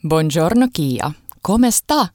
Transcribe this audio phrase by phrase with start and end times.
[0.00, 1.12] Buongiorno Kia.
[1.40, 2.12] Come sta?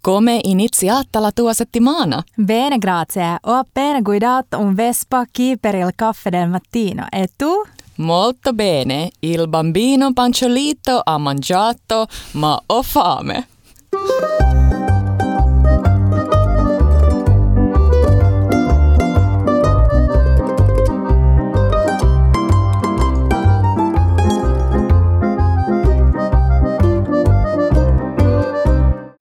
[0.00, 2.24] Come iniziata la tua settimana?
[2.34, 3.38] Bene, grazie.
[3.42, 7.06] Ho appena guidato un Vespa chi per il caffè del mattino.
[7.10, 7.50] E tu?
[7.96, 9.12] Molto bene.
[9.20, 13.48] Il bambino panciolito ha mangiato, ma ho fame.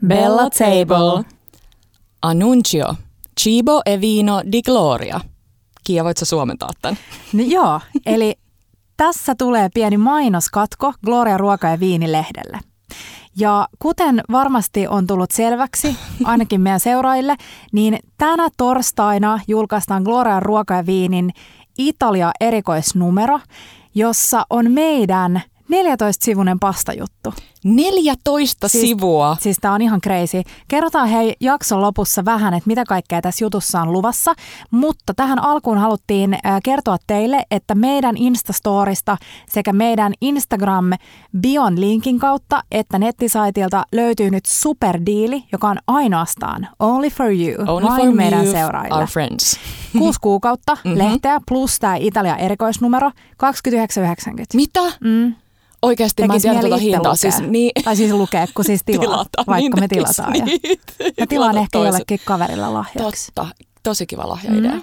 [0.08, 1.24] Bella table.
[2.22, 2.96] Annuncio.
[3.42, 5.20] Cibo e vino di gloria.
[5.84, 6.98] Kia, voit sä suomentaa tämän?
[7.34, 8.36] No joo, eli
[8.98, 12.60] tässä tulee pieni mainoskatko Gloria ruoka- ja viinilehdelle.
[13.38, 17.36] Ja kuten varmasti on tullut selväksi, ainakin meidän seuraajille,
[17.72, 21.32] niin tänä torstaina julkaistaan Gloria ruoka- ja viinin
[21.78, 23.40] Italia-erikoisnumero,
[23.96, 25.42] jossa on meidän
[25.73, 27.34] 14-sivuinen pastajuttu.
[27.63, 29.38] 14 Siis- sivua.
[29.40, 30.42] Siis tää on ihan crazy.
[30.67, 34.33] Kerrotaan hei jakson lopussa vähän, että mitä kaikkea tässä jutussa on luvassa,
[34.72, 39.17] mutta tähän alkuun haluttiin äh, kertoa teille, että meidän Instastorista
[39.50, 40.86] sekä meidän Instagram
[41.42, 47.88] Bion linkin kautta, että nettisaitilta löytyy nyt superdiili, joka on ainoastaan only for you, Only
[47.89, 48.98] vain for meidän you, seuraajille.
[49.00, 49.59] our friends.
[49.98, 50.98] Kuusi kuukautta Mhm.
[50.98, 54.44] lehteä plus tämä Italia erikoisnumero 29,90.
[54.55, 54.80] Mitä?
[55.02, 55.36] Mm.
[55.84, 57.00] Oikeasti mä en tiedä tuota hintaa.
[57.00, 57.16] lukea.
[57.16, 59.44] Siis, niin, Tai siis lukea, kun siis tilaa, tilata.
[59.48, 60.36] vaikka niin me tilataan.
[60.36, 60.45] Ja.
[60.45, 60.94] niitä.
[61.20, 61.94] Mä tilaan ehkä toiset.
[61.94, 63.31] jollekin kaverilla lahjaksi.
[63.36, 63.56] Totta.
[63.84, 64.72] Tosi kiva lahjaidea.
[64.72, 64.81] Mm.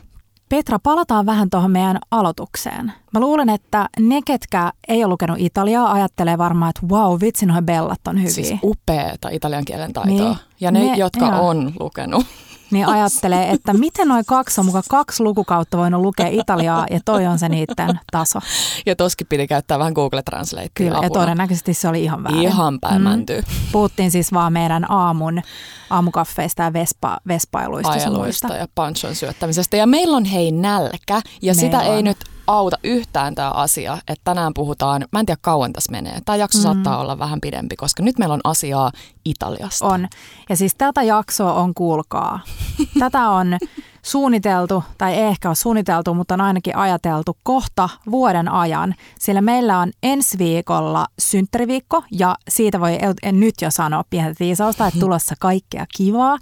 [0.48, 2.92] Petra, palataan vähän tuohon meidän aloitukseen.
[3.12, 7.62] Mä luulen, että ne, ketkä ei ole lukenut Italiaa, ajattelee varmaan, että wow, vitsi, noi
[7.62, 8.30] bellat on hyviä.
[8.30, 10.14] Siis upeata italian kielen taitoa.
[10.28, 10.36] Niin.
[10.60, 11.48] Ja ne, Ne- jotka joo.
[11.48, 12.26] on lukenut.
[12.70, 17.26] Niin ajattelee, että miten noin kaksi on mukaan kaksi lukukautta voinut lukea Italiaa ja toi
[17.26, 18.38] on se niiden taso.
[18.86, 21.20] Ja toskin piti käyttää vähän Google Translatea Kyllä, ja apuna.
[21.20, 22.42] todennäköisesti se oli ihan väärin.
[22.42, 23.08] Ihan päin Mm.
[23.08, 23.42] mäntyy.
[23.72, 25.42] Puhuttiin siis vaan meidän aamun,
[25.90, 27.90] aamukaffeista ja vespa, vespailuista.
[27.90, 29.76] ajeluista ja panchon syöttämisestä.
[29.76, 32.04] Ja meillä on hei nälkä ja sitä Meillä ei on.
[32.04, 36.18] nyt auta yhtään tämä asia, että tänään puhutaan, mä en tiedä kauan tässä menee.
[36.24, 36.62] Tämä jakso mm.
[36.62, 38.92] saattaa olla vähän pidempi, koska nyt meillä on asiaa
[39.24, 39.86] Italiasta.
[39.86, 40.08] On.
[40.48, 42.40] Ja siis tätä jaksoa on, kuulkaa.
[43.00, 43.58] Tätä on
[44.02, 48.94] suunniteltu, tai ei ehkä ole suunniteltu, mutta on ainakin ajateltu kohta vuoden ajan.
[49.18, 54.86] Sillä meillä on ensi viikolla synttäriviikko, ja siitä voi en nyt jo sanoa pientä viisausta,
[54.86, 56.38] että tulossa kaikkea kivaa.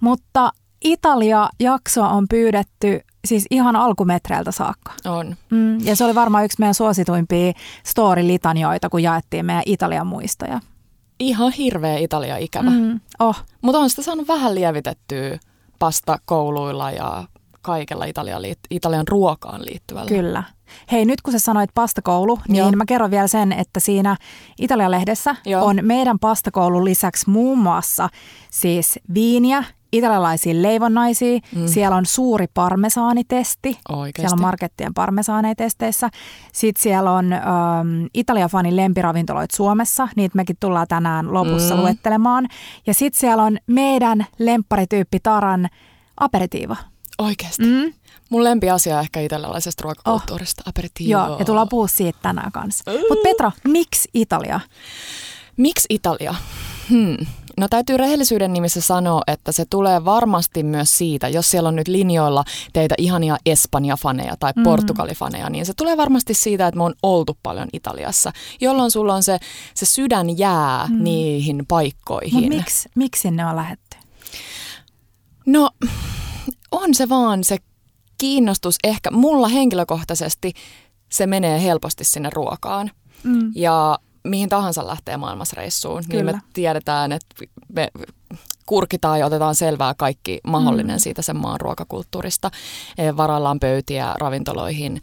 [0.00, 0.52] Mutta
[0.84, 4.92] Italia-jaksoa on pyydetty siis ihan alkumetreiltä saakka.
[5.04, 5.36] On.
[5.50, 7.52] Mm, ja se oli varmaan yksi meidän suosituimpia
[7.84, 10.60] story-litanjoita, kun jaettiin meidän Italian muistoja.
[11.20, 12.70] Ihan hirveä Italia ikävä.
[12.70, 12.76] Mm.
[12.76, 15.38] Mm, oh, Mutta on sitä saanut vähän lievitettyä
[15.82, 17.24] pasta kouluilla ja
[17.62, 20.08] kaikella Italian, Italian ruokaan liittyvällä.
[20.08, 20.42] Kyllä.
[20.92, 22.72] Hei, nyt kun sä sanoit pastakoulu, niin Joo.
[22.72, 24.16] mä kerron vielä sen, että siinä
[24.60, 25.64] Italian-lehdessä Joo.
[25.64, 28.08] on meidän pastakoulun lisäksi muun muassa
[28.50, 31.66] siis viiniä, italialaisia leivonnaisia, mm.
[31.66, 34.20] siellä on suuri parmesaanitesti, Oikeesti.
[34.20, 36.10] siellä on markettien parmesaanitesteissä.
[36.52, 41.78] Sitten siellä on ähm, Italia-fanin lempiravintoloita Suomessa, niitä mekin tullaan tänään lopussa Mm.
[41.78, 41.82] mm.
[41.82, 42.48] luettelemaan.
[42.86, 45.68] Ja sitten siellä on meidän lempparityyppi Taran
[46.20, 46.76] aperitiiva.
[47.18, 47.62] Oikeasti.
[47.66, 47.92] Mm.
[48.30, 50.68] Mun lempiasia ehkä italialaisesta ruokakulttuurista, oh.
[50.68, 51.10] aperitivo.
[51.10, 52.90] Joo, ja tullaan puhua siitä tänään kanssa.
[53.08, 54.60] Mutta Petra, miksi Italia?
[55.56, 56.34] Miksi Italia?
[56.90, 57.16] Hmm.
[57.58, 61.88] No täytyy rehellisyyden nimissä sanoa, että se tulee varmasti myös siitä, jos siellä on nyt
[61.88, 64.62] linjoilla teitä ihania Espanja-faneja tai Mm.
[64.62, 69.22] Portugali-faneja, niin se tulee varmasti siitä, että me on oltu paljon Italiassa, jolloin sulla on
[69.22, 69.38] se,
[69.74, 71.04] se sydän jää mm.
[71.04, 72.34] niihin paikkoihin.
[72.34, 73.96] Mutta miksi, miksi sinne on lähetty?
[75.46, 75.70] No
[76.70, 77.58] on se vaan se
[78.18, 80.52] kiinnostus ehkä, mulla henkilökohtaisesti
[81.08, 82.90] se menee helposti sinne ruokaan.
[83.22, 83.52] Mm.
[83.54, 86.42] Ja mihin tahansa lähtee maailmasreissuun, niin me Kyllä.
[86.52, 87.34] tiedetään, että
[87.72, 87.88] me
[88.66, 91.00] kurkitaan ja otetaan selvää kaikki mahdollinen Mm.
[91.00, 92.50] siitä sen maan ruokakulttuurista.
[92.98, 95.00] Eh, Varaillaan pöytiä ravintoloihin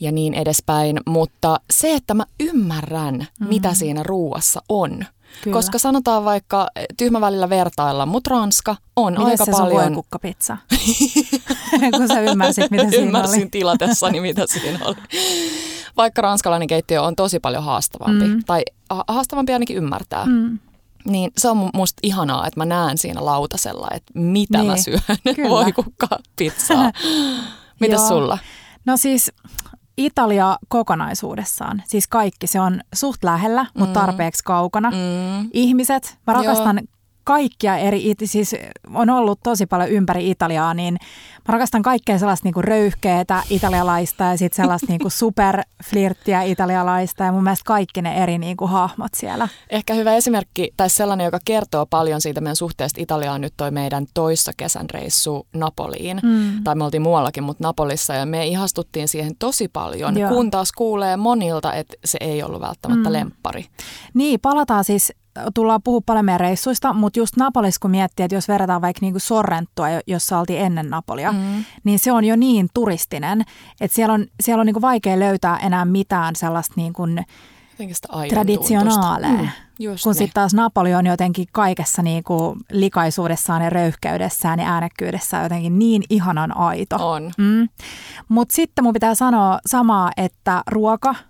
[0.00, 1.00] ja niin edespäin.
[1.06, 3.48] Mutta se, että mä ymmärrän, mm.
[3.48, 5.04] mitä siinä ruuassa on.
[5.42, 5.54] Kyllä.
[5.54, 9.82] Koska sanotaan vaikka, eh, tyhmä välillä vertailla, mutta Ranska on Miten aika se paljon...
[9.82, 10.56] voikukkapizza?
[11.96, 13.48] kun sä ymmärsit, mitä siinä Ymmärsin oli.
[13.50, 14.96] tilatessani, mitä siinä oli.
[15.96, 18.42] Vaikka ranskalainen keittiö on tosi paljon haastavampi, Mm.
[18.46, 20.58] tai ha- haastavampi ainakin ymmärtää, mm.
[21.04, 24.70] Niin se on mu- musta ihanaa, että mä näen siinä lautasella, että mitä niin.
[24.70, 25.00] mä syön.
[25.36, 25.48] kyllä.
[25.50, 26.92] Voi kukka pizzaa.
[27.80, 28.08] Mitäs Joo.
[28.08, 28.38] sulla?
[28.84, 29.32] No siis
[29.96, 34.06] Italia kokonaisuudessaan, siis kaikki, se on suht lähellä, mutta Mm.
[34.06, 34.90] tarpeeksi kaukana.
[34.90, 35.50] Mm.
[35.52, 36.80] Ihmiset, mä rakastan
[37.24, 38.54] kaikkia eri, siis
[38.94, 40.96] on ollut tosi paljon ympäri Italiaa, niin
[41.48, 47.42] Mä rakastan kaikkea sellaista niinku röyhkeetä italialaista ja sitten sellaista niinku superflirttiä italialaista ja mun
[47.42, 49.48] mielestä kaikki ne eri niinku hahmot siellä.
[49.70, 54.06] Ehkä hyvä esimerkki tai sellainen, joka kertoo paljon siitä meidän suhteesta Italiaan nyt toi meidän
[54.14, 56.20] toissa kesän reissu Napoliin.
[56.22, 56.64] Mm.
[56.64, 60.30] Tai me oltiin muuallakin, mutta Napolissa ja me ihastuttiin siihen tosi paljon, Joo.
[60.30, 63.12] kun taas kuulee monilta, että se ei ollut välttämättä mm.
[63.12, 63.66] lemppari.
[64.14, 65.12] Niin, palataan siis
[65.54, 69.18] tullaan puhua paljon meidän reissuista, mutta just Napolis, kun miettii, että jos verrataan vaikka niinku
[69.18, 71.64] Sorrentua, jossa oltiin ennen Napolia, mm.
[71.84, 73.42] niin se on jo niin turistinen,
[73.80, 77.02] että siellä on, siellä on niinku vaikea löytää enää mitään sellaista niinku
[78.28, 79.30] traditionaalee.
[79.30, 79.48] Mm,
[80.04, 86.02] kun sitten taas Napoli on jotenkin kaikessa niinku likaisuudessaan ja röyhkeydessään ja äänekkyydessään jotenkin niin
[86.10, 87.10] ihanan aito.
[87.10, 87.30] On.
[87.38, 87.68] Mm.
[88.28, 91.14] Mutta sitten mun pitää sanoa samaa, että ruoka–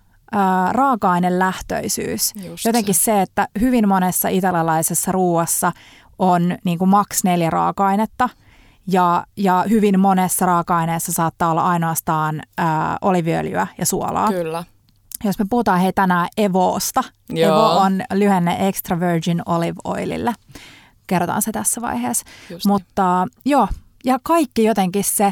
[0.71, 2.33] raaka-ainelähtöisyys.
[2.45, 3.01] Just Jotenkin se.
[3.01, 5.71] se, että hyvin monessa italialaisessa ruuassa
[6.19, 8.29] on niin kuin maks neljä raaka-ainetta
[8.87, 14.27] ja, ja hyvin monessa raaka-aineessa saattaa olla ainoastaan ää, oliviöljyä ja suolaa.
[14.27, 14.63] Kyllä.
[15.23, 17.49] Jos me puhutaan hei tänään Evoosta, Joo.
[17.49, 20.33] Evo on lyhenne Extra Virgin Olive Oilille.
[21.07, 22.25] Kerrotaan se tässä vaiheessa.
[22.49, 23.51] Just Mutta niin.
[23.51, 23.67] joo,
[24.05, 25.31] ja kaikki jotenkin se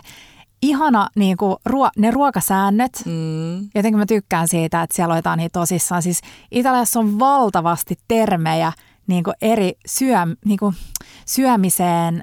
[0.61, 3.03] ihana niin kuin, ruo- ne ruokasäännöt.
[3.05, 3.57] Mm.
[3.75, 6.01] Jotenkin mä tykkään siitä, että siellä otetaan niitä tosissaan.
[6.01, 6.21] Siis
[6.51, 8.73] Italiassa on valtavasti termejä
[9.07, 10.75] niin kuin eri syö, niin kuin
[11.25, 12.21] syömiseen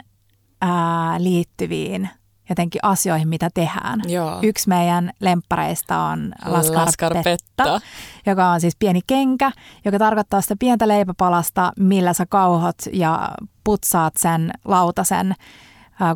[0.61, 2.09] ää, liittyviin
[2.49, 4.01] jotenkin asioihin, mitä tehdään.
[4.07, 4.39] Joo.
[4.43, 7.81] Yksi meidän lemppareista on lascarpetta,
[8.27, 9.53] joka on siis pieni kenkä,
[9.85, 13.29] joka tarkoittaa sitä pientä leipäpalasta, millä sä kauhot ja
[13.65, 15.35] putsaat sen lautasen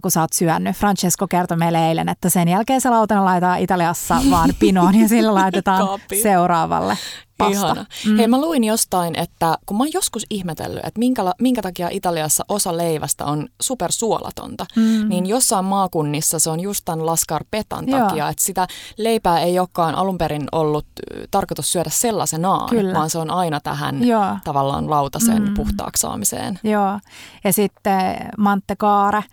[0.03, 0.77] kun sä oot syönyt.
[0.77, 5.35] Francesco kertoi meille eilen, että sen jälkeen se lautanen laitetaan Italiassa vaan pinoon ja sillä
[5.43, 6.99] laitetaan seuraavalle
[7.39, 7.67] pasta.
[7.67, 7.87] Ihana.
[8.07, 8.17] Mm.
[8.17, 12.45] Hei, mä luin jostain, että kun mä oon joskus ihmetellyt, että minkä, minkä takia Italiassa
[12.49, 15.09] osa leivästä on supersuolatonta, mm.
[15.09, 18.67] niin jossain maakunnissa se on just tämän lascarpetan takia, että sitä
[18.99, 20.87] leipää ei olekaan alun perin ollut
[21.31, 22.95] tarkoitus syödä sellaisenaan, Kyllä.
[22.95, 24.37] vaan se on aina tähän Joo.
[24.45, 25.55] tavallaan lautasen mm.
[25.55, 26.59] puhtaaksi saamiseen.
[26.65, 27.01] Joo,
[27.45, 29.25] ja sitten manttecaare,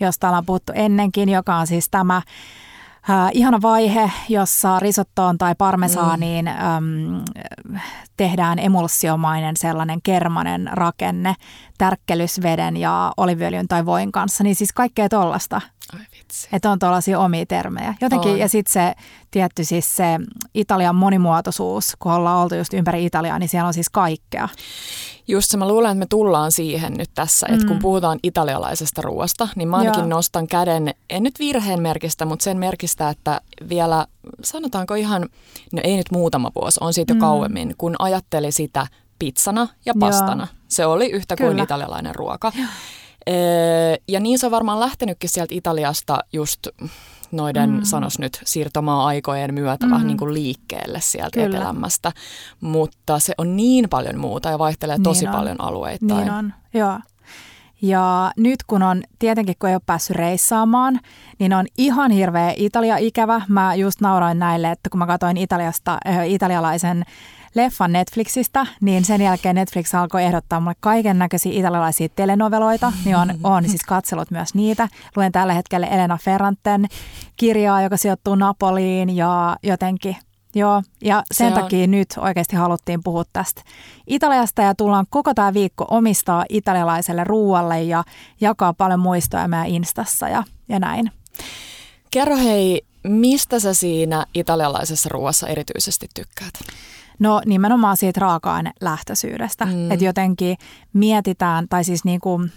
[0.00, 2.22] josta ollaan puhuttu ennenkin, joka on siis tämä
[3.10, 6.76] Äh, ihana vaihe, jossa risottoon tai parmesaaniin mm.
[6.76, 7.24] äm,
[8.16, 11.34] tehdään emulsiomainen sellainen kermanen rakenne
[11.78, 14.44] tärkkelysveden ja oliviöljyn tai voin kanssa.
[14.44, 15.60] Niin siis kaikkea tollasta.
[15.94, 16.48] Ai vitsi.
[16.52, 17.94] Että on tuollaisia omia termejä.
[18.00, 18.38] Jotenkin, on.
[18.38, 18.94] ja sitten se
[19.30, 20.04] tietty siis se
[20.54, 24.48] Italian monimuotoisuus, kun ollaan oltu just ympäri Italiaa, niin siellä on siis kaikkea.
[25.28, 27.68] Just se, mä luulen, että me tullaan siihen nyt tässä, että mm.
[27.68, 30.08] kun puhutaan italialaisesta ruoasta, niin mä ainakin Joo.
[30.08, 34.06] nostan käden, en nyt virheen merkistä, mutta sen merkistä, että vielä
[34.44, 35.28] sanotaanko ihan,
[35.72, 37.20] no ei nyt muutama vuosi, on siitä jo mm.
[37.20, 38.86] kauemmin, kun ajatteli sitä
[39.18, 40.42] pizzana ja pastana.
[40.42, 40.64] Joo.
[40.68, 41.50] Se oli yhtä Kyllä.
[41.50, 42.52] kuin italialainen ruoka.
[42.56, 42.66] Joo.
[44.08, 46.66] Ja niin se on varmaan lähtenytkin sieltä Italiasta just
[47.32, 47.80] noiden, mm.
[47.82, 49.92] sanos nyt, siirtomaa-aikojen myötä mm.
[49.92, 51.56] vähän niin kuin liikkeelle sieltä Kyllä.
[51.56, 52.12] etelämästä.
[52.60, 55.32] Mutta se on niin paljon muuta ja vaihtelee niin tosi on.
[55.32, 56.20] paljon alueittain.
[56.20, 56.98] Niin on, joo.
[57.82, 61.00] Ja nyt kun on, tietenkin kun ei ole päässyt reissaamaan,
[61.38, 63.42] niin on ihan hirveä Italia-ikävä.
[63.48, 67.04] Mä just nauroin näille, että kun mä katsoin Italiasta, äh, italialaisen
[67.54, 73.34] leffan Netflixistä, niin sen jälkeen Netflix alkoi ehdottaa mulle kaiken näköisiä italialaisia telenoveloita, niin on,
[73.44, 74.88] on siis katsellut myös niitä.
[75.16, 76.86] Luen tällä hetkellä Elena Ferranten
[77.36, 80.16] kirjaa, joka sijoittuu Napoliin ja jotenkin
[80.54, 81.90] Joo, ja sen se takia on.
[81.90, 83.62] nyt oikeasti haluttiin puhua tästä
[84.06, 88.04] Italiasta ja tullaan koko tämä viikko omistaa italialaiselle ruualle ja
[88.40, 91.12] jakaa paljon muistoja meidän Instassa ja, ja näin.
[92.10, 96.54] Kerro hei, mistä sä siinä italialaisessa ruuassa erityisesti tykkäät?
[97.18, 99.90] No nimenomaan siitä raaka-ainelähtöisyydestä, mm.
[99.90, 100.56] että jotenkin
[100.92, 102.52] mietitään, tai siis niin kuin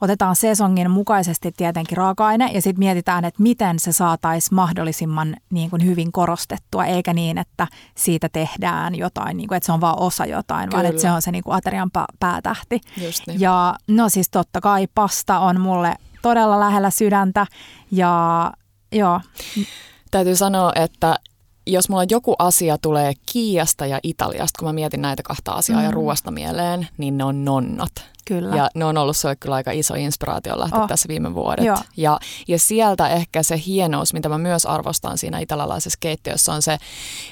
[0.00, 5.84] otetaan sesongin mukaisesti tietenkin raaka-aine ja sitten mietitään, että miten se saataisiin mahdollisimman niin kuin
[5.84, 7.66] hyvin korostettua, eikä niin, että
[7.96, 10.82] siitä tehdään jotain, niin kuin, että se on vain osa jotain, Kyllä.
[10.82, 11.90] vaan että se on se niin kuin aterian
[12.20, 12.80] päätähti.
[13.26, 13.40] niin.
[13.40, 17.46] Ja no siis totta kai pasta on mulle todella lähellä sydäntä
[17.90, 18.52] ja
[18.92, 19.20] joo.
[20.10, 21.16] Täytyy sanoa, että
[21.66, 25.84] jos mulla joku asia tulee Kiiasta ja Italiasta, kun mä mietin näitä kahta asiaa mm.
[25.84, 27.92] ja ruoasta mieleen, niin ne on nonnat.
[28.24, 28.56] Kyllä.
[28.56, 30.88] Ja ne on ollut sulle kyllä aika iso inspiraatio lähteä oh.
[30.88, 31.64] tässä viime vuodet.
[31.96, 36.78] Ja, ja sieltä ehkä se hienous, mitä mä myös arvostan siinä italialaisessa keittiössä, on se,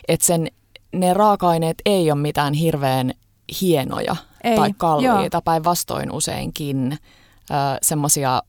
[0.09, 0.47] että sen,
[0.93, 3.13] ne raaka-aineet ei ole mitään hirveän
[3.61, 4.57] hienoja ei.
[4.57, 6.93] tai kalliita, päinvastoin useinkin
[7.51, 8.43] äh, semmoisia,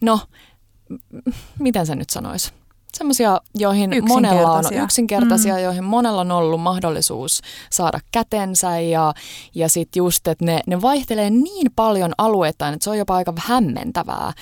[0.00, 0.20] no,
[1.58, 2.52] miten se nyt sanoisi?
[2.98, 5.62] Semmoisia, joihin monella on yksinkertaisia, mm.
[5.62, 9.14] joihin monella on ollut mahdollisuus saada kätensä ja,
[9.54, 13.32] ja sitten just, että ne, ne vaihtelee niin paljon alueittain, että se on jopa aika
[13.36, 14.32] hämmentävää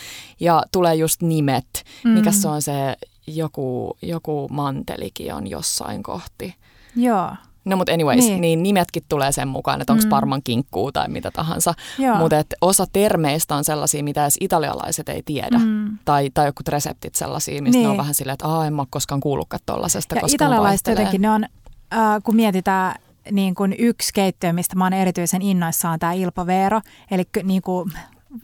[0.40, 2.10] ja tulee just nimet, mm.
[2.10, 6.54] mikä se on se joku, joku mantelikin on jossain kohti.
[6.96, 7.30] Joo.
[7.64, 8.40] No mutta anyways, niin.
[8.40, 10.08] niin nimetkin tulee sen mukaan, että onko mm.
[10.08, 11.74] parman kinkkuu tai mitä tahansa.
[12.18, 15.58] Mutta osa termeistä on sellaisia, mitä edes italialaiset ei tiedä.
[15.58, 15.98] Mm.
[16.04, 17.82] Tai, tai joku reseptit sellaisia, mistä niin.
[17.82, 17.98] ne on niin.
[17.98, 21.44] vähän silleen, että en mä ole koskaan kuullutkaan tollasesta, ja koska italialaiset jotenkin, ne on,
[21.94, 22.94] äh, kun mietitään
[23.30, 27.92] niin kuin yksi keittiö, mistä mä oon erityisen innoissaan, tämä Ilpaveero, eli niin kuin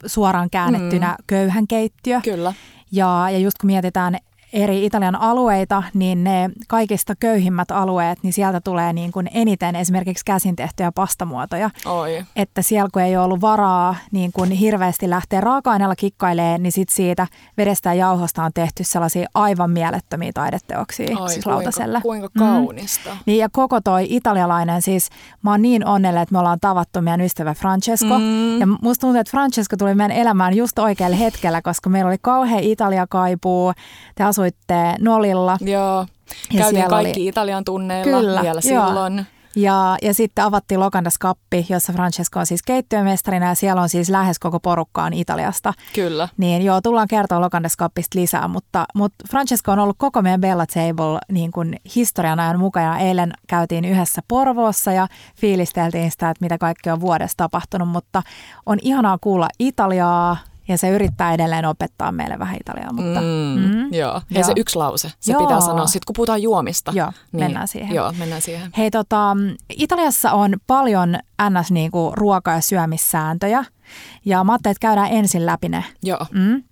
[0.06, 1.24] suoraan käännettynä mm.
[1.26, 2.20] köyhän keittiö.
[2.20, 2.54] Kyllä.
[2.92, 4.18] Ja, ja just kun mietitään
[4.54, 10.24] eri Italian alueita, niin ne kaikista köyhimmät alueet, niin sieltä tulee niin kuin eniten esimerkiksi
[10.24, 11.70] käsin tehtyjä pastamuotoja.
[11.86, 12.24] Oi.
[12.36, 17.26] Että siellä kun ei ollut varaa niin kuin hirveästi lähteä raaka-aineella kikkailemaan, niin sit siitä
[17.56, 22.00] vedestä ja jauhosta on tehty sellaisia aivan mielettömiä taideteoksia Oi, siis kuinka, lautaselle.
[22.00, 23.10] Kuinka kaunista.
[23.10, 23.18] Mm.
[23.26, 25.08] Niin ja koko toi italialainen, siis
[25.42, 28.18] mä oon niin onnellinen, että me ollaan tavattu meidän ystävä Francesco.
[28.18, 28.60] Mm.
[28.60, 32.62] Ja musta tuntuu, että Francesco tuli meidän elämään just oikealla hetkellä, koska meillä oli kauhean
[32.62, 33.72] Italia-kaipuu.
[34.14, 35.58] Te asuitte Nolilla.
[35.60, 36.06] Joo.
[36.52, 37.28] Ja Käytiin kaikki oli...
[37.28, 38.86] Italian tunneilla Kyllä, vielä joo.
[38.86, 39.26] silloin.
[39.56, 44.08] Ja, ja sitten avattiin Lokandas Kappi, jossa Francesco on siis keittiömestarina ja siellä on siis
[44.10, 45.72] lähes koko porukkaan Italiasta.
[45.94, 46.28] Kyllä.
[46.36, 50.66] Niin joo, tullaan kertoa Lokandas Kappista lisää, mutta, mutta Francesco on ollut koko meidän Bella
[50.66, 52.98] Table niin kuin historian ajan mukana.
[52.98, 58.22] Eilen käytiin yhdessä Porvoossa ja fiilisteltiin sitä, että mitä kaikkea on vuodessa tapahtunut, mutta
[58.66, 60.36] on ihanaa kuulla Italiaa,
[60.68, 63.20] ja se yrittää edelleen opettaa meille vähän italiaa, mutta...
[63.20, 64.44] Mm, mm, joo, ja joo.
[64.44, 65.40] se yksi lause, se joo.
[65.42, 65.86] pitää sanoa.
[65.86, 66.92] Sitten kun puhutaan juomista.
[66.94, 67.94] Joo, niin, mennään siihen.
[67.94, 68.70] Joo, mennään siihen.
[68.76, 69.36] Hei, tota,
[69.70, 71.18] Italiassa on paljon
[71.50, 71.70] ns.
[71.70, 73.64] Niinku ruoka- ja syömissääntöjä.
[74.24, 75.84] Ja mä ajattelin, että käydään ensin läpi ne.
[76.02, 76.26] Joo.
[76.32, 76.62] Mm.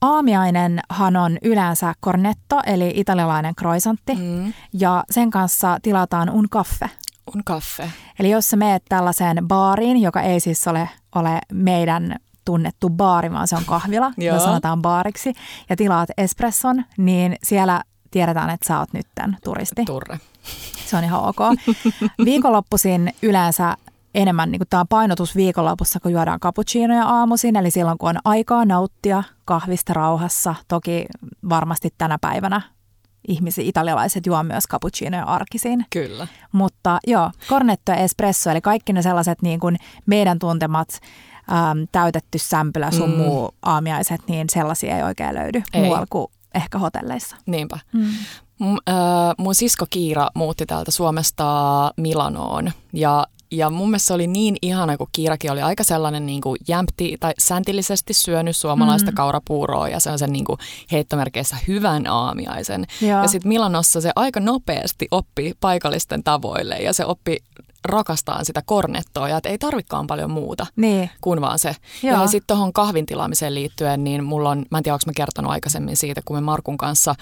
[0.00, 4.14] Aamiainenhan on yleensä cornetto, eli italialainen croissantti.
[4.14, 4.52] Mm.
[4.72, 6.88] Ja sen kanssa tilataan un caffè.
[7.34, 7.88] Un caffè.
[8.18, 13.48] Eli jos sä meet tällaiseen baariin, joka ei siis ole, ole meidän tunnettu baari, vaan
[13.48, 15.32] se on kahvila, jota sanotaan baariksi,
[15.70, 19.84] ja tilaat espresson, niin siellä tiedetään, että sä oot nytten turisti.
[19.84, 20.20] Turre.
[20.86, 21.36] Se on ihan ok.
[22.24, 23.76] Viikonloppuisin yleensä
[24.14, 29.22] enemmän niin tämä painotus viikonlopussa, kun juodaan cappuccinoja aamuisin, eli silloin kun on aikaa nauttia
[29.44, 30.54] kahvista rauhassa.
[30.68, 31.06] Toki
[31.48, 32.60] varmasti tänä päivänä
[33.28, 35.86] ihmiset, italialaiset juo myös cappuccinoja arkisin.
[35.90, 36.26] Kyllä.
[36.52, 39.76] Mutta joo, cornetto ja espresso, eli kaikki ne sellaiset niin kuin
[40.06, 40.88] meidän tuntemat
[41.50, 43.16] äm, täytetty sämpylä, sun mm.
[43.16, 45.82] muu aamiaiset, niin sellaisia ei oikein löydy ei.
[45.82, 47.36] muualla kuin ehkä hotelleissa.
[47.46, 47.78] Niinpä.
[47.92, 48.06] Mm.
[48.58, 48.94] M- äh,
[49.38, 51.44] mun sisko Kiira muutti täältä Suomesta
[51.96, 56.40] Milanoon ja ja mun mielestä se oli niin ihana, kun Kiirakin oli aika sellainen niin
[56.40, 59.14] kuin jämpti tai säntillisesti syönyt suomalaista mm.
[59.14, 60.58] kaurapuuroa ja se on sen niin kuin
[60.92, 62.86] heittomerkeissä hyvän aamiaisen.
[63.00, 67.36] Ja, ja sitten Milanossa se aika nopeasti oppi paikallisten tavoille ja se oppi
[67.86, 71.10] rakastaa sitä kornettoa ja että ei tarvikaan paljon muuta niin.
[71.20, 71.76] kuin vaan se.
[72.02, 72.20] Joo.
[72.20, 75.50] Ja sitten tuohon kahvin tilaamiseen liittyen, niin mulla on, mä en tiedä, onko mä kertonut
[75.50, 77.14] aikaisemmin siitä, kun me Markun kanssa,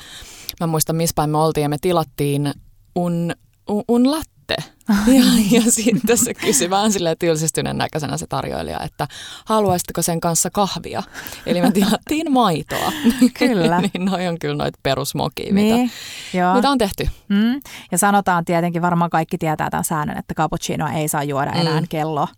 [0.61, 2.55] mä muistan missä päin me oltiin ja me tilattiin
[2.95, 3.33] un,
[3.69, 4.75] un, un latte sitten.
[4.89, 9.09] Ja, ja sitten se kysyi vähän silleen tylsistyneen näköisenä se tarjoilija, että
[9.45, 11.03] haluaisitteko sen kanssa kahvia?
[11.47, 12.93] Eli me tilattiin maitoa.
[13.39, 13.81] Kyllä.
[13.81, 15.93] niin noi on kyllä noita perusmokia, niin, mitä,
[16.39, 16.55] joo.
[16.55, 17.09] mitä on tehty.
[17.29, 17.61] Mm.
[17.93, 21.87] Ja sanotaan tietenkin, varmaan kaikki tietää tämän säännön, että cappuccinoa ei saa juoda enää mm.
[21.89, 22.29] kello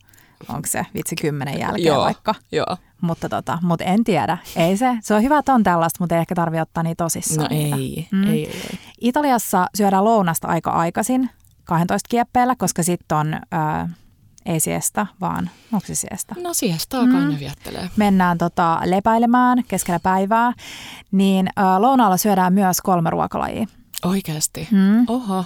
[0.48, 2.34] onko se vitsi kymmenen jälkeen joo, vaikka.
[2.52, 2.76] Joo.
[3.00, 4.38] Mutta, tota, mutta en tiedä.
[4.56, 4.98] Ei se.
[5.02, 7.50] Se on hyvä, että on tällaista, mutta ei ehkä tarvitse ottaa niitä tosissaan.
[7.50, 8.24] No ei, mm.
[8.24, 8.78] ei, ei, ei.
[9.00, 11.30] Italiassa syödään lounasta aika aikaisin.
[11.66, 13.40] 12 kieppeillä, koska sitten on...
[13.50, 13.88] Ää,
[14.46, 16.34] ei siesta, vaan onko se siesta?
[16.42, 17.12] No siestaa mm.
[17.12, 17.90] kai ne viettelee.
[17.96, 20.52] Mennään tota, lepäilemään keskellä päivää,
[21.12, 23.66] niin ä, lounaalla syödään myös kolme ruokalajia.
[24.04, 24.68] Oikeasti?
[24.70, 25.04] Mm.
[25.08, 25.44] Oho.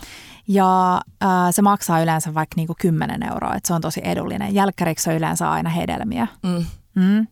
[0.48, 4.54] Ja ä, se maksaa yleensä vaikka niinku 10 euroa, että se on tosi edullinen.
[4.54, 6.26] Jälkkäriksi on yleensä aina hedelmiä.
[6.42, 6.64] Mm.
[6.94, 7.26] Mm.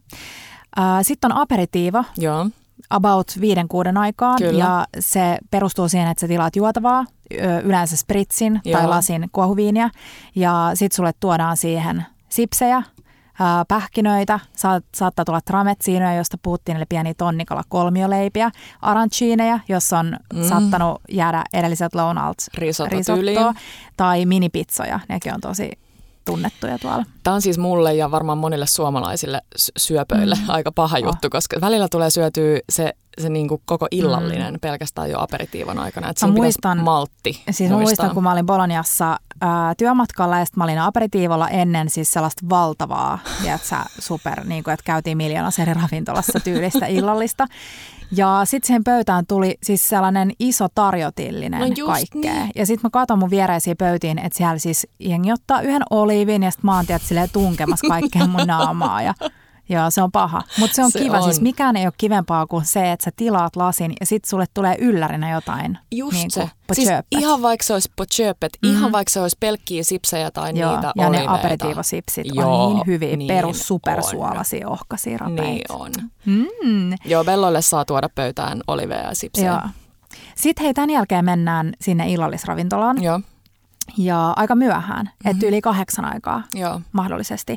[1.03, 2.05] Sitten on aperitiivo.
[2.17, 2.47] Joo
[2.91, 4.65] about viiden kuuden aikaan Kyllä.
[4.65, 7.05] ja se perustuu siihen, että sä tilaat juotavaa,
[7.65, 8.79] yleensä spritsin Joo.
[8.79, 9.91] tai lasin kuohuviinia
[10.35, 12.83] ja sit sulle tuodaan siihen sipsejä,
[13.69, 18.51] pähkinöitä, saat, saattaa tulla trametsiinoja, josta puhuttiin, eli pieniä tonnikala kolmioleipiä,
[18.83, 20.43] aranciineja, jos on mm.
[20.49, 23.55] saattanut jäädä edelliset lounalta risottoa,
[23.97, 25.73] tai minipizzoja, nekin on tosi
[26.25, 27.05] tunnettuja tuolla.
[27.23, 29.43] Tämä on siis mulle ja varmaan monille suomalaisille
[29.77, 30.51] syöpöille mm.
[30.51, 31.31] aika paha juttu, oh.
[31.31, 34.61] koska välillä tulee syötyä se se niin kuin koko illallinen mm.
[34.61, 36.09] pelkästään jo aperitiivon aikana.
[36.09, 40.61] Että mä muistan, maltti Siis mä muistan, kun mä olin Boloniassa ää, työmatkalla ja sitten
[40.61, 45.75] mä olin aperitiivolla ennen siis sellaista valtavaa, tiedätkö, super, niin kuin, että käytiin miljoonassa eri
[45.75, 47.47] ravintolassa tyylistä illallista.
[48.13, 52.35] Ja sitten siihen pöytään tuli siis sellainen iso tarjotillinen no kaikkea.
[52.35, 52.51] Niin.
[52.55, 56.51] Ja sitten mä katson mun viereisiä pöytiin, että siellä siis jengi ottaa yhden oliivin ja
[56.51, 59.03] sitten mä oon tiedät, tunkemassa kaikkea mun naamaa.
[59.03, 59.15] Ja
[59.69, 60.43] Joo, se on paha.
[60.59, 61.15] Mutta se on se kiva.
[61.15, 61.33] Siis on.
[61.33, 64.77] Siis mikään ei ole kivempaa kuin se, että sä tilaat lasin ja sitten sulle tulee
[64.79, 65.79] yllärinä jotain.
[65.93, 66.51] Just niin se.
[66.73, 68.77] Siis ihan vaikka se olisi pochöpet, mm-hmm.
[68.77, 71.33] ihan vaikka se olisi pelkkiä sipsejä tai Joo, niitä Ja oliveita.
[71.33, 75.43] ne aperitiivosipsit Joo, on niin hyviä, niin perus supersuolaisia, ohkaisia rapeita.
[75.43, 75.93] Niin on.
[76.27, 76.91] Mm.
[77.05, 79.51] Joo, Belloille saa tuoda pöytään oliveja ja sipsejä.
[79.51, 79.61] Joo.
[80.35, 83.03] Sitten hei, tämän jälkeen mennään sinne illallisravintolaan.
[83.03, 83.21] Joo.
[83.97, 85.31] Ja aika myöhään, mm-hmm.
[85.31, 86.81] että yli kahdeksan aikaa Joo.
[86.93, 87.57] mahdollisesti.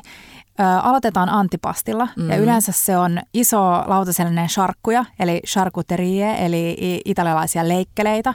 [0.60, 2.30] Ö, aloitetaan antipastilla mm-hmm.
[2.30, 8.34] ja yleensä se on iso lautasellinen sharkkuja, eli charcuterie, eli italialaisia leikkeleitä.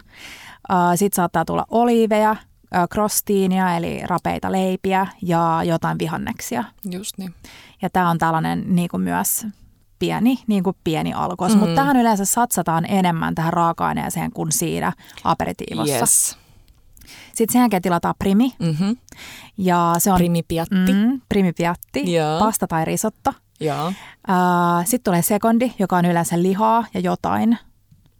[0.96, 2.36] Sitten saattaa tulla oliiveja,
[2.90, 6.64] krostiinia, eli rapeita leipiä ja jotain vihanneksia.
[6.92, 7.34] Just niin.
[7.82, 9.48] Ja tämä on tällainen niin kuin myös
[10.00, 11.60] pieni, niin kuin pieni alkos, mm-hmm.
[11.60, 14.94] mutta tähän yleensä satsataan enemmän tähän raaka-aineeseen kuin siinä
[15.24, 15.96] aperitiivossa.
[15.96, 16.38] Yes.
[17.38, 18.53] Sitten sen jälkeen tilataan primi.
[18.60, 18.98] Mm-hmm.
[19.58, 20.94] Ja se on, primi piatti.
[20.94, 22.39] Mm, primi piatti, Joo.
[22.39, 23.34] pasta tai risotto.
[23.60, 23.94] Joo.
[24.86, 27.58] Sitten tulee sekondi, joka on yleensä lihaa ja jotain.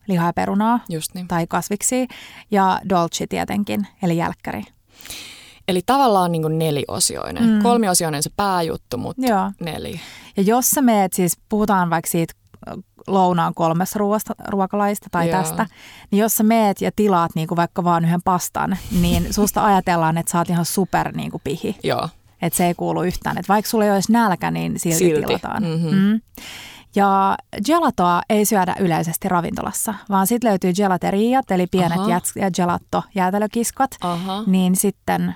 [0.08, 1.28] Lihaa ja perunaa Just niin.
[1.28, 2.08] tai kasviksi.
[2.52, 4.64] Ja dolce tietenkin, eli jälkkäri.
[5.68, 7.44] Eli tavallaan niin neliosioinen.
[7.44, 7.64] Mm.
[7.64, 9.52] Kolmiosioinen se pääjuttu, mutta Joo.
[9.60, 10.00] neli.
[10.38, 12.34] Ja jos sä meet, siis puhutaan vaikka siitä
[13.08, 15.38] lounaan kolmessa ruoasta, ruokalaista tai Joo.
[15.42, 15.66] tästä,
[16.12, 20.18] niin jos sä meet ja tilaat niin kuin vaikka vaan yhden pastan, niin susta ajatellaan,
[20.18, 21.78] että sä oot ihan super niin kuin pihi.
[21.84, 22.10] Joo.
[22.42, 23.38] Että se ei kuulu yhtään.
[23.38, 25.26] Että vaikka sulla ei olisi nälkä, niin silti, silti.
[25.28, 25.64] tilataan.
[25.64, 25.96] Mm-hmm.
[25.96, 26.22] Mm.
[26.96, 33.04] Ja gelatoa ei syödä yleisesti ravintolassa, vaan sitten löytyy gelateriat, eli pienet jät- ja gelato
[33.16, 34.44] jäätelökiskot, Aha.
[34.48, 35.36] niin sitten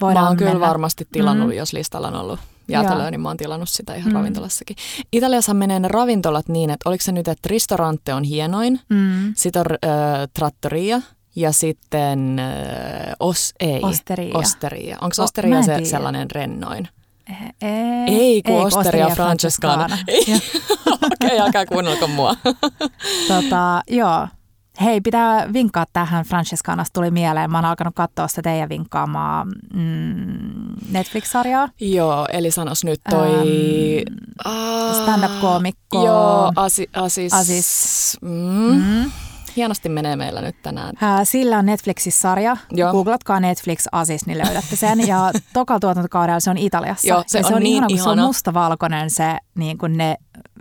[0.00, 0.66] voidaan Mä oon kyllä mennä.
[0.68, 1.54] varmasti tilannut, mm.
[1.54, 4.16] jos listalla on ollut jäätelöä, niin mä oon tilannut sitä ihan mm.
[4.16, 4.76] ravintolassakin.
[5.12, 9.32] Italiassa menee ne ravintolat niin, että oliko se nyt, että ristorante on hienoin, mm.
[9.36, 11.02] sitten on äh, trattoria
[11.36, 14.38] ja sitten äh, os, ei, osteria.
[14.38, 14.98] osteria.
[15.00, 16.88] Onko osteria se sellainen rennoin?
[17.62, 19.84] Ei, ei kun ei, Osteria Francescana.
[20.06, 22.36] Okei, okay, älkää kuunnelko mua.
[23.28, 24.28] tota, joo,
[24.80, 26.24] Hei, pitää vinkkaa tähän.
[26.24, 27.50] Francescanasta tuli mieleen.
[27.50, 31.68] Mä oon alkanut katsoa sitä teidän vinkkaamaa mm, Netflix-sarjaa.
[31.80, 33.32] Joo, eli sanos nyt toi...
[34.46, 36.06] Ähm, stand-up-koomikko.
[36.06, 37.32] Joo, Asi, Asis.
[37.32, 38.16] Asis.
[38.22, 38.82] Mm.
[38.82, 39.10] Mm.
[39.56, 40.94] Hienosti menee meillä nyt tänään.
[41.24, 42.56] Sillä on Netflixissä sarja.
[42.72, 42.92] Joo.
[42.92, 45.08] Googlatkaa Netflix Asis, niin löydätte sen.
[45.08, 47.08] Ja tokalla tuotantokaudella se on Italiassa.
[47.08, 49.96] Joo, se, ja on, se on niin ihana, kun se on mustavalkoinen se niin kuin
[49.96, 50.16] ne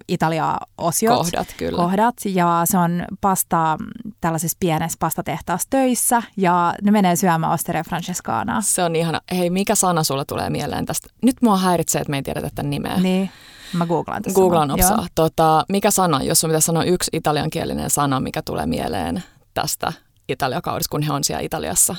[0.07, 1.17] Italia-osiot.
[1.17, 1.77] Kohdat, kyllä.
[1.77, 3.77] Kohdat, ja se on pasta
[4.21, 8.61] tällaisessa pienessä pastatehtaassa töissä, ja ne menee syömään Osteria Francescanaa.
[8.61, 9.21] Se on ihana.
[9.31, 11.07] Hei, mikä sana sulla tulee mieleen tästä?
[11.23, 12.97] Nyt mua häiritsee, että me ei tiedetä tämän nimeä.
[12.97, 13.31] Niin.
[13.73, 14.35] Mä googlaan tässä.
[14.35, 15.07] Googlaan opsaa.
[15.15, 19.93] Tota, mikä sana, jos sun pitäisi sanoa yksi italiankielinen sana, mikä tulee mieleen tästä
[20.29, 21.95] Italiakaudesta, kun he on siellä Italiassa?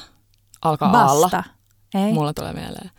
[0.62, 1.10] Alkaa Basta.
[1.10, 1.44] alla.
[1.94, 2.12] Ei.
[2.12, 2.90] Mulla tulee mieleen.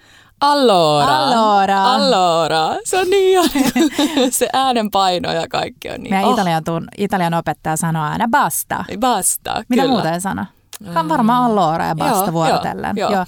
[0.42, 1.18] Allora.
[1.18, 1.94] Allora.
[1.94, 2.76] Allora.
[2.86, 3.50] Se on niin
[4.32, 6.14] se äänen paino ja kaikki on niin.
[6.14, 6.34] Meidän oh.
[6.34, 8.86] italian, tuun, italian opettaja sanoo aina basta.
[9.00, 9.94] Basta, Mitä kyllä.
[9.94, 10.46] muuta ei sano?
[10.80, 11.10] Mm.
[11.10, 12.98] Varmaan allora ja basta joo, vuorotellen.
[12.98, 13.26] Joo, joo.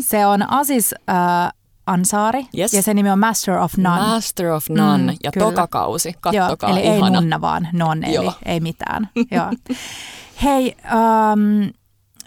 [0.00, 1.52] Se on Asis äh,
[1.86, 2.74] Ansaari yes.
[2.74, 4.02] ja se nimi on Master of None.
[4.02, 5.46] Master of None mm, ja kyllä.
[5.46, 7.06] tokakausi, kattokaa Joo, eli ihana.
[7.06, 8.34] ei nunna vaan non, eli Joo.
[8.44, 9.08] ei mitään.
[9.30, 9.50] Joo.
[10.42, 11.72] Hei, um,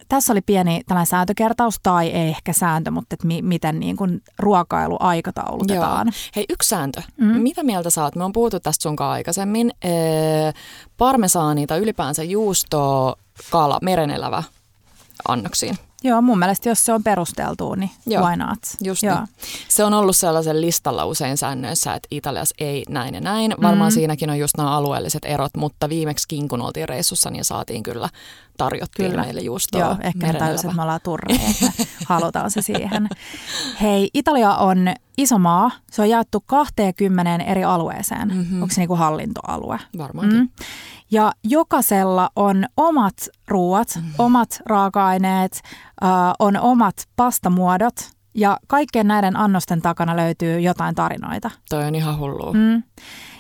[0.10, 4.22] tässä oli pieni tällainen sääntökertaus, tai ei ehkä sääntö, mutta että mi- miten niin kuin
[4.40, 6.08] ruokailu aikataulutetaan.
[6.08, 6.14] Joo.
[6.36, 7.02] Hei, yksi sääntö.
[7.18, 7.26] Mm.
[7.26, 8.16] Mitä mieltä saat?
[8.16, 9.72] Me on puhuttu tästä sunkaan aikaisemmin.
[9.84, 10.54] Ee,
[10.98, 13.14] parmesaani tai ylipäänsä juusto,
[13.52, 14.44] kala, merenelävä
[15.28, 15.78] annoksiin.
[16.04, 18.60] Joo, mun mielestä jos se on perusteltu, niin Joo, why not?
[18.82, 19.16] Just Joo.
[19.16, 19.28] Niin.
[19.68, 23.56] Se on ollut sellaisen listalla usein säännöissä, että Italiassa ei näin ja näin.
[23.62, 23.94] Varmaan mm.
[23.94, 28.10] siinäkin on just nämä alueelliset erot, mutta viimeksi kun oltiin reissussa, niin saatiin kyllä
[28.58, 29.24] tarjottiin kyllä.
[29.24, 29.82] meille juustoa.
[29.82, 33.10] Joo, ehkä täysin, että me ollaan turreja, että halutaan se siihen.
[33.82, 35.72] Hei, Italia on iso maa.
[35.92, 38.28] Se on jaettu 20 eri alueeseen.
[38.28, 38.62] Mm-hmm.
[38.62, 39.80] Onko se niin kuin hallintoalue?
[39.98, 40.40] Varmaankin.
[40.40, 40.50] Mm.
[41.12, 44.14] Ja jokaisella on omat ruuat, mm-hmm.
[44.18, 45.62] omat raaka-aineet,
[46.04, 47.96] äh, on omat pastamuodot
[48.34, 51.52] Ja kaikkien näiden annosten takana löytyy jotain tarinoita.
[51.70, 52.54] Toi on ihan hullua.
[52.54, 52.84] Mm.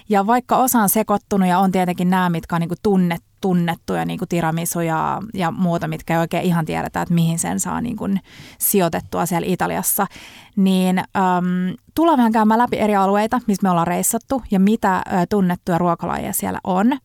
[0.10, 4.20] Ja vaikka osa on sekoittunut ja on tietenkin nämä, mitkä on niin tunnet, tunnettuja, niin
[4.20, 7.96] kuin tiramisu ja, ja muuta, mitkä ei oikein ihan tiedetä, että mihin sen saa niin
[7.96, 8.20] kuin
[8.58, 10.08] sijoitettua siellä Italiassa,
[10.56, 15.04] niin äm, tullaan vähän käymään läpi eri alueita, missä me ollaan reissattu ja mitä ä,
[15.30, 16.98] tunnettuja ruokalajeja siellä on.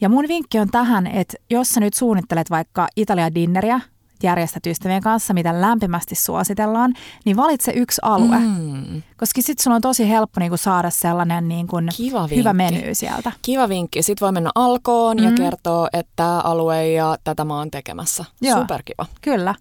[0.00, 3.80] Ja mun vinkki on tähän, että jos sä nyt suunnittelet vaikka Italia dinneriä,
[4.22, 8.38] järjestät ystävien kanssa, mitä lämpimästi suositellaan, niin valitse yksi alue.
[8.38, 9.02] Mm.
[9.16, 13.32] Koska sitten sulla on tosi helppo niinku saada sellainen niinku Kiva hyvä meny sieltä.
[13.42, 14.02] Kiva vinkki.
[14.02, 15.24] Sitten voi mennä alkoon mm.
[15.24, 18.24] ja kertoa, että tämä alue ja tätä mä oon tekemässä.
[18.40, 18.60] Joo.
[18.60, 19.06] Superkiva.
[19.20, 19.54] Kyllä.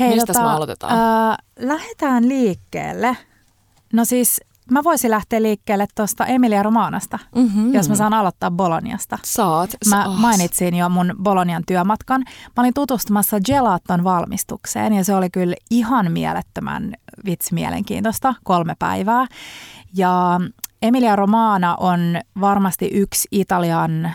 [0.00, 0.92] Hei, Mistä tota, me aloitetaan?
[0.92, 3.16] Äh, lähdetään liikkeelle.
[3.92, 7.74] No siis Mä voisin lähteä liikkeelle tuosta Emilia Romanasta, mm-hmm.
[7.74, 9.18] jos mä saan aloittaa Boloniasta.
[9.24, 9.70] Saat.
[9.88, 10.16] Mä oh.
[10.16, 12.20] mainitsin jo mun Bolonian työmatkan.
[12.26, 19.26] Mä olin tutustumassa gelaton valmistukseen ja se oli kyllä ihan mielettömän vitsi mielenkiintoista, kolme päivää.
[19.96, 20.40] Ja
[20.82, 22.00] Emilia Romana on
[22.40, 24.12] varmasti yksi Italian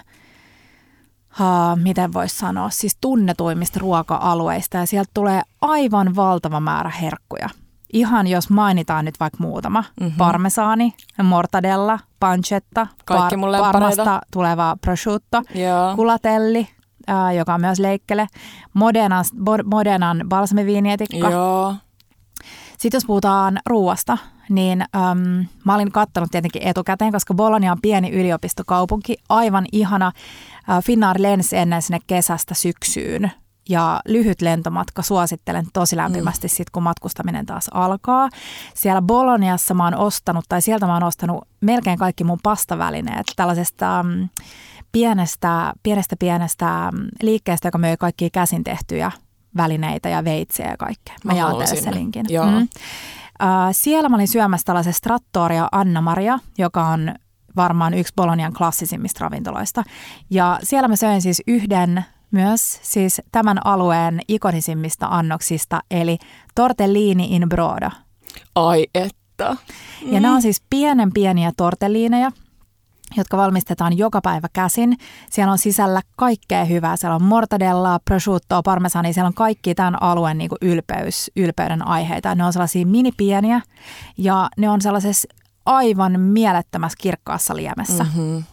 [1.40, 7.50] Uh, miten voisi sanoa, siis tunnetuimmista ruoka-alueista ja sieltä tulee aivan valtava määrä herkkuja
[7.94, 10.18] ihan jos mainitaan nyt vaikka muutama, mm-hmm.
[10.18, 10.94] parmesaani,
[11.24, 15.96] mortadella, pancetta, Kaikki par- parmasta tuleva prosciutto, Joo.
[15.96, 16.68] kulatelli,
[17.08, 18.28] ää, joka on myös leikkele,
[18.74, 19.26] Modenan,
[19.66, 21.30] Modenan balsamiviinietikka.
[21.30, 21.76] Joo.
[22.78, 24.18] Sitten jos puhutaan ruuasta,
[24.50, 30.12] niin äm, mä olin katsonut tietenkin etukäteen, koska Bologna on pieni yliopistokaupunki, aivan ihana.
[30.70, 33.32] Äh, Finnair lensi ennen sinne kesästä syksyyn
[33.70, 36.50] ja lyhyt lentomatka suosittelen tosi lämpimästi mm.
[36.50, 38.30] sit, kun matkustaminen taas alkaa.
[38.74, 44.00] Siellä Boloniassa mä oon ostanut, tai sieltä mä oon ostanut melkein kaikki mun pastavälineet tällaisesta
[44.00, 44.30] um,
[44.92, 49.12] pienestä, pienestä pienestä mm, liikkeestä, joka myy kaikkia käsin tehtyjä
[49.58, 51.16] välineitä ja veitsejä ja kaikkea.
[51.24, 52.26] Mä, mä jaan teille sen linkin.
[52.30, 52.46] Joo.
[52.46, 52.62] Mm.
[52.62, 52.68] Uh,
[53.72, 57.16] siellä mä olin syömässä tällaisen Trattoria Anna-Maria, joka on
[57.56, 59.84] varmaan yksi Bolonian klassisimmista ravintoloista.
[60.30, 66.18] Ja siellä mä söin siis yhden myös siis tämän alueen ikonisimmista annoksista, eli
[66.56, 67.92] tortellini in broda.
[68.56, 69.56] Ai että.
[70.06, 70.14] Mm.
[70.14, 72.32] Ja nämä on siis pienen pieniä tortelliineja,
[73.18, 74.98] jotka valmistetaan joka päivä käsin.
[75.30, 76.96] Siellä on sisällä kaikkea hyvää.
[76.96, 79.14] Siellä on mortadella, prosciuttoa, parmesani.
[79.14, 82.36] Siellä on kaikki tämän alueen niin ylpeys, ylpeyden aiheita.
[82.36, 83.62] Ne on sellaisia minipieniä
[84.18, 85.28] ja ne on sellaisessa
[85.66, 88.04] aivan mielettömässä kirkkaassa liemessä.
[88.04, 88.44] Mm-hmm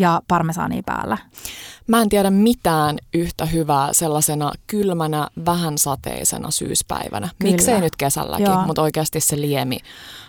[0.00, 1.18] ja parmesaania päällä.
[1.86, 7.28] Mä en tiedä mitään yhtä hyvää sellaisena kylmänä, vähän sateisena syyspäivänä.
[7.38, 7.52] Kyllä.
[7.52, 8.66] Miksei nyt kesälläkin, Joo.
[8.66, 9.78] mutta oikeasti se liemi.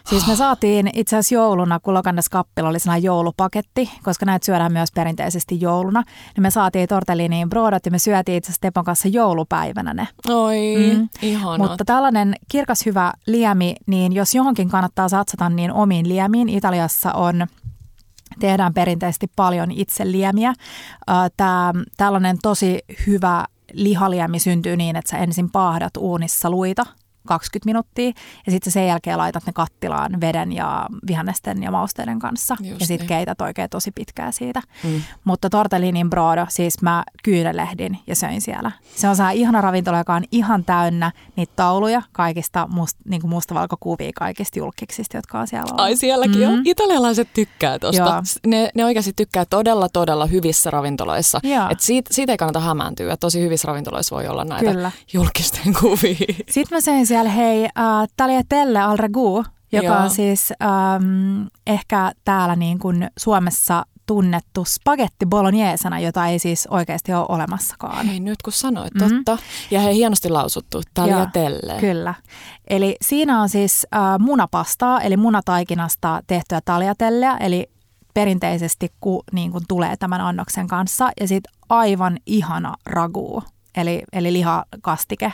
[0.10, 4.74] Siis me saatiin itse asiassa jouluna, kun Lokandes Kappila oli sellainen joulupaketti, koska näitä syödään
[4.74, 6.04] myös perinteisesti jouluna.
[6.36, 10.08] Niin me saatiin tortelliniin brodat ja me syötiin itse asiassa Tepon kanssa joulupäivänä ne.
[10.30, 11.10] Oi, mm.
[11.22, 11.70] ihanat.
[11.70, 16.50] Mutta tällainen kirkas hyvä liemi, niin jos johonkin kannattaa satsata, niin omiin liemiin.
[16.50, 17.48] Italiassa on
[18.42, 20.54] tehdään perinteisesti paljon itse liemiä.
[21.38, 26.86] Tää, tällainen tosi hyvä lihaliemi syntyy niin, että sä ensin paahdat uunissa luita
[27.32, 28.12] 20 minuuttia
[28.46, 32.86] ja sitten sen jälkeen laitat ne kattilaan veden ja vihannesten ja mausteiden kanssa Just ja
[32.86, 33.18] sitten niin.
[33.18, 34.62] keität oikein tosi pitkää siitä.
[34.84, 35.02] Mm.
[35.24, 38.72] Mutta tortellinin brodo, siis mä kyynelehdin ja söin siellä.
[38.96, 43.32] Se on saa ihana ravintola, joka on ihan täynnä niitä tauluja kaikista must, niin kuin
[43.32, 45.80] mustavalkokuvia kaikista julkiksista, jotka on siellä ollut.
[45.80, 46.54] Ai sielläkin mm.
[46.54, 46.62] on.
[46.66, 48.24] Italialaiset tykkää tosta.
[48.48, 51.40] Ne, ne oikeasti tykkää todella, todella hyvissä ravintoloissa.
[51.70, 53.18] Et siitä, siitä ei kannata hämääntyä.
[53.18, 54.92] Tosi hyvissä ravintoloissa voi olla näitä Kyllä.
[55.14, 56.36] julkisten kuvia.
[56.50, 59.98] Sitten mä söin siellä hei uh, tagliatelle al ragu, joka Joo.
[59.98, 67.14] on siis um, ehkä täällä niin kuin Suomessa tunnettu spagetti bolognesena, jota ei siis oikeasti
[67.14, 68.06] ole olemassakaan.
[68.06, 69.24] Hei, nyt kun sanoit, mm-hmm.
[69.26, 69.44] totta.
[69.72, 71.78] Ja hei, hienosti lausuttu, tagliatelle.
[71.80, 72.14] Kyllä.
[72.70, 77.70] Eli siinä on siis uh, munapastaa, eli munataikinasta tehtyä tagliatelleä, eli
[78.14, 81.10] perinteisesti ku, niin kuin tulee tämän annoksen kanssa.
[81.22, 83.44] Ja sitten aivan ihana ragu,
[83.78, 85.34] eli, eli lihakastike,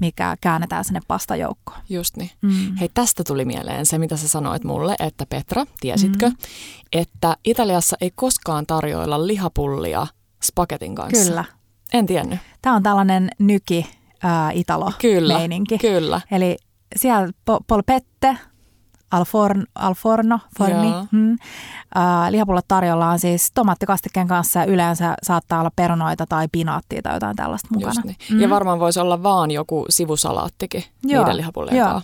[0.00, 1.78] mikä käännetään sinne pastajoukkoon.
[1.88, 2.30] Just niin.
[2.42, 2.76] Mm.
[2.76, 6.36] Hei, tästä tuli mieleen se, mitä sä sanoit mulle, että Petra, tiesitkö, mm.
[6.92, 10.06] että Italiassa ei koskaan tarjoilla lihapullia
[10.42, 11.28] spagetin kanssa?
[11.28, 11.44] Kyllä.
[11.92, 12.38] En tiennyt.
[12.62, 13.86] Tämä on tällainen nyki
[14.24, 14.54] äh.
[14.98, 15.40] Kyllä,
[15.80, 16.20] kyllä.
[16.30, 16.56] Eli
[16.96, 17.28] siellä
[17.66, 18.38] polpette,
[19.14, 20.92] Alforn, Alforno, Forni.
[21.12, 21.32] Hmm.
[21.32, 27.14] Uh, lihapullat tarjolla on siis tomaattikastikkeen kanssa ja yleensä saattaa olla perunoita tai pinaattia tai
[27.14, 28.02] jotain tällaista mukana.
[28.04, 28.16] niin.
[28.30, 28.40] mm.
[28.40, 31.22] Ja varmaan voisi olla vaan joku sivusalaattikin Joo.
[31.22, 32.02] niiden lihapullien Joo.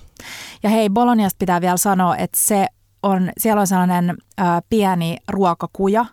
[0.63, 2.67] Ja hei, Boloniasta pitää vielä sanoa, että se
[3.03, 6.05] on, siellä on sellainen uh, pieni ruokakuja,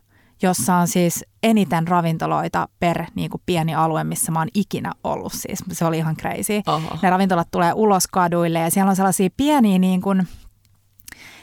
[0.42, 5.34] jossa on siis eniten ravintoloita per niin kuin pieni alue, missä mä oon ikinä ollut.
[5.34, 6.62] Siis se oli ihan crazy.
[6.68, 6.98] Oho.
[7.02, 10.28] Ne ravintolat tulee ulos kaduille ja siellä on sellaisia pieniä niin kuin,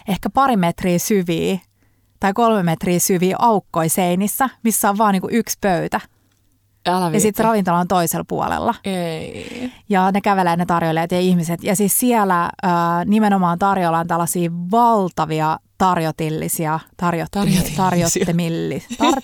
[0.09, 1.59] ehkä pari metriä syviä
[2.21, 6.01] tai kolme metriä syviä aukkoja seinissä, missä on vaan niin kuin yksi pöytä.
[6.89, 8.75] Älä Ja sitten ravintola on toisella puolella.
[8.85, 9.73] Ei.
[9.89, 11.65] Ja ne kävelee ne tarjoilijat ja ihmiset.
[11.65, 19.15] Ja siis siellä ää, nimenomaan tarjolla on tällaisia valtavia tarjotillisia, tarjottimi, tarjottimilli, tar,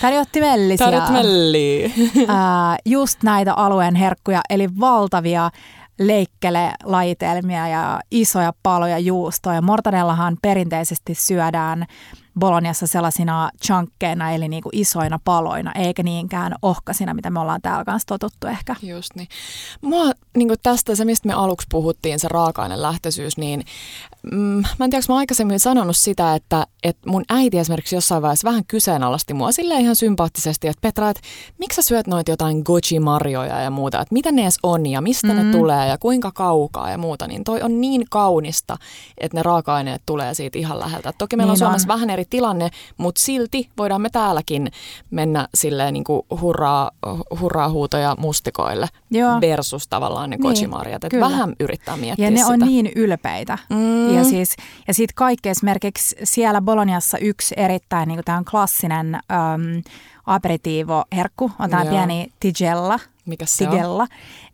[0.00, 1.90] tarjottimellisia, Tarjot melliä.
[2.28, 5.50] ää, just näitä alueen herkkuja, eli valtavia
[5.98, 9.54] leikkele-lajitelmia ja isoja paloja juustoa.
[9.54, 11.86] Ja mortadellahan perinteisesti syödään
[12.38, 18.06] Boloniassa sellaisina chunkkeina, eli niinku isoina paloina, eikä niinkään ohkasina, mitä me ollaan täällä kanssa
[18.06, 18.76] totuttu ehkä.
[18.82, 19.28] Just niin.
[19.80, 20.04] Mua
[20.36, 23.64] niin tästä se, mistä me aluksi puhuttiin, se raaka lähtöisyys, niin
[24.32, 24.38] mm,
[24.78, 28.64] mä en tiedä, mä aikaisemmin sanonut sitä, että, että mun äiti esimerkiksi jossain vaiheessa vähän
[28.68, 31.22] kyseenalaisti mua silleen ihan sympaattisesti, että Petra, että
[31.58, 35.26] miksi sä syöt noita jotain goji-marjoja ja muuta, että mitä ne edes on ja mistä
[35.26, 35.46] mm-hmm.
[35.46, 38.76] ne tulee ja kuinka kaukaa ja muuta, niin toi on niin kaunista,
[39.18, 41.12] että ne raaka-aineet tulee siitä ihan läheltä.
[41.18, 41.94] Toki meillä Niin on Suomessa on.
[41.94, 44.68] vähän eri tilanne, mutta silti voidaan me täälläkin
[45.10, 46.90] mennä silleen niin kuin hurraa,
[47.40, 49.40] hurraa huutoja mustikoille Joo.
[49.40, 51.04] versus tavallaan ne Niin, kochimarjat.
[51.04, 52.50] Että vähän yrittää miettiä Ja ne sitä.
[52.52, 53.58] on niin ylpeitä.
[53.70, 54.14] Mm.
[54.16, 54.56] Ja, siis,
[54.88, 59.82] ja sitten kaikki esimerkiksi siellä Boloniassa yksi erittäin niin kuin klassinen äm,
[60.26, 63.00] aperitiivo-herkku on tämä pieni tigella.
[63.26, 63.70] Mikä se on?
[63.70, 64.06] tigella.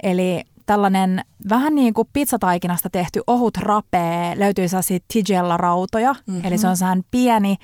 [0.02, 6.12] Eli tällainen vähän niin kuin pizzataikinasta tehty ohut rapee, löytyy sellaisia tigella-rautoja.
[6.12, 6.32] Mhm.
[6.32, 6.46] Mm-hmm.
[6.46, 7.56] Eli se on sellainen pieni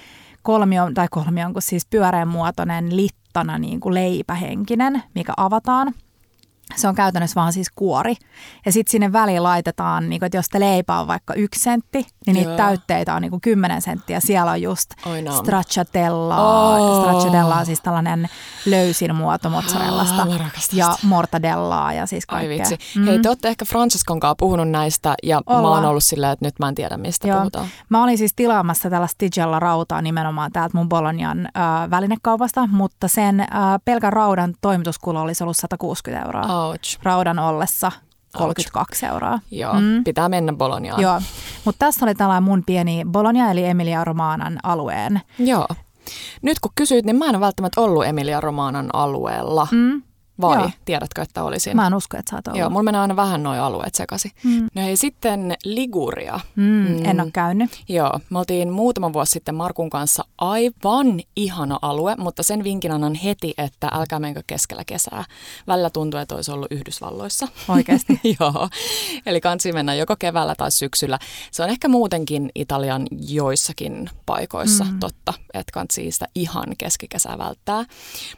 [0.43, 5.95] kolmio, tai kolmio, kun siis pyöreän muotoinen littana niin kuin leipähenkinen, mikä avataan.
[6.75, 8.15] Se on käytännössä vaan siis kuori.
[8.67, 12.07] Ja sitten sinne väliin laitetaan, niin kun, että jos te leipä on vaikka yksi sentti,
[12.27, 12.57] niin niitä Joo.
[12.57, 14.21] täytteitä on niin kuin kymmenen senttiä.
[14.21, 14.91] Siellä on just
[15.39, 16.77] stracciatellaa.
[16.77, 17.03] Oh.
[17.03, 18.29] Stracciatella on siis tällainen
[18.67, 20.23] löysin muoto mozzarellasta.
[20.23, 22.59] Ah, rakastan ja mortadellaa ja siis Ai kaikkea.
[22.59, 22.99] vitsi.
[22.99, 23.07] Mm.
[23.07, 25.85] Hei, te olette ehkä Francescon kanssa puhunut näistä ja mä oon Ollaan.
[25.85, 27.39] ollut silleen, että nyt mä en tiedä mistä Joo.
[27.39, 27.67] puhutaan.
[27.89, 33.41] Mä olin siis tilaamassa tällaista Tigella rautaa nimenomaan täältä mun Bolognan äh, välinekaupasta, mutta sen
[33.41, 33.47] äh,
[33.85, 36.56] pelkän raudan toimituskulu olisi ollut 160 euroa.
[36.57, 36.99] Ouch.
[37.03, 37.93] Raudan ollessa
[38.37, 39.39] 32 euroa.
[39.51, 40.05] Joo, mm.
[40.05, 41.01] pitää mennä Boloniaan.
[41.01, 41.21] Joo,
[41.65, 45.21] mutta tässä oli tällainen mun pieni Bologna eli Emilia Romanan alueen.
[45.39, 45.67] Joo.
[46.43, 49.69] Nyt kun kysyit, niin mä en ole välttämättä ollut Emilia Romanan alueella.
[49.71, 50.03] Mm.
[50.41, 50.71] Vai Joo.
[50.85, 51.77] tiedätkö, että olisin?
[51.77, 52.61] Mä en usko, että sä oot ollut.
[52.61, 54.31] Joo, mulla menee aina vähän noin alueet sekaisin.
[54.45, 54.69] Mm.
[54.75, 56.41] No hei, sitten Liguria.
[56.57, 57.83] mm, en ole käynyt.
[57.89, 63.15] Joo, me oltiin muutama vuosi sitten Markun kanssa aivan ihana alue, mutta sen vinkin annan
[63.15, 65.25] heti, että älkää menkö keskellä kesää.
[65.67, 67.49] Välillä tuntuu, että olisi ollut Yhdysvalloissa.
[67.69, 68.21] Oikeasti.
[68.41, 68.69] Joo,
[69.27, 71.19] eli kansi mennä joko keväällä tai syksyllä.
[71.51, 74.99] Se on ehkä muutenkin Italian joissakin paikoissa mm.
[75.01, 77.85] totta, että kansi sitä ihan keskikesää välttää.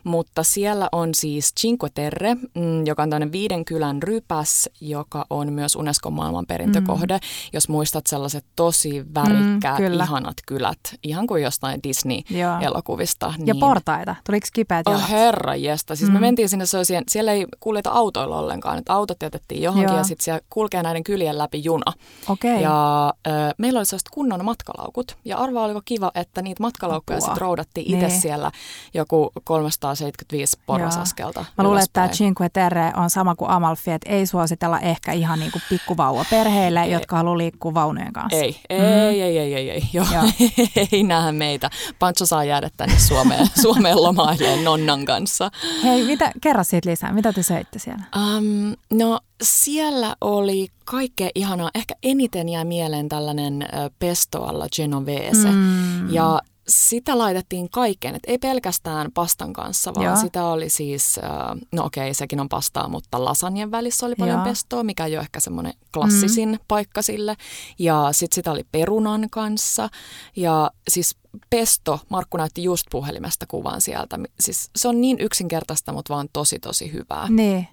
[0.05, 5.53] Mutta siellä on siis Cinque Terre, mm, joka on tämmöinen viiden kylän rypäs, joka on
[5.53, 7.15] myös Unescon maailmanperintökohde.
[7.15, 7.21] Mm.
[7.53, 10.05] Jos muistat sellaiset tosi värikkäät, Mm, kyllä.
[10.05, 11.81] ihanat kylät, ihan kuin jostain.
[11.83, 13.27] Disney-elokuvista.
[13.39, 14.15] Ja niin portaita.
[14.27, 15.01] Tuliko kipeät jalat?
[15.03, 15.97] Oh herra jesta.
[15.97, 16.15] Siis mm.
[16.15, 18.79] me mentiin sinne, se siihen, siellä ei kuljeta autoilla ollenkaan.
[18.79, 19.97] Että autot jätettiin johonkin Joo.
[19.99, 21.93] ja sitten siellä kulkee näiden kylien läpi juna.
[22.29, 22.63] Okei.
[22.63, 25.17] Ja ö, meillä oli sellaiset kunnon matkalaukut.
[25.25, 27.27] Ja arvaa oliko kiva, että niitä matkalaukkuja Apua.
[27.27, 28.21] sitten roudattiin itse Niin.
[28.21, 28.51] siellä
[28.95, 31.45] joku 375 porrasaskelta.
[31.59, 32.09] Mä luulen, että tämä.
[32.09, 36.87] Cinque Terre on sama kuin Amalfi, että ei suositella ehkä ihan niin kuin pikkuvauva perheille,
[36.87, 38.39] jotka haluaa liikkua vaunujen kanssa.
[38.39, 38.85] Ei, ei, mm.
[38.85, 39.83] ei, ei, ei, ei, ei.
[39.93, 40.07] Joo.
[40.13, 40.23] Joo.
[40.93, 41.71] ei nähdä meitä.
[41.99, 45.51] Pancho saa jäädä tänne Suomeen, Suomeen lomailemaan nonnan kanssa.
[45.83, 47.13] Hei, mitä, kerro siitä lisää.
[47.13, 48.05] Mitä te söitte siellä?
[48.17, 51.71] Um, no siellä oli kaikkea ihanaa.
[51.75, 55.49] Ehkä eniten jäi mieleen tällainen pesto alla genovese.
[55.49, 56.15] Mm.
[56.15, 60.17] Ja sitä laitettiin kaikkeen, että ei pelkästään pastan kanssa, vaan Joo.
[60.17, 61.31] sitä oli siis, äh,
[61.73, 64.45] no okei, sekin on pastaa, mutta lasanjen välissä oli paljon Joo.
[64.45, 66.59] pestoa, mikä ei ole ehkä semmoinen klassisin mm.
[66.69, 67.37] paikka sille.
[67.79, 69.89] Ja sitten sitä oli perunan kanssa.
[70.37, 71.17] Ja siis
[71.51, 74.19] pesto, Markku näytti just puhelimesta kuvan sieltä.
[74.41, 77.29] Siis se on niin yksinkertaista, mutta vaan tosi tosi hyvää.
[77.31, 77.69] Niin.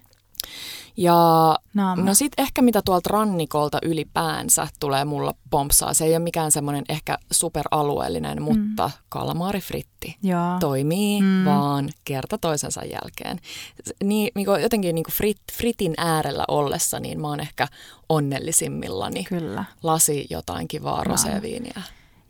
[0.96, 2.02] Ja Naama.
[2.02, 5.94] no sit ehkä mitä tuolta rannikolta ylipäänsä tulee mulla pompsaa.
[5.94, 10.58] Se ei ole mikään semmoinen ehkä superalueellinen, mutta kalmaarifritti Joo.
[10.60, 11.44] toimii mm.
[11.44, 13.40] vaan kerta toisensa jälkeen.
[14.04, 17.68] Niin, niin jotenkin niin kuin frit, fritin äärellä ollessa, niin mä oon ehkä
[18.08, 19.24] onnellisimmillani.
[19.24, 19.64] Kyllä.
[19.82, 21.82] Lasi jotain kivaa roseviiniä.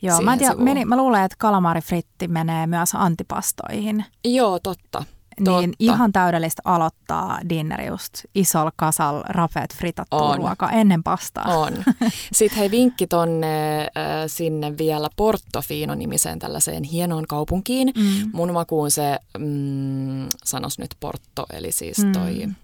[0.03, 4.05] Joo, mä, tiedä, meni, mä luulen, että kalamarifritti menee myös antipastoihin.
[4.25, 5.05] Joo, totta.
[5.41, 11.45] Niin ihan täydellistä aloittaa dinneri just isolla kasal rafet fritattua ruokaa ennen pastaa.
[11.45, 11.73] On.
[12.33, 13.87] Sitten hei vinkki tonne äh,
[14.27, 17.93] sinne vielä Portofino-nimiseen tällaiseen hienoon kaupunkiin.
[17.97, 18.31] Mm.
[18.33, 22.47] Mun makuun se, mm, sanos nyt Porto, eli siis toi...
[22.47, 22.55] Mm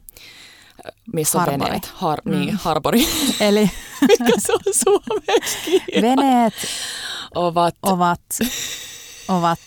[1.13, 1.69] missä on Harbori.
[1.71, 1.93] veneet.
[1.95, 2.31] Har, mm.
[2.31, 3.09] Niin, harbori.
[3.41, 3.71] Eli
[4.09, 5.83] Mikä se on suomeksi?
[6.03, 6.55] veneet
[7.35, 8.21] Ovat, ovat,
[9.29, 9.59] ovat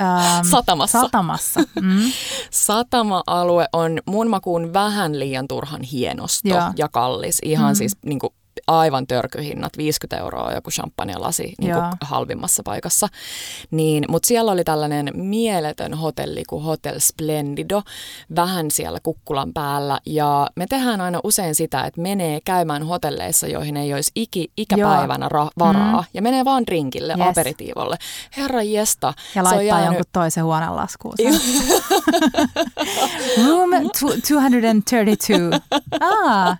[0.00, 1.00] ähm, satamassa.
[1.00, 1.60] satamassa.
[1.80, 2.12] Mm.
[2.50, 6.62] Satama-alue on mun makuun vähän liian turhan hienosto Joo.
[6.76, 7.38] ja kallis.
[7.42, 7.76] Ihan Mm.
[7.76, 8.32] siis niin kuin,
[8.68, 13.08] aivan törkyhinnat, 50 euroa joku champagne-lasi niin kuin halvimmassa paikassa.
[13.70, 17.82] Niin, Mutta siellä oli tällainen mieletön hotelli kuin Hotel Splendido,
[18.36, 19.98] vähän siellä kukkulan päällä.
[20.06, 25.28] Ja me tehdään aina usein sitä, että menee käymään hotelleissa, joihin ei olisi iki, ikäpäivänä
[25.28, 26.00] ra- varaa.
[26.00, 26.06] Mm.
[26.14, 27.26] Ja menee vaan drinkille, Yes.
[27.28, 27.96] aperitiivolle.
[28.36, 29.14] Herra jesta.
[29.34, 31.14] Ja laittaa jäänyt- jonkun toisen huoneen laskuun.
[33.46, 35.32] Room tw- 232.
[36.00, 36.56] Ah,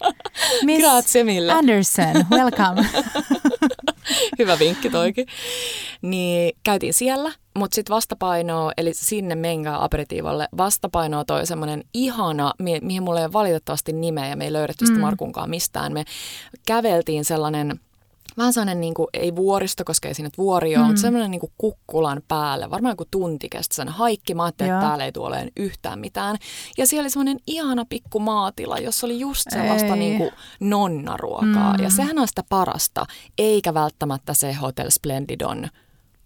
[0.64, 1.52] Miss Grazie mille.
[1.98, 2.86] Anderson, welcome.
[4.38, 5.26] Hyvä vinkki toikin.
[6.02, 12.80] Niin käytiin siellä, mutta sitten vastapainoa, eli sinne menkää aperitiivolle, vastapainoa toi semmoinen ihana, mi-
[12.82, 15.02] mihin mulla ei ole valitettavasti nimeä ja me ei löydetty sitä Mm.
[15.02, 15.92] Markunkaan mistään.
[15.92, 16.04] Me
[16.66, 17.80] käveltiin sellainen
[18.38, 20.86] Vähän sellainen, niin kuin, ei vuoristo, koska ei siinä vuori ole, Mm.
[20.86, 22.70] mutta semmoinen niin kuin kukkulan päälle.
[22.70, 24.34] Varmaan joku tunti kesti sen haikki.
[24.34, 26.36] Mä ajattelin, että täällä ei tule olemaan yhtään mitään.
[26.78, 29.98] Ja siellä oli semmoinen ihana pikku maatila, jossa oli just sellaista Ei.
[29.98, 31.76] niin kuin nonnaruokaa.
[31.76, 31.82] Mm.
[31.84, 33.06] Ja sehän on sitä parasta,
[33.38, 35.68] eikä välttämättä se Hotel Splendidon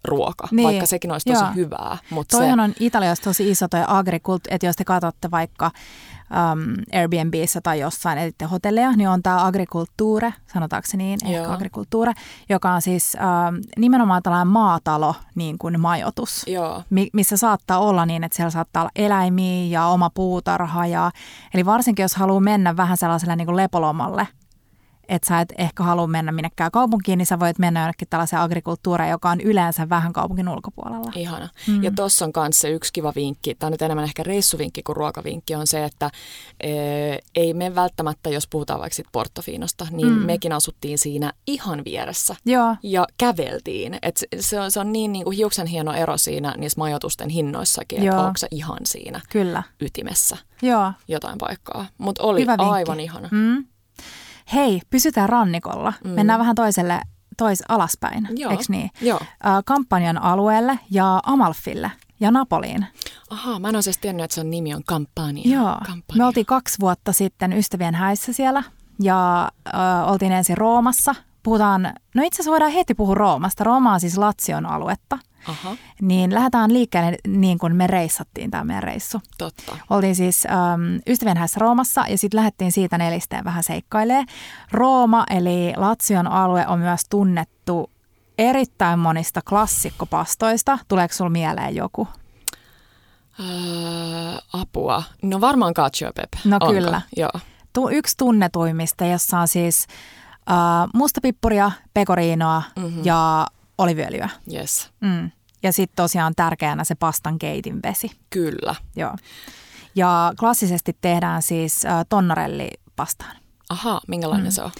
[0.03, 1.53] ruoka, Niin, vaikka sekin olisi tosi joo.
[1.55, 1.97] hyvää.
[2.09, 5.71] Mutta se, Toihan on Italiassa tosi iso toi agrikult, että jos te katsotte vaikka
[6.31, 6.59] um,
[6.93, 11.41] Airbnbissä tai jossain etitte hotelleja, niin on tämä agrikulttuure, sanotaanko se niin, Joo.
[11.41, 12.13] ehkä agrikulttuure,
[12.49, 16.43] joka on siis um, nimenomaan tällainen maatalo niin kuin majoitus.
[16.47, 20.87] Joo, mi- missä saattaa olla niin, että siellä saattaa olla eläimiä ja oma puutarha.
[20.87, 21.11] Ja,
[21.53, 24.27] eli varsinkin, jos haluaa mennä vähän sellaiselle niin kuin lepolomalle,
[25.09, 29.09] että sä et ehkä halua mennä minnekään kaupunkiin, niin sä voit mennä jonnekin tällaiseen agrikulttuureen,
[29.09, 31.11] joka on yleensä vähän kaupungin ulkopuolella.
[31.15, 31.49] ihana.
[31.67, 31.83] Mm.
[31.83, 34.95] Ja tuossa on myös se yksi kiva vinkki, tämä on nyt enemmän ehkä reissuvinkki kuin
[34.95, 36.11] ruokavinkki, on se, että
[36.59, 36.69] e,
[37.35, 40.25] ei me välttämättä, jos puhutaan vaikka sit Portofinosta, niin mm.
[40.25, 42.35] Mekin asuttiin siinä ihan vieressä.
[42.45, 43.97] Joo, Ja käveltiin.
[44.01, 47.29] Et se- se, on, se on niin, niin kuin hiuksen hieno ero siinä niissä majoitusten
[47.29, 49.63] hinnoissakin, että onko se ihan siinä kyllä.
[49.79, 50.91] ytimessä Joo.
[51.07, 51.85] jotain paikkaa.
[51.97, 53.29] Mutta oli aivan ihana.
[53.31, 53.65] Mm.
[54.53, 55.93] Hei, pysytään rannikolla.
[56.03, 56.09] Mm.
[56.09, 57.01] Mennään vähän toiselle,
[57.37, 58.89] tois alaspäin, eikö niin?
[59.01, 59.19] Joo.
[59.65, 62.85] Kampanjan alueelle ja Amalfille ja Napoliin.
[63.29, 65.55] Ahaa, mä en olisi edes tiennyt, että sen nimi on Campania.
[65.55, 66.17] Joo, Campania.
[66.17, 68.63] me oltiin kaksi vuotta sitten ystävien häissä siellä
[69.01, 71.15] ja äh, oltiin ensin Roomassa.
[71.43, 73.63] Puhutaan, no itse asiassa voidaan heti puhua Roomasta.
[73.63, 75.17] Rooma on siis Latsion aluetta.
[75.47, 79.21] Aha, Niin lähdetään liikkeelle niin kuin me reissattiin tämä meidän reissu.
[79.37, 79.77] totta.
[79.89, 84.23] Oltiin siis ähm, ystävien häissä Roomassa ja sitten lähdettiin siitä nelisteen vähän seikkailee.
[84.71, 87.89] Rooma eli Latsion alue on myös tunnettu
[88.37, 90.79] erittäin monista klassikkopastoista.
[90.87, 92.07] Tuleeko sulla mieleen joku?
[93.39, 95.03] Öö, apua.
[95.21, 96.37] No varmaan cacio pepe.
[96.45, 96.73] No Onko?
[96.73, 97.01] kyllä.
[97.17, 97.31] Joo.
[97.73, 99.87] tu- yksi tunnetuimmista, jossa on siis
[100.51, 100.55] äh,
[100.93, 102.85] mustapippuria, pekoriinoa Mhm.
[102.85, 103.01] mm-hmm.
[103.05, 103.47] ja
[103.83, 104.29] oliviöljyä.
[104.53, 104.89] Yes.
[105.01, 105.31] Mm.
[105.63, 108.11] Ja sitten tosiaan tärkeänä se pastan keitin vesi.
[108.29, 108.75] Kyllä.
[108.95, 109.15] Joo.
[109.95, 113.35] Ja klassisesti tehdään siis äh, tonnarellipastaan.
[113.69, 114.51] Aha, minkälainen Mm.
[114.51, 114.71] se on?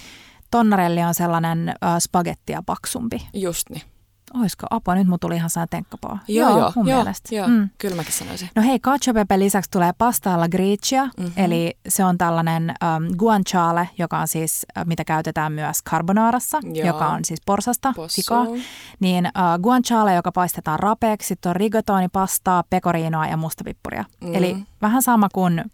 [0.50, 3.28] Tonnarelli on sellainen äh, spagettia paksumpi.
[3.34, 3.82] Just niin.
[4.42, 4.94] Oisko apua?
[4.94, 6.18] Nyt mun tuli ihan sellainen tenkkapoo.
[6.28, 7.34] Joo, joo, mun joo, mielestä.
[7.34, 7.48] joo.
[7.48, 7.68] Mm.
[7.78, 8.48] Kyllä mäkin sanoisin.
[8.56, 11.12] No hei, cacio e pepe lisäksi tulee pasta alla gricia, Mhm.
[11.18, 11.32] mm-hmm.
[11.44, 16.86] eli se on tällainen um, guanciale, joka on siis, äh, mitä käytetään myös carbonarassa, Joo.
[16.86, 18.14] joka on siis porsasta, Possu.
[18.22, 18.46] sikaa.
[19.00, 24.04] Niin uh, guanciale, joka paistetaan rapeeksi, sitten on rigatoni-pastaa, pekoriinoa ja mustapippuria.
[24.20, 24.28] Mm.
[24.28, 24.34] Mm.
[24.34, 25.64] Eli vähän sama kuin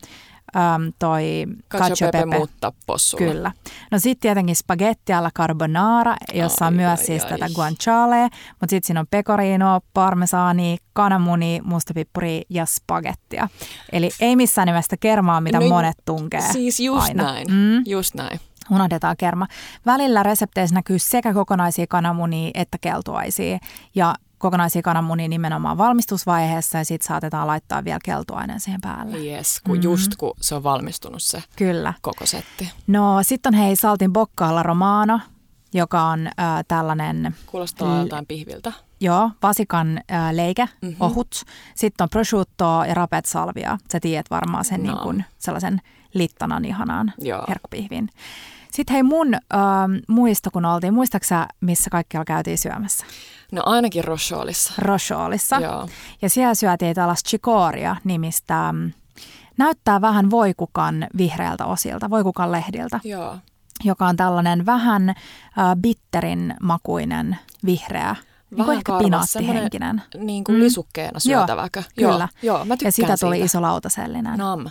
[0.56, 3.32] um, toi Cacio e pepe, mutta possulla.
[3.32, 3.52] Kyllä.
[3.90, 7.30] No sitten tietenkin spaghetti alla carbonara, jossa on Ai, myös ai, siis ai.
[7.30, 13.48] tätä guanciale, mutta sitten siinä on pecorino, parmesaani, kananmuni, mustapippuri ja spagettia.
[13.92, 17.22] Eli ei missään nimessä kermaa, mitä No, monet tunkee Siis just aina.
[17.24, 17.46] näin.
[17.50, 18.40] Mm, Just näin.
[18.70, 19.46] unohdetaan kerma.
[19.86, 23.58] Välillä resepteissä näkyy sekä kokonaisia kananmunia että keltuaisia.
[23.94, 29.16] Ja kokonaisia kananmunia nimenomaan valmistusvaiheessa ja sitten saatetaan laittaa vielä keltuainen siihen päälle.
[29.16, 29.84] Yes, kun Mhm.
[29.84, 31.94] just kun se on valmistunut se Kyllä.
[32.00, 32.70] koko setti.
[32.86, 35.20] No sitten on hei Saltin Boccaalla Romano,
[35.74, 36.32] joka on äh,
[36.68, 38.72] tällainen, Kuulostaa L- jotain pihviltä.
[39.00, 40.72] joo, vasikan äh, leike, Mhm.
[40.86, 40.96] mm-hmm.
[41.06, 41.42] ohut.
[41.74, 43.78] Sitten on prosciutto ja rapet salvia.
[43.92, 44.92] Sä tiedät varmaan sen No.
[44.92, 45.80] niin kuin sellaisen
[46.14, 47.44] littanan ihanaan Joo.
[47.48, 48.08] herkkupihvin.
[48.80, 49.40] Sitten hei mun äh,
[50.08, 53.06] muisto, kun oltiin, muistaaksä missä kaikkialla käytiin syömässä?
[53.52, 54.72] No ainakin Rochoolissa.
[54.78, 55.56] Rochoolissa.
[55.56, 55.88] Joo.
[56.22, 58.92] Ja siellä syötiin tällaista chikoria nimistä, mm,
[59.56, 63.00] näyttää vähän voikukan vihreältä osilta, voikukan lehdiltä.
[63.04, 63.36] Joo.
[63.84, 65.14] Joka on tällainen vähän äh,
[65.80, 68.16] bitterin makuinen vihreä
[68.50, 70.02] niin kuin ehkä pinaattihenkinen.
[70.18, 70.62] Niin kuin mm.
[70.62, 71.82] lisukkeena syötäväkö?
[71.96, 72.28] Joo, kyllä.
[72.42, 73.46] Joo, mä ja sitä tuli siitä.
[73.46, 74.38] iso lautasellinen.
[74.38, 74.70] Nam.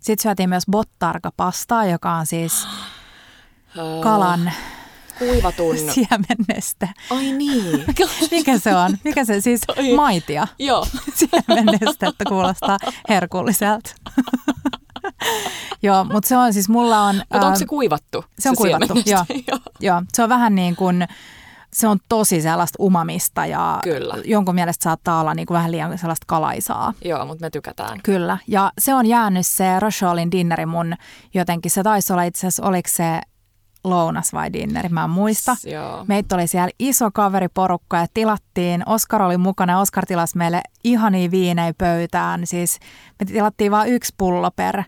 [0.00, 2.66] Sitten syötiin myös bottarga-pastaa, joka on siis
[4.02, 4.52] kalan
[5.18, 5.76] kuivatun.
[5.94, 6.88] Siemennestä.
[7.10, 7.84] Ai niin.
[8.30, 8.96] Mikä se on?
[9.04, 9.60] Mikä se siis?
[9.66, 9.94] Toi.
[9.94, 10.46] Maitia.
[10.58, 10.86] Joo.
[12.08, 13.94] että kuulostaa herkulliselta.
[15.82, 17.22] Joo, mutta se on siis mulla on...
[17.32, 18.24] Mutta onko se kuivattu?
[18.38, 19.24] Se on se kuivattu, joo.
[19.48, 19.58] joo.
[19.80, 20.02] joo.
[20.12, 21.06] Se on vähän niin kuin
[21.72, 24.14] se on tosi sellaista umamista ja Kyllä.
[24.24, 26.94] jonkun mielestä saattaa olla niin kuin vähän liian sellaista kalaisaa.
[27.04, 28.00] Joo, mutta me tykätään.
[28.02, 28.38] Kyllä.
[28.48, 30.94] Ja se on jäänyt se Rocholin dinneri mun
[31.34, 31.70] jotenkin.
[31.70, 33.20] Se taisi olla itse asiassa, oliko se
[33.88, 35.56] lounas vai dinneri, mä en muista.
[35.64, 36.04] Joo.
[36.08, 41.74] Meitä oli siellä iso kaveriporukka ja tilattiin, Oskar oli mukana Oskar tilasi meille ihania viinejä
[41.78, 42.46] pöytään.
[42.46, 42.78] Siis
[43.20, 44.82] me tilattiin vain yksi pullo per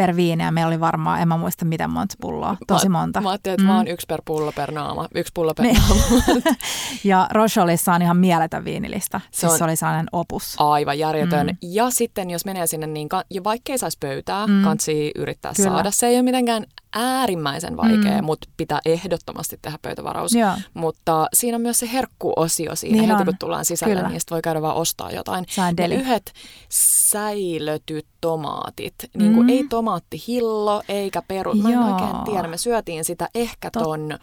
[0.00, 3.20] per viini ja meillä oli varmaan, en mä muista miten monta pulloa, tosi monta.
[3.20, 3.68] Mä ajattelin, että mm.
[3.68, 5.76] vaan yksi per pullo per naama, yksi pullo per niin.
[5.88, 6.56] naama.
[7.04, 10.54] ja Rocholissa on ihan mieletön viinilista, se, siis on se oli sellainen opus.
[10.58, 11.46] Aivan järjetön.
[11.46, 11.56] Mm.
[11.62, 14.62] Ja sitten jos menee sinne, niin ja vaikkei saisi pöytää, mm.
[14.64, 15.70] kansi yrittää Kyllä.
[15.70, 15.90] saada.
[15.90, 18.24] Se ei ole mitenkään äärimmäisen vaikea, mm.
[18.24, 20.34] mutta pitää ehdottomasti tehdä pöytävaraus.
[20.34, 20.52] Joo.
[20.74, 23.26] Mutta siinä on myös se herkkuosio siinä niin heti, on.
[23.26, 24.08] kun tullaan sisälle, Kyllä.
[24.08, 25.46] niin sitten voi käydä vaan ostaa jotain.
[25.78, 26.32] Ne yhdet
[26.68, 29.50] säilötyt tomaatit, niin kuin mm.
[29.50, 31.54] ei tomaattihillo eikä peru.
[31.54, 31.92] Mä en Joo.
[31.92, 34.18] oikein tiedä, me syötiin sitä ehkä ton,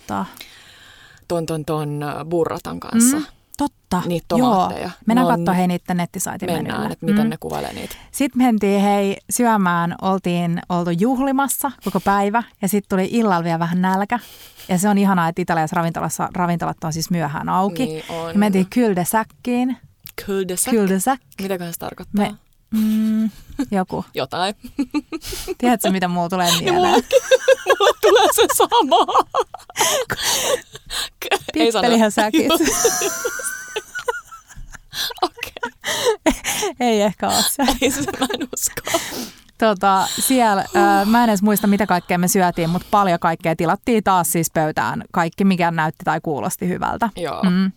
[1.28, 3.18] ton, ton, ton burratan kanssa.
[3.18, 3.26] Mm.
[3.58, 4.02] Totta.
[4.06, 4.82] Niitä tomaatteja.
[4.82, 4.92] Joo.
[5.06, 7.30] Mennään katsoa hei niiden nettisaitin Mennään, että miten mm.
[7.30, 7.96] ne kuvailee niitä.
[8.12, 13.82] Sitten mentiin hei syömään, oltiin oltu juhlimassa koko päivä ja sitten tuli illalla vielä vähän
[13.82, 14.20] nälkä.
[14.70, 17.86] Ja se on ihanaa, että Italiassa ravintolassa, ravintolat on siis myöhään auki.
[17.86, 18.32] Niin on.
[18.34, 19.78] Ja mentiin Kyldesäkkiin.
[20.26, 20.72] Kyldesäk?
[20.72, 21.22] Kyldesäk.
[21.42, 22.26] Mitäköhän se tarkoittaa?
[22.26, 22.36] Me,
[22.72, 23.30] mm,
[23.72, 24.06] joku.
[24.14, 24.56] Jotain.
[25.58, 27.04] Tiedätkö, mitä mulla tulee mieleen?
[27.80, 29.06] mulla tulee se sama.
[31.54, 32.52] Pippelihän säkit.
[35.22, 35.72] Okei.
[36.80, 37.64] Ei ehkä ole se.
[37.82, 39.00] Ei se, mä en usko.
[39.58, 44.04] Tota, siellä, äh, mä en edes muista mitä kaikkea me syötiin, mutta paljon kaikkea tilattiin
[44.04, 45.04] taas siis pöytään.
[45.12, 47.10] Kaikki, mikä näytti tai kuulosti hyvältä.
[47.16, 47.44] Joo.
[47.44, 47.72] Mm.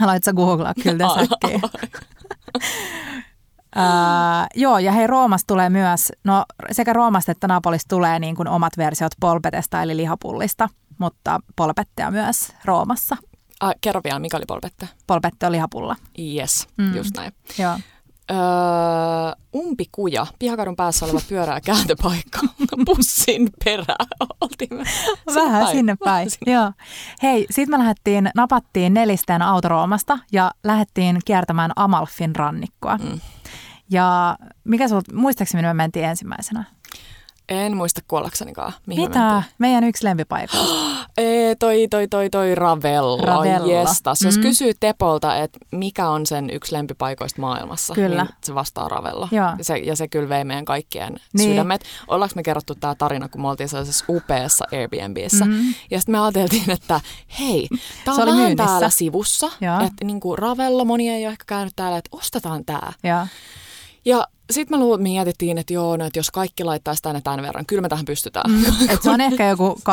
[0.00, 1.60] Haluatko googlaa kyllä säkkiä?
[4.54, 8.72] Joo, ja hei, Roomasta tulee myös, no sekä Roomasta että Napolista tulee niin kuin omat
[8.76, 10.68] versiot polpetesta eli lihapullista,
[10.98, 13.16] mutta polpettea myös Roomassa.
[13.60, 14.88] Ah, kerro vielä, mikä oli polpette?
[15.06, 15.96] Polpette on lihapulla.
[16.18, 16.96] Yes, mm.
[16.96, 17.32] just näin.
[17.58, 17.78] Joo.
[18.30, 18.36] Öö,
[19.54, 22.40] umpikuja, pihakadun päässä oleva pyörää kääntöpaikka,
[22.86, 23.96] bussin perä.
[24.40, 24.70] Oltiin
[25.34, 25.76] Vähän päin.
[25.76, 26.52] sinne päin, sinne.
[26.52, 26.72] joo.
[27.22, 32.96] Hei, sit me lähdettiin, napattiin nelisten autoroomasta ja lähdettiin kiertämään Amalfin rannikkoa.
[32.96, 33.20] Mm.
[33.90, 36.64] Ja mikä sulta, muistaakseni me mentiin ensimmäisenä?
[37.48, 38.72] En muista kuollaksenikaan.
[38.86, 39.42] Mihin Mitä?
[39.58, 40.56] Meidän yksi lempipaikka.
[41.18, 43.16] Ee, toi, toi, toi, toi Ravello.
[43.22, 43.66] Ravello.
[43.66, 44.20] Jestas.
[44.20, 44.26] Mm.
[44.26, 48.24] Jos kysyy Tepolta, että mikä on sen yksi lempipaikoista maailmassa, kyllä.
[48.24, 49.28] niin se vastaa Ravello.
[49.30, 49.48] Joo.
[49.58, 51.50] Ja, se, ja se kyllä vei meidän kaikkien niin.
[51.50, 51.84] sydämet.
[52.08, 55.44] Ollaanko me kerrottu tämä tarina, kun me oltiin sellaisessa upeassa Airbnbissä.
[55.44, 55.74] Mm.
[55.90, 57.00] Ja sitten me ajateltiin, että
[57.38, 57.68] hei,
[58.04, 58.66] tämä on vähän myynnissä.
[58.66, 59.46] täällä sivussa.
[59.86, 62.92] Että niin kuin Ravello, moni ei ole ehkä käynyt täällä, että ostetaan tämä.
[64.06, 67.82] Ja sitten me mietittiin, että joo, no, että jos kaikki laittaisi tänne tämän verran, kyllä
[67.82, 68.50] me tähän pystytään.
[68.50, 69.92] Mm, et se on ehkä joku 200-300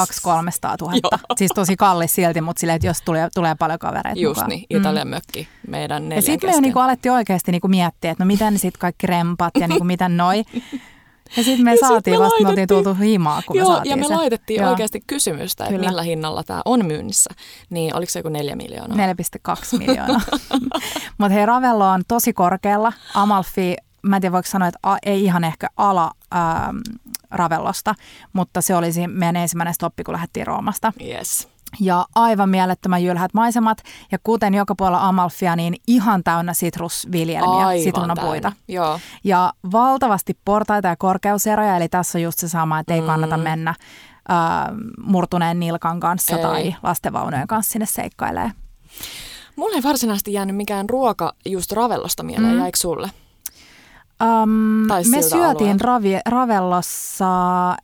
[0.82, 1.20] 000.
[1.38, 4.50] siis tosi kallis silti, mutta silleen, että jos tulee, tulee paljon kavereita Just mukaan.
[4.50, 5.10] niin, Italian mm.
[5.10, 8.60] mökki meidän neljän Ja sitten me jo niinku alettiin oikeasti niinku miettiä, että no miten
[8.60, 10.44] sitten kaikki rempat ja niinku miten noi.
[11.38, 13.74] Ja sitten me ja saatiin sit me vasta, me oltiin tultu himaa, kun Joo, me
[13.76, 14.16] saatiin ja me se.
[14.16, 14.70] laitettiin Joo.
[14.70, 17.30] oikeasti kysymystä, että millä hinnalla tämä on myynnissä.
[17.70, 18.98] Niin oliko se joku neljä miljoonaa?
[18.98, 20.22] 4,2 miljoonaa.
[21.18, 22.94] Mutta hei, Ravello on tosi korkealla.
[23.14, 26.78] Amalfi mä en tiedä voiko sanoa, että a, ei ihan ehkä ala ähm,
[27.32, 27.96] Ravellosta,
[28.34, 30.94] mutta se olisi meidän ensimmäinen stoppi, kun lähdettiin Roomasta.
[31.08, 31.48] Yes.
[31.80, 33.78] Ja aivan mielettömän jylhät maisemat.
[34.12, 38.52] Ja kuten joka puolella Amalfia, niin ihan täynnä sitrusviljelmiä, aivan sitruunapuita.
[38.68, 39.00] Joo.
[39.24, 43.08] Ja valtavasti portaita ja korkeuseroja, eli tässä on just se sama, että ei mm.
[43.08, 43.78] kannata mennä äh,
[45.04, 46.42] murtuneen nilkan kanssa ei.
[46.42, 48.52] tai lastenvaunujen kanssa sinne seikkailee.
[49.56, 52.60] Mulla ei varsinaisesti jäänyt mikään ruoka just Ravellosta mieleen, mm.
[52.60, 53.10] jäikö sulle?
[54.22, 54.50] Um,
[55.12, 57.26] me syötiin ravi, Ravellossa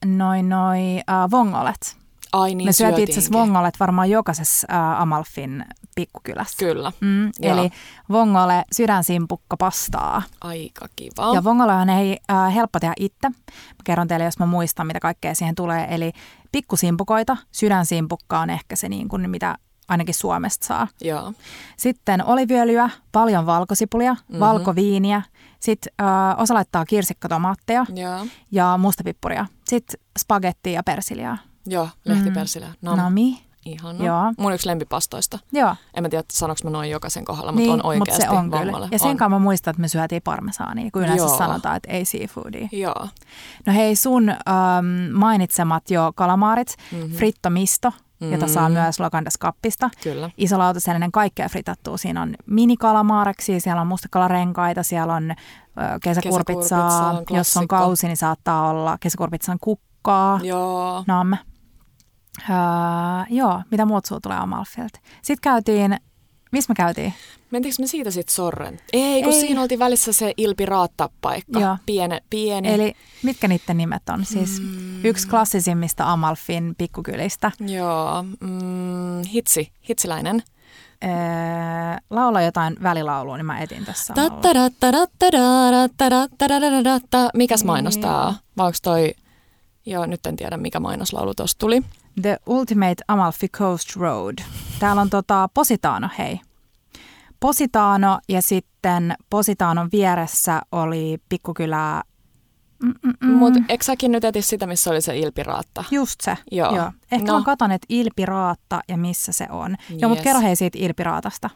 [0.06, 1.98] noin noin uh, vongolet.
[2.34, 5.66] Ai niin, Me syötiin itse asiassa vongolet varmaan jokaisessa uh, Amalfin
[5.96, 6.58] pikkukylässä.
[6.60, 6.92] Kyllä.
[7.02, 7.70] Mm, eli
[8.10, 10.22] vongole sydänsimpukka pastaa.
[10.42, 11.36] Aika kiva.
[11.36, 13.30] Ja vongole on ei äh, helppo tehdä itse.
[13.30, 15.88] Mä kerron teille, jos mä muistan, mitä kaikkea siihen tulee.
[15.90, 16.12] Eli
[16.52, 19.58] pikkusimpukoita, sydänsimpukka on ehkä se, niin kuin, mitä
[19.88, 20.88] ainakin Suomesta saa.
[21.02, 21.34] Joo.
[21.78, 24.40] Sitten oliviöljyä, paljon valkosipulia, mm-hmm.
[24.40, 25.22] valkoviiniä.
[25.60, 28.26] Sitten äh, osa laittaa kirsikkatomaatteja Joo.
[28.52, 29.46] ja mustapippuria.
[29.68, 31.38] Sitten spagettia ja persiliaa.
[31.66, 32.68] Joo, lehtipersilä.
[32.68, 32.74] Mm.
[32.82, 33.42] No, Nami.
[33.66, 34.06] Ihana.
[34.06, 34.34] Joo.
[34.38, 35.40] Mun yksi lempipastoista.
[35.52, 35.76] Joo.
[35.94, 38.52] En mä tiedä, sanoks mä noin jokaisen kohdalla, mutta Niin, on oikeasti mut se on
[38.52, 38.88] kyllä.
[38.92, 41.38] Ja sen kanssa mä muistan, että me syötiin parmesaania, kun yleensä Joo.
[41.38, 42.68] sanotaan, että ei seafoodia.
[42.72, 43.08] Joo.
[43.66, 47.16] No hei, sun ähm, mainitsemat jo kalamaarit, mm-hmm.
[47.16, 47.50] fritto
[48.20, 48.34] mm-hmm.
[48.34, 49.90] jota saa myös Lokandas kappista.
[50.04, 50.30] Kyllä.
[50.38, 51.98] Isolautasellinen kaikkea fritattua.
[51.98, 55.34] Siinä on minikalamaareksia, siellä on mustakalarenkaita, siellä on
[56.04, 56.80] kesäkurpitsaa.
[56.80, 60.40] Kesäkurpitsaa on Jos on kausi, niin saattaa olla kesäkurpitsan kukkaa.
[60.44, 61.04] Joo.
[61.08, 61.34] Nam.
[62.50, 62.56] Öö,
[63.30, 65.00] joo, mitä muut sulla tulee Amalfilta?
[65.22, 65.98] Sitten käytiin,
[66.52, 67.14] missä me käytiin?
[67.52, 68.80] Mentiinkö me siitä sitten Sorren?
[68.94, 69.40] Ei, kun Ei.
[69.40, 71.60] siinä oltiin välissä se Ilpi Raatta-paikka.
[71.60, 71.78] Joo.
[71.86, 72.74] Piene, pieni.
[72.74, 72.94] Eli
[73.24, 74.26] mitkä niiden nimet on?
[74.26, 75.06] Siis Mm.
[75.06, 77.52] yksi klassisimmista Amalfin pikkukylistä.
[77.60, 78.24] Joo.
[78.40, 79.72] Mm, hitsi.
[79.90, 80.44] Hitsiläinen.
[81.04, 81.10] Öö,
[82.10, 84.14] laula jotain välilaulua, niin mä etin tässä.
[87.34, 87.70] Mikäs Niin.
[88.28, 88.34] on?
[88.58, 89.14] Vai onks toi...
[89.86, 91.82] Joo, nyt en tiedä mikä mainoslaulu tosta tuli.
[92.22, 94.34] The Ultimate Amalfi Coast Road.
[94.80, 96.40] Täällä on tota Positano, hei.
[97.40, 102.04] Positano ja sitten Positanon vieressä oli pikkukylä...
[102.84, 103.32] Mm-mm-mm.
[103.38, 105.84] Mut eikö säkin nyt etis sitä, missä oli se Ilpi Raatta?
[105.92, 106.38] Just se.
[106.52, 106.76] Joo.
[106.76, 106.92] Joo.
[107.12, 107.38] Ehkä No.
[107.40, 109.72] mä katon, että Ilpiraatta ja missä se on.
[109.92, 110.02] Yes.
[110.02, 111.50] Joo, mutta kerro hei siitä Ilpiraatasta.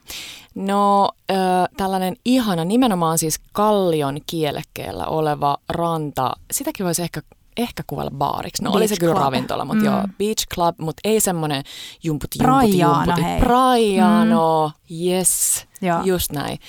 [0.55, 1.33] No, ö,
[1.77, 6.33] tällainen ihana, nimenomaan siis kallion kielekkeellä oleva ranta.
[6.51, 7.21] Sitäkin voisi ehkä
[7.57, 8.63] ehkä kuvailla baariksi.
[8.63, 9.23] No oli Beach se kyllä club.
[9.23, 9.85] ravintola, mutta Mm.
[9.85, 11.63] joo, beach club, mutta ei semmoinen
[12.03, 13.39] jumputi, Praiano, jumputi, jumputi.
[13.39, 14.95] Praiano, mm.
[15.07, 16.01] yes, Joo.
[16.03, 16.59] just näin.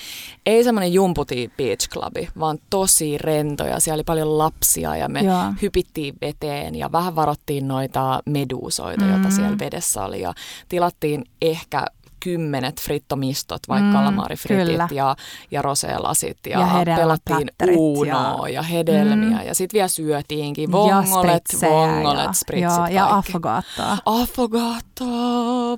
[0.47, 5.21] Ei semmoinen jumputi beach clubi, vaan tosi rento ja siellä oli paljon lapsia ja me
[5.21, 5.43] Joo.
[5.63, 9.11] hypittiin veteen ja vähän varottiin noita meduusoita, Mm.
[9.13, 10.35] joita siellä vedessä oli ja
[10.69, 11.85] tilattiin ehkä
[12.25, 15.17] kymmenet frittomistot, vaikka Mm, kalamaarifritit ja,
[15.51, 19.47] ja roseelasit ja, Ja pelattiin unoa ja- ja, hedelmiä Mm.
[19.47, 23.99] ja sitten vielä syötiinkin ja vongolet, spritsejä vongolet, ja, spritsit, joo, ja affogaattoa.
[24.07, 25.05] Affogato,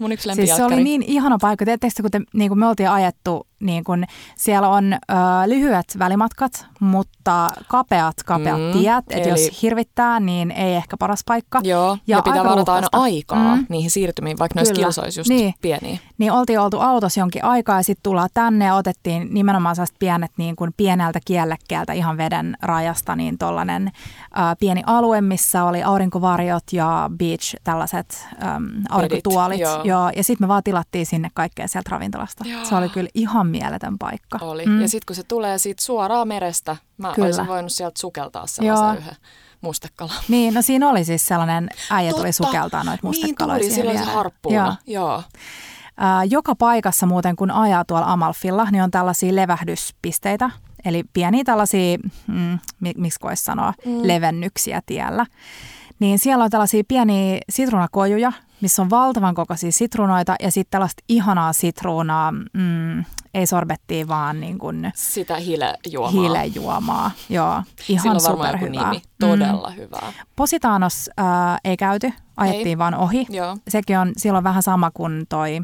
[0.01, 1.65] mun yksi Siis se oli niin ihana paikka.
[1.65, 4.05] Tiedättekö, kun te, niin kuin me oltiin ajettu, niin kuin,
[4.37, 4.97] siellä on ö,
[5.47, 9.05] lyhyet välimatkat, mutta kapeat, kapeat Mm, tiet.
[9.11, 11.61] Että eli- jos hirvittää, niin ei ehkä paras paikka.
[11.65, 13.67] Joo, ja, Ja pitää varata aina aikaa Mm.
[13.69, 15.55] niihin siirtymiin, vaikka noissa kilsoissa just Niin.
[15.63, 15.99] pieniä.
[16.19, 20.31] Niin oltiin oltu autossa jonkin aikaa ja sitten tullaan tänne ja otettiin nimenomaan sellaiset pienet
[20.37, 23.91] niin kuin pieneltä kiellekkeeltä ihan veden rajasta niin tollainen
[24.35, 29.61] ää, pieni alue, missä oli aurinkovarjot ja beach tällaiset äm, aurinkotuolit.
[29.61, 29.83] joo.
[29.85, 32.45] Joo, ja sitten me vaan tilattiin sinne kaikkea sieltä ravintolasta.
[32.49, 32.65] Joo.
[32.65, 34.39] Se oli kyllä ihan mieletön paikka.
[34.41, 34.67] Oli.
[34.67, 34.81] Mm.
[34.83, 37.27] Ja sitten kun se tulee siitä suoraan merestä, mä Kyllä.
[37.27, 38.95] Olisin voinut sieltä sukeltaa sellaisen Joo.
[38.95, 39.17] yhden
[39.61, 40.17] mustekalan.
[40.29, 43.83] Niin, no siinä oli siis sellainen, äijä tuli sukeltaa noita Niin mustekaloja tuli, oli se
[43.83, 44.05] viereen.
[44.05, 44.77] harppuuna.
[44.87, 45.05] Joo.
[45.05, 45.23] Joo.
[46.31, 50.51] Joka paikassa muuten, kun ajaa tuolla Amalfilla, niin on tällaisia levähdyspisteitä,
[50.85, 53.99] eli pieniä tällaisia, mm, mi- miksi voisi sanoa, mm.
[54.09, 55.27] levennyksiä tiellä.
[55.99, 61.53] Niin siellä on tällaisia pieniä sitruunakojuja, missä on valtavan kokoisia sitruunoita ja sitten tällaista ihanaa
[61.53, 63.05] sitruunaa, mm,
[63.35, 66.11] ei sorbettia, vaan niin kuin Sitä hilejuomaa.
[66.11, 67.11] hiilejuomaa.
[67.29, 68.91] Joo, ihan Sillä on superhyvää.
[68.91, 69.03] nimi.
[69.21, 69.77] Todella mm.
[69.77, 70.13] hyvää.
[70.37, 72.79] Positanos ää, ei käyty, ajettiin Ei.
[72.79, 73.27] vaan ohi.
[73.31, 73.57] Joo.
[73.69, 75.61] Sekin on silloin vähän sama kuin toi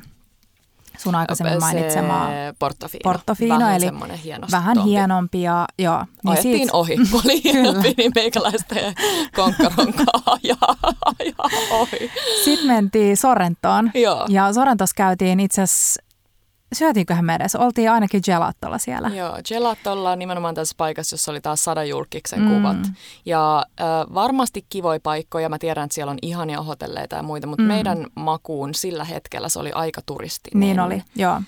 [1.03, 3.01] sun aikaisemmin mainitsema Se Portofino.
[3.05, 3.87] Portofino, vähän eli
[4.25, 4.91] hieno vähän stompi.
[4.91, 5.99] hienompi ja joo.
[6.25, 8.93] Niin Ajettiin siitä- ohi, kun oli hienompi, niin meikäläistä ja
[9.37, 10.37] konkkaronkaa
[11.71, 12.11] ohi.
[12.45, 14.27] Sitten mentiin Sorrentoon Joo.
[14.29, 16.03] ja Sorrentossa käytiin itse asiassa,
[16.73, 17.55] syötiinköhän me edes?
[17.55, 19.09] Oltiin ainakin gelatolla siellä.
[19.09, 22.49] Joo, Gelatolla on nimenomaan tässä paikassa, jossa oli taas sadajulkiksen Mm.
[22.57, 22.77] kuvat.
[23.27, 27.63] Ja äh, varmasti kivoja paikkoja, mä tiedän, että siellä on ihania hotelleita ja muita, mutta
[27.63, 27.69] Mm.
[27.69, 30.51] meidän makuun sillä hetkellä se oli aika turisti.
[30.55, 31.41] Niin oli, joo.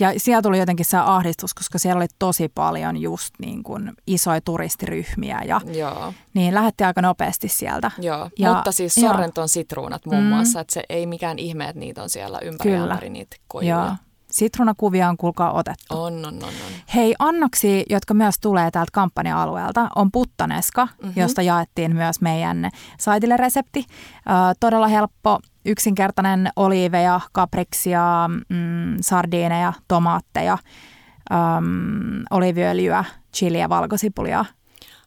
[0.00, 4.40] Ja siellä tuli jotenkin se ahdistus, koska siellä oli tosi paljon just niin kuin isoja
[4.40, 7.90] turistiryhmiä ja Joo, niin lähdettiin aika nopeasti sieltä.
[7.98, 8.30] joo.
[8.38, 9.10] Ja- mutta siis joo.
[9.12, 10.28] Sorrenton sitruunat muun Mm.
[10.28, 13.74] muassa, että se ei mikään ihme, että niitä on siellä ympäri niitä kojuja.
[13.76, 13.90] Joo.
[14.30, 15.84] Sitruunakuvia on kuulkaa otettu.
[16.02, 16.50] On, on, on, on.
[16.94, 21.06] Hei, annoksi, jotka myös tulee täältä kampanja-alueelta, on puttaneska, Mhm.
[21.06, 21.20] mm-hmm.
[21.22, 23.84] josta jaettiin myös meidän saitille resepti.
[23.88, 30.58] Ö, todella helppo, yksinkertainen oliiveja, kapriksia, mm, sardiineja, tomaatteja,
[32.30, 33.04] oliiviöljyä,
[33.36, 34.44] chiliä, valkosipulia.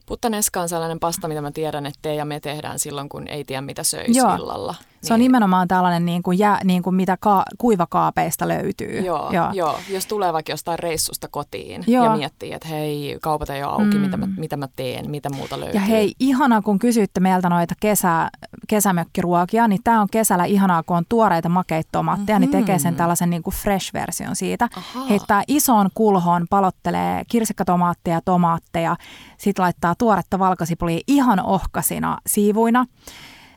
[0.06, 3.44] Puttaneska on sellainen pasta, mitä mä tiedän, että te ja me tehdään silloin, kun ei
[3.44, 4.36] tiedä, mitä söisi Joo.
[4.36, 4.76] illalla.
[5.02, 9.00] Se on Niin- nimenomaan tällainen, niin kuin jää, niin kuin mitä ka- kuivakaapeista löytyy.
[9.02, 9.50] Joo, joo.
[9.54, 12.06] joo, jos tulee vaikka jostain reissusta kotiin Joo.
[12.06, 14.00] ja miettii, että hei, kaupat ei ole auki, mm.
[14.02, 15.76] mitä, mä, mitä mä teen, mitä muuta löytyy.
[15.80, 18.30] Ja hei, ihanaa kun kysyitte meiltä noita kesä,
[18.68, 22.52] kesämökkiruokia, niin tämä on kesällä ihanaa, kun on tuoreita makeita tomaatteja, mm-hmm.
[22.52, 24.70] niin tekee sen tällaisen niin kuin fresh-version siitä.
[24.78, 25.06] Ahaa.
[25.06, 28.96] Heittää ison kulhon, palottelee kirsikkatomaatteja, tomaatteja,
[29.38, 32.86] sitten laittaa tuoretta valkosipulia ihan ohkasina siivuina.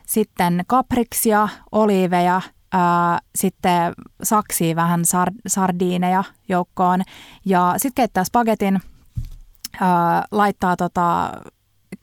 [0.07, 2.41] Sitten kapriksia, oliiveja,
[2.71, 3.93] ää, sitten
[4.23, 7.01] saksia vähän sar- sardiineja joukkoon
[7.45, 8.79] ja sitten keittää spagetin,
[9.81, 11.31] ää, laittaa tota,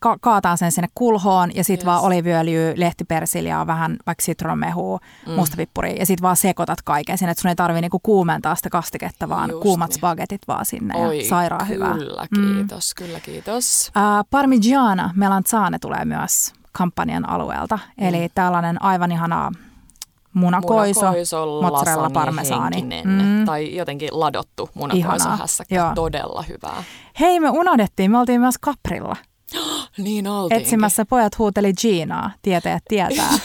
[0.05, 1.93] ka- kaataa sen sinne kulhoon ja sitten Yes.
[1.93, 5.33] vaan oliiviöljyä, lehtipersiljaa, vähän vaikka sitronmehua, mm.
[5.33, 9.29] mustapippuria ja sitten vaan sekoitat kaiken sinne, että sun ei tarvii niinku kuumentaa sitä kastiketta,
[9.29, 9.95] vaan Just kuumat niin.
[9.97, 11.93] spagetit vaan sinne Oi, ja sairaan hyvää.
[11.93, 13.03] Kyllä, kiitos, mm.
[13.05, 13.91] kyllä kiitos.
[13.95, 18.31] Ää, Parmigiana melanzane tulee myös kampanjan alueelta, eli Mm.
[18.35, 19.51] tällainen aivan ihana
[20.33, 22.81] munakoiso, Munakoiso, mozzarella parmesaani.
[22.81, 23.45] Mm.
[23.45, 25.75] tai jotenkin ladottu munakoiso Ihanaa, hässäkkä.
[25.75, 25.91] joo.
[25.95, 26.83] Todella hyvää.
[27.19, 29.15] Hei, me unohdettiin, me oltiin myös Kaprilla.
[29.97, 30.65] Niin oltiinkin.
[30.65, 33.29] Etsimässä pojat huuteli Ginaa, tietäjät tietää.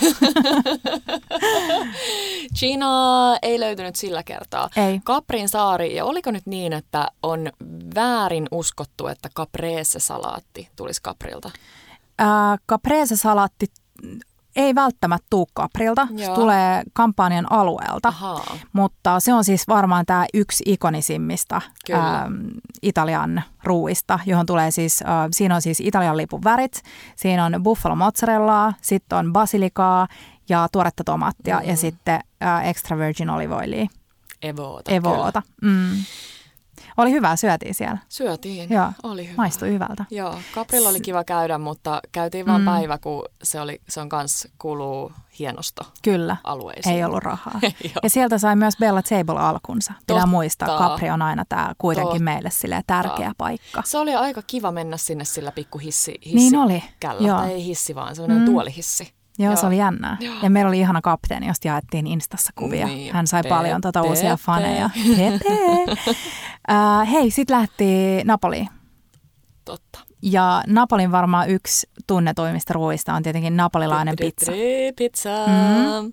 [2.61, 4.69] Gina ei löytynyt sillä kertaa.
[4.77, 5.01] Ei.
[5.05, 7.53] Kaprin saari, ja oliko nyt niin, että on
[7.95, 11.51] väärin uskottu, että caprese-salaatti tulisi Kaprilta?
[12.19, 13.67] Ää, Caprese-salaatti
[14.61, 18.09] ei välttämättä tuu Kaprilta, se tulee kampanjan alueelta.
[18.09, 18.57] Ahaa.
[18.73, 21.61] Mutta se on siis varmaan tämä yksi ikonisimmista
[21.93, 22.31] ää,
[22.83, 26.83] Italian ruuista, johon tulee siis, ää, siinä on siis Italian lipun värit,
[27.17, 30.09] siinä on buffalo mozzarellaa, sitten on basilikaa
[30.49, 31.69] ja tuoretta tomaattia Mm.
[31.69, 33.87] ja sitten ää, extra virgin olive oilia,
[34.43, 34.83] Evoota.
[34.91, 34.97] Kyllä.
[34.97, 35.43] evoota.
[35.63, 35.91] Mm.
[37.03, 37.98] Oli hyvää, syötiin siellä.
[38.09, 38.70] Syötiin.
[38.70, 38.92] Joo.
[39.03, 39.34] Oli hyvä.
[39.36, 40.05] Maistui hyvältä.
[40.11, 42.66] Joo, Kaprilla oli kiva käydä, mutta käytiin vain Mm.
[42.66, 46.36] päivä, kun se, oli, se on kans kuuluu hienosto Kyllä.
[46.44, 46.94] alueisiin.
[46.94, 47.61] Ei ollut rahaa.
[48.03, 49.92] Ja sieltä sai myös Bella Table alkunsa.
[50.01, 50.26] Pitää Totta.
[50.26, 52.24] muistaa, Capri on aina tämä kuitenkin Totta.
[52.24, 53.82] meille silleen tärkeä paikka.
[53.84, 57.28] Se oli aika kiva mennä sinne sillä pikku hissi, hissi Niin oli, Källä.
[57.28, 57.38] joo.
[57.38, 58.44] Tai ei hissi, vaan sellainen mm.
[58.53, 59.12] tuolihissi.
[59.38, 59.61] Joo, Joo.
[59.61, 60.16] se oli jännää.
[60.20, 60.34] Joo.
[60.42, 62.86] Ja meillä oli ihana kapteeni, josta jaettiin Instassa kuvia.
[62.86, 63.55] Niin, Hän sai Pepe.
[63.55, 64.90] paljon tota uusia faneja.
[65.16, 66.12] Pepe.
[66.71, 67.85] uh, hei, sitten lähti
[68.25, 68.69] Napoliin.
[69.65, 70.10] Totta.
[70.23, 74.53] Ja Napolin varmaan yksi tunnetuimmista ruuista on tietenkin napolilainen pizza.
[74.97, 75.31] Pizza.
[75.47, 76.03] Mm.
[76.07, 76.12] Mm.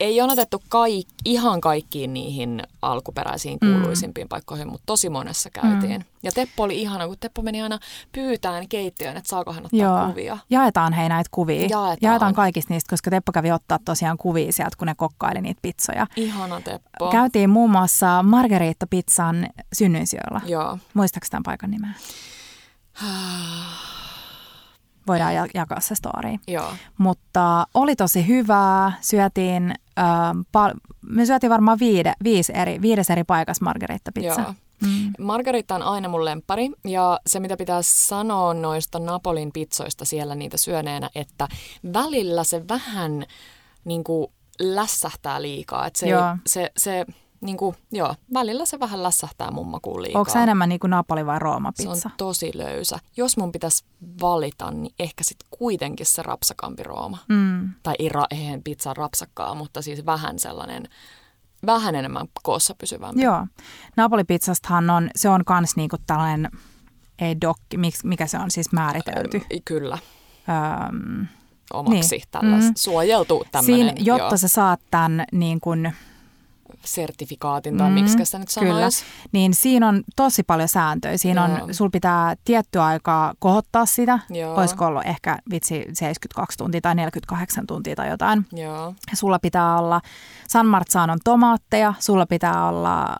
[0.00, 3.74] Ei ole otettu kaik, ihan kaikkiin niihin alkuperäisiin Mm.
[3.74, 6.00] kuuluisimpiin paikkoihin, mutta tosi monessa käytiin.
[6.00, 6.04] Mm.
[6.22, 7.78] Ja Teppo oli ihana, kun Teppo meni aina
[8.12, 10.06] pyytään keittiöön, että saako hän ottaa Joo.
[10.08, 10.38] kuvia.
[10.50, 11.60] Jaetaan hei näitä kuvia.
[11.60, 11.96] Jaetaan.
[12.02, 16.06] Jaetaan kaikista niistä, koska Teppo kävi ottaa tosiaan kuvia sieltä, kun ne kokkaili niitä pizzoja.
[16.16, 17.10] Ihana Teppo.
[17.10, 20.40] Käytiin muun muassa Margarita Pizzan synnyinsijoilla.
[20.46, 20.78] Joo.
[20.94, 21.90] Muistaaks tämän paikan nimeä?
[25.06, 26.36] Voidaan ja- jakaa se story.
[26.48, 26.72] Joo.
[26.98, 28.92] Mutta oli tosi hyvää.
[29.00, 30.04] Syötiin, äh,
[30.52, 30.74] pal-
[31.06, 34.40] me syötiin varmaan viide, viisi eri, viides eri paikassa Margarita Pizza.
[34.40, 34.54] Joo.
[34.80, 35.12] Mm.
[35.18, 40.56] Margarita on aina mun lempari ja se mitä pitää sanoa noista Napolin pizzoista siellä niitä
[40.56, 41.48] syöneenä, että
[41.92, 43.24] välillä se vähän
[43.84, 44.26] niin kuin
[44.60, 45.86] lässähtää liikaa.
[45.86, 46.36] Että se, Joo.
[46.46, 47.06] se, se
[47.42, 50.20] niin kuin, joo, välillä se vähän lässähtää mun makuun liikaa.
[50.20, 52.08] Onko se enemmän niin kuin Napoli vai Rooma Se pizza?
[52.08, 52.98] on tosi löysä.
[53.16, 53.84] Jos mun pitäisi
[54.20, 57.18] valita, niin ehkä sitten kuitenkin se rapsakampi rooma.
[57.28, 57.70] Mm.
[57.82, 60.88] Tai ei, ra- eihän pizza rapsakkaa, mutta siis vähän sellainen,
[61.66, 63.22] vähän enemmän koossa pysyvämpi.
[63.22, 63.46] Joo.
[63.96, 66.50] Napoli-pizzastahan on, se on kans niinku tällainen,
[67.18, 69.36] ei dokki, mikä se on siis määritelty.
[69.52, 69.98] Ö, Kyllä,
[70.88, 71.26] Öm,
[71.72, 72.22] omaksi Niin.
[72.30, 72.72] tällais, Mm.
[72.76, 75.92] suojeltu tämmöinen siinä, jotta sä saat tämän niin kun,
[76.84, 78.88] sertifikaatin tai Mm, miksi sitä nyt Kyllä,
[79.32, 81.18] niin siinä on tosi paljon sääntöjä.
[81.18, 81.64] Siinä Joo.
[81.64, 84.18] on, sul pitää tietty aikaa kohottaa sitä.
[84.30, 84.54] Joo.
[84.56, 88.46] Olisiko ollut ehkä vitsi 72 tuntia tai 48 tuntia tai jotain.
[88.52, 90.00] Joo, Sulla pitää olla
[90.48, 93.14] San Marzanon tomaatteja, sulla pitää olla äh,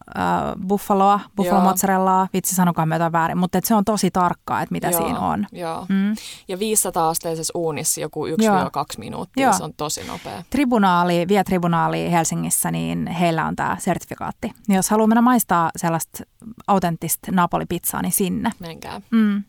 [0.66, 4.90] buffaloa, buffalo mozzarellaa, vitsi sanokaa me jotain väärin, mutta se on tosi tarkkaa, että mitä
[4.90, 5.46] Joo, siinä on.
[5.52, 5.86] Joo.
[5.88, 6.14] Mm.
[6.48, 8.70] Ja 500 asteisessa uunissa joku 1-2 Joo.
[8.98, 9.52] minuuttia, Joo.
[9.52, 10.42] se on tosi nopea.
[10.50, 14.52] Tribunaali, vie tribunaali Helsingissä, niin heillä on tämä sertifikaatti.
[14.68, 16.24] Niin jos haluaa mennä maistaa sellaista
[16.66, 18.50] autenttista Napoli-pizzaa, niin sinne.
[18.58, 19.00] Menkää.
[19.10, 19.42] Mm.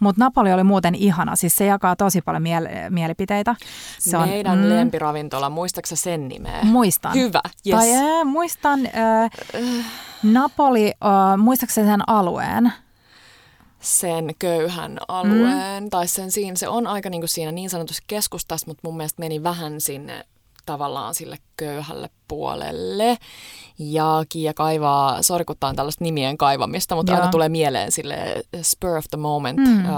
[0.00, 3.56] Mutta Napoli oli muuten ihana, siis se jakaa tosi paljon miel- mielipiteitä.
[3.98, 6.60] Se on, Meidän mm, lempiravintola, muistaaksä sen nimeä?
[6.62, 7.14] Muistan.
[7.14, 7.76] Hyvä, yes.
[7.76, 9.30] Tai äh, muistan äh,
[10.22, 12.72] Napoli, äh, muistaakseni sen alueen?
[13.84, 15.90] sen köyhän alueen, mm.
[15.90, 19.20] tai sen siinä, se on aika niin kuin siinä niin sanotusti keskustassa, mutta mun mielestä
[19.20, 20.26] meni vähän sinne
[20.66, 23.18] tavallaan sille köyhälle puolelle.
[23.78, 27.20] Ja Kiia kaivaa, sori kun on tällaista nimien kaivamista, mutta Joo.
[27.20, 28.16] aina tulee mieleen sille
[28.62, 29.58] spur of the moment.
[29.58, 29.84] Mm.
[29.84, 29.94] Uh,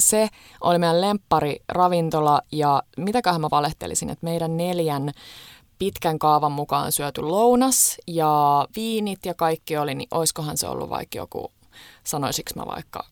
[0.00, 0.28] se
[0.60, 5.12] oli meidän lemppari ravintola ja mitäköhän mä valehtelisin, että meidän neljän
[5.78, 11.18] pitkän kaavan mukaan syöty lounas ja viinit ja kaikki oli, niin oiskohan se ollut vaikka
[11.18, 11.52] joku,
[12.04, 13.04] sanoisiko mä vaikka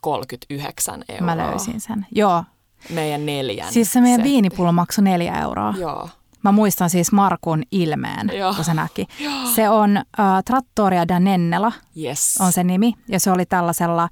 [0.00, 1.34] 39 euroa.
[1.34, 2.44] Mä löysin sen, joo.
[2.90, 3.72] Meidän neljän.
[3.72, 5.74] Siis se meidän viinipullo maksoi neljä euroa.
[5.78, 6.08] Joo.
[6.42, 8.54] Mä muistan siis Markun ilmeen, Joo.
[8.54, 9.06] kun se näki.
[9.20, 9.46] Joo.
[9.54, 11.72] Se on uh, Trattoria da Nennela,
[12.02, 12.38] yes.
[12.40, 12.92] on se nimi.
[13.08, 14.08] Ja se oli tällaisella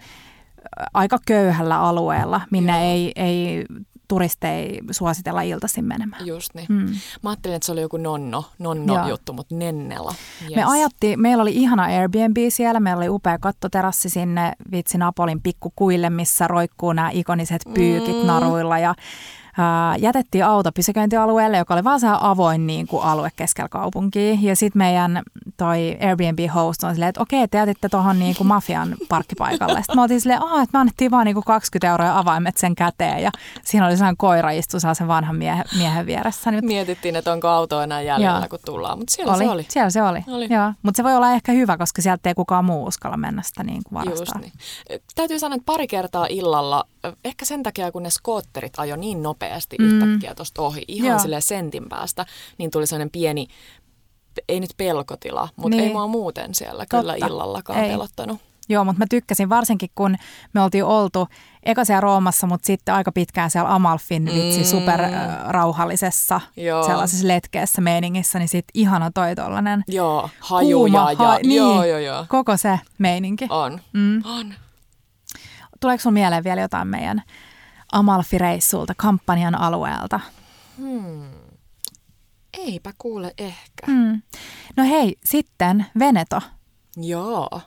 [0.94, 2.82] aika köyhällä alueella, minne Joo.
[2.82, 3.66] ei, ei
[4.08, 6.26] turisteja suositella iltaisin menemään.
[6.26, 6.66] Just niin.
[6.68, 6.86] Mm.
[7.22, 9.08] Mä ajattelin, että se oli joku nonno, nonno Joo.
[9.08, 10.14] juttu, mutta Nennela.
[10.42, 10.54] Yes.
[10.54, 16.10] Me ajatti, meillä oli ihana Airbnb siellä, meillä oli upea kattoterassi sinne vitsi Napolin pikkukuille,
[16.10, 18.26] missä roikkuu nämä ikoniset pyykit mm.
[18.26, 18.94] naruilla ja
[19.58, 24.36] ää, jätettiin auto pysäköintialueelle, joka oli vaan se avoin niin kuin alue keskellä kaupunkia.
[24.40, 25.22] Ja sitten meidän
[25.56, 29.82] toi Airbnb-host on silleen, että okei, te jätitte tuohon niin kuin mafian parkkipaikalle.
[29.82, 33.22] Sitten me oltiin silleen, että me annettiin vaan niin kuin 20 euroa avaimet sen käteen.
[33.22, 33.30] Ja
[33.64, 36.50] siinä oli sellainen koira istu sen vanhan miehen, miehen vieressä.
[36.50, 38.48] Niin, Mietittiin, että onko auto enää jäljellä, Joo.
[38.48, 39.66] kun tullaan, mutta siellä oli, se oli.
[39.68, 40.46] Siellä se oli, oli.
[40.50, 40.72] Joo.
[40.82, 43.82] Mutta se voi olla ehkä hyvä, koska sieltä ei kukaan muu uskalla mennä sitä niin
[43.88, 44.40] kuin varastaa.
[44.40, 44.52] Just
[44.88, 45.02] niin.
[45.14, 46.84] Täytyy sanoa, että pari kertaa illalla,
[47.24, 49.84] ehkä sen takia, kun ne skootterit ajo niin nopeasti mm.
[49.84, 52.26] yhtäkkiä tuosta ohi, ihan sille sentin päästä,
[52.58, 53.48] niin tuli sellainen pieni,
[54.48, 55.88] ei nyt pelkotila, mutta niin.
[55.88, 57.00] ei mua muuten siellä Totta.
[57.00, 57.90] kyllä illallakaan ei.
[57.90, 58.40] pelottanut.
[58.68, 60.16] Joo, mutta mä tykkäsin varsinkin, kun
[60.52, 61.28] me oltiin oltu
[61.62, 64.64] eka siellä Roomassa, mutta sitten aika pitkään siellä Amalfin vitsi mm.
[64.64, 66.86] superrauhallisessa Joo.
[66.86, 71.84] sellaisessa letkeessä meiningissä, niin sitten ihana toi tollanen Joo, hajuja kuuma, ja ha, niin, joo,
[71.84, 72.26] joo, joo.
[72.28, 73.46] koko se meininki.
[73.50, 74.22] On, mm.
[74.24, 74.54] on.
[75.84, 77.22] Tuleeko sinulla mieleen vielä jotain meidän
[77.92, 80.20] Amalfi-reissulta, kampanjan alueelta?
[80.78, 81.30] Hmm.
[82.52, 83.86] Eipä kuule ehkä.
[83.86, 84.22] Hmm.
[84.76, 86.40] No hei, sitten Veneto.
[86.96, 87.60] Joo.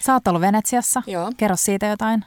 [0.00, 1.02] Sä oot ollut Venetsiassa.
[1.06, 1.32] Joo.
[1.36, 2.24] Kerro siitä jotain.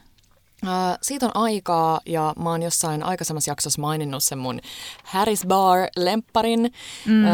[0.62, 4.60] Uh, siitä on aikaa ja mä oon jossain aikaisemmassa jaksossa maininnut sen mun
[5.04, 6.72] Harris Bar-lempparin.
[7.06, 7.24] Mm.
[7.24, 7.30] Uh,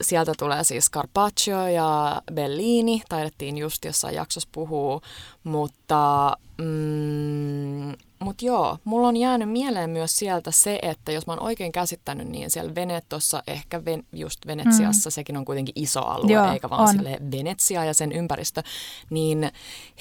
[0.00, 5.00] sieltä tulee siis Carpaccio ja Bellini, taidettiin just jossain jaksossa puhua,
[5.44, 7.92] mutta mm,
[8.24, 12.28] mutta joo, mulla on jäänyt mieleen myös sieltä se, että jos mä oon oikein käsittänyt,
[12.28, 15.12] niin siellä Venetossa, ehkä ven, just Venetsiassa, mm.
[15.12, 16.88] sekin on kuitenkin iso alue, joo, eikä vaan on.
[16.88, 18.62] sille Venetsia ja sen ympäristö,
[19.10, 19.52] niin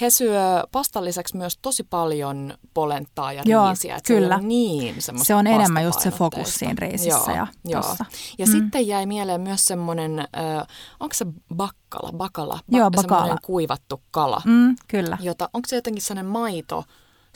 [0.01, 3.99] he syö pastan lisäksi myös tosi paljon polenttaa ja joo, riisiä.
[4.07, 4.36] kyllä.
[4.36, 7.82] Se on niin Se on enemmän just se fokus siinä riisissä joo, ja joo.
[7.82, 8.05] Tossa.
[8.38, 8.51] Ja mm.
[8.51, 10.67] sitten jäi mieleen myös semmoinen, äh,
[10.99, 13.17] onko se bakkala, bakala, Joo, bakala.
[13.17, 14.41] semmoinen kuivattu kala.
[14.45, 15.17] Mm, kyllä.
[15.22, 16.84] Jota, onko se jotenkin sellainen maito,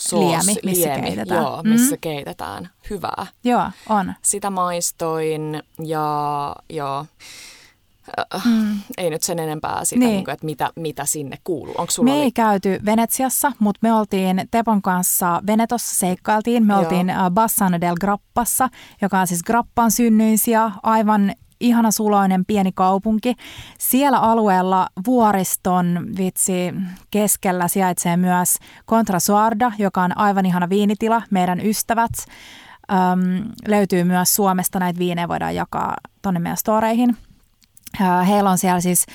[0.10, 1.42] soos, liemi, missä liemi, keitetään.
[1.42, 2.00] Joo, missä mm.
[2.02, 2.70] keitetään.
[2.90, 3.28] Hyvää.
[3.44, 4.14] Joo, on.
[4.22, 7.06] Sitä maistoin ja joo.
[8.36, 8.80] Äh, mm.
[8.98, 10.10] Ei nyt sen enempää sitä, niin.
[10.10, 11.76] Niin kuin, että mitä, mitä sinne kuuluu.
[11.78, 12.22] Onko sulla me oli...
[12.22, 16.66] ei käyty Venetsiassa, mutta me oltiin Tepon kanssa Venetossa seikkailtiin.
[16.66, 16.82] Me Joo.
[16.82, 18.70] oltiin äh, Bassano del Grappassa,
[19.02, 21.34] joka on siis Grappan synnyisiä, aivan
[21.64, 23.36] ihana suloinen pieni kaupunki.
[23.80, 26.74] Siellä alueella vuoriston vitsi
[27.12, 28.58] keskellä sijaitsee myös
[28.90, 32.12] Contrasuarda, joka on aivan ihana viinitila, meidän ystävät.
[32.92, 37.18] Öm, löytyy myös Suomesta, näitä viinejä voidaan jakaa tonne meidän storeihin.
[38.28, 39.06] Heillä on siellä siis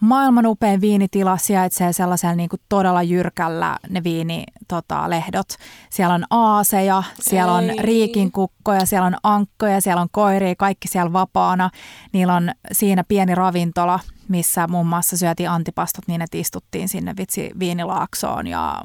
[0.00, 5.48] maailman upein viinitila sijaitsee sellaisella niin kuin todella jyrkällä ne viinilehdot.
[5.48, 7.70] Tota, siellä on aaseja, siellä Ei.
[7.70, 11.70] on riikinkukkoja, siellä on ankkoja, siellä on koiria, kaikki siellä vapaana.
[12.12, 17.50] Niillä on siinä pieni ravintola, missä muun muassa syötiin antipastot niin, että istuttiin sinne vitsi
[17.58, 18.82] viinilaaksoon ja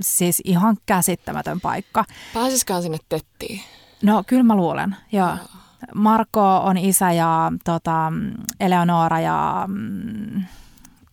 [0.00, 2.04] siis ihan käsittämätön paikka.
[2.34, 3.60] Pääsisikään sinne tettiin?
[4.02, 5.28] No kyllä mä luulen, joo.
[5.28, 5.38] joo.
[5.94, 8.12] Marko on isä ja tota,
[8.60, 10.42] Eleonora ja mm,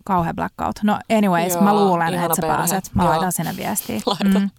[0.05, 0.75] kauhean blackout.
[0.83, 2.57] No anyways, Joo, mä luulen, että sä perhe.
[2.57, 2.89] pääset.
[2.93, 3.11] Mä Joo.
[3.11, 3.99] laitan sinne viestiä.
[4.23, 4.35] Mm.
[4.45, 4.49] Uh,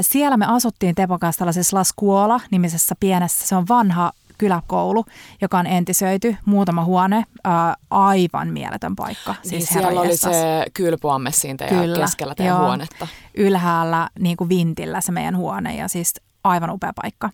[0.00, 5.04] siellä me asuttiin Tepon kanssa tällaisessa Laskuola nimisessä pienessä, se on vanha kyläkoulu,
[5.40, 7.52] joka on entisöity, muutama huone, uh,
[7.90, 9.34] aivan mieletön paikka.
[9.42, 12.64] Siis niin siellä oli se kylpyamme siinä teidän Kyllä, keskellä teidän joo.
[12.64, 13.08] huonetta.
[13.34, 16.14] Ylhäällä niin kuin vintillä se meidän huone ja siis
[16.44, 17.30] aivan upea paikka.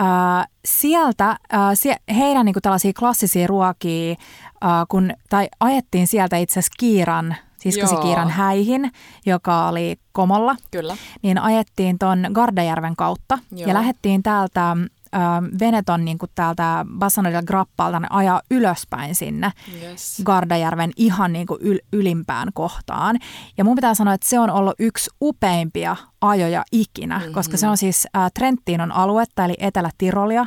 [0.00, 1.38] Uh, sieltä,
[1.74, 7.36] sie, heidän niin kuin tällaisia klassisia ruokia, uh, kun, tai ajettiin sieltä itse asiassa Kiiran,
[7.56, 8.90] siis Kiiran häihin,
[9.26, 10.56] joka oli Komolla.
[10.70, 10.96] Kyllä.
[11.22, 13.68] Niin ajettiin tuon Gardajärven kautta Joo.
[13.68, 14.76] ja lähdettiin täältä
[15.14, 19.52] ö, Veneton niin kuin täältä Bassano del Grappalta ne ajaa ylöspäin sinne
[19.82, 20.22] yes.
[20.24, 23.18] Gardajärven ihan niin kuin yl, ylimpään kohtaan.
[23.56, 27.34] Ja mun pitää sanoa, että se on ollut yksi upeimpia ajoja ikinä, mm-hmm.
[27.34, 30.46] koska se on siis äh, Trenttinon aluetta, eli Etelä-Tirolia.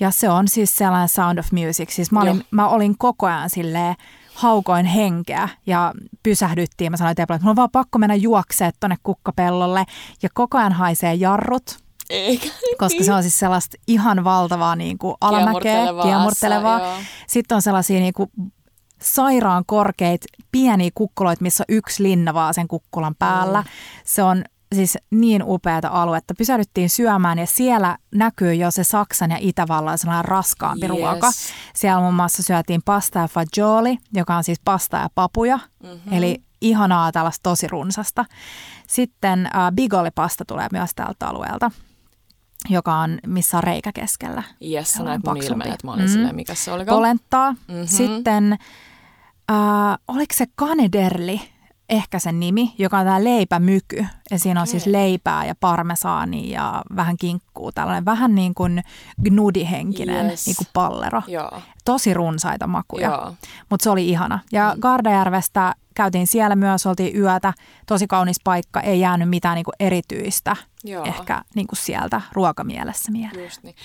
[0.00, 1.90] Ja se on siis sellainen Sound of Music.
[1.90, 3.94] Siis mä olin, mä olin koko ajan silleen,
[4.34, 6.92] haukoin henkeä ja pysähdyttiin.
[6.92, 9.84] Mä sanoin että mulla on vaan pakko mennä juoksemaan tonne kukkapellolle
[10.22, 11.85] ja koko ajan haisee jarrut.
[12.10, 12.48] Eikä.
[12.78, 16.80] Koska se on siis sellaista ihan valtavaa niin kuin alamäkeä, kiemurtelevaa.
[17.26, 18.30] Sitten on sellaisia niin kuin
[19.02, 23.60] sairaan korkeita pieniä kukkuloita, missä on yksi linna vaan sen kukkulan päällä.
[23.60, 23.68] Mm.
[24.04, 24.44] Se on
[24.74, 26.34] siis niin upeata aluetta.
[26.38, 30.90] Pysähdyttiin syömään ja siellä näkyy jo se Saksan ja Itävallan sellainen raskaampi yes.
[30.90, 31.30] ruoka.
[31.74, 35.58] Siellä muun muassa syötiin pasta ja fagioli, joka on siis pasta ja papuja.
[35.82, 36.12] Mm-hmm.
[36.12, 38.24] Eli ihanaa tällaista tosi runsasta.
[38.86, 41.70] Sitten äh, bigolipasta tulee myös tältä alueelta
[42.68, 44.42] joka on, missä on reikä keskellä.
[44.60, 45.84] Jes, sä näet mun ilmeet.
[45.84, 46.08] Mä olin mm.
[46.08, 46.84] silleen, mikä se oli.
[46.84, 47.52] Polenttaa.
[47.52, 47.86] Mm-hmm.
[47.86, 48.52] Sitten,
[49.50, 51.40] äh, oliko se kanederli?
[51.88, 54.06] Ehkä sen nimi, joka on tämä leipämyky.
[54.30, 57.72] Ja siinä on siis leipää ja parmesaani ja vähän kinkkuu.
[57.72, 58.82] Tällainen vähän niin kuin
[59.24, 60.46] gnudihenkinen yes.
[60.46, 61.22] niin kuin pallero.
[61.26, 61.62] Joo.
[61.84, 63.32] Tosi runsaita makuja,
[63.70, 64.38] mutta se oli ihana.
[64.52, 64.80] Ja mm.
[64.80, 67.52] Gardajärvestä käytiin siellä myös, oltiin yötä.
[67.86, 71.04] Tosi kaunis paikka, ei jäänyt mitään niin kuin erityistä Joo.
[71.04, 73.44] ehkä niin kuin sieltä ruokamielessä mieleen.
[73.44, 73.76] Just niin.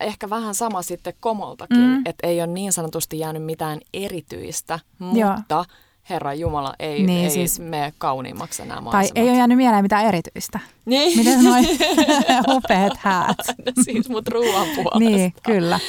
[0.00, 2.02] Ehkä vähän sama sitten Komoltakin, mm.
[2.06, 5.18] että ei ole niin sanotusti jäänyt mitään erityistä, mutta...
[5.18, 5.64] Joo
[6.10, 9.14] Herra Jumala, ei, niin, ei siis, mene kauniimmaksi nämä maisemat.
[9.14, 10.60] Tai ei ole jäänyt mieleen mitään erityistä.
[10.84, 11.18] Niin.
[11.18, 11.66] Miten noin
[12.56, 13.36] upeat häät?
[13.66, 14.98] No siis mut ruoan puolesta.
[14.98, 15.80] Niin, kyllä.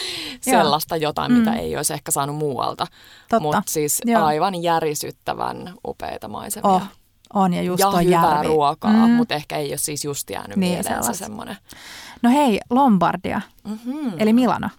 [0.41, 1.57] Sellaista jotain, mitä mm.
[1.57, 2.87] ei olisi ehkä saanut muualta.
[3.39, 4.23] Mutta siis Joo.
[4.23, 6.69] aivan järisyttävän upeita maisemia.
[6.69, 6.83] Oh.
[7.33, 8.47] On ja just ja on hyvää järvi.
[8.47, 9.11] ruokaa, mm.
[9.11, 11.55] mutta ehkä ei ole siis just jäänyt niin, mieleen se semmoinen.
[12.21, 14.13] No hei, Lombardia, mm-hmm.
[14.17, 14.69] eli Milano.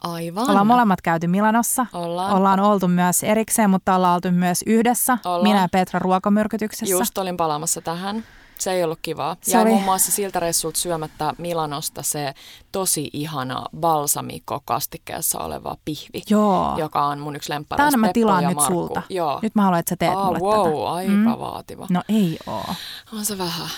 [0.00, 0.50] Aivan.
[0.50, 1.86] Ollaan molemmat käyty Milanossa.
[1.92, 2.36] Ollaan.
[2.36, 5.18] Ollaan oltu myös erikseen, mutta ollaan oltu myös yhdessä.
[5.24, 5.42] Ollaan.
[5.42, 6.94] Minä ja Petra ruokamyrkytyksessä.
[6.94, 8.24] Just olin palaamassa tähän.
[8.58, 9.36] Se ei ollut kivaa.
[9.40, 9.70] Se Jäi oli...
[9.70, 12.34] muun muassa siltä reissulta syömättä Milanosta se
[12.72, 16.74] tosi ihana balsamikko kastikkeessa oleva pihvi, Joo.
[16.78, 17.90] joka on mun yksi lemppareista.
[17.90, 18.74] Tämän mä tilaan nyt Markku.
[18.74, 19.02] sulta.
[19.08, 19.38] Joo.
[19.42, 20.92] Nyt mä haluan, että sä teet oh, mulle wow, tätä.
[20.92, 21.38] aika mm.
[21.38, 21.86] vaativa.
[21.90, 22.74] No ei oo.
[23.12, 23.68] On se vähän.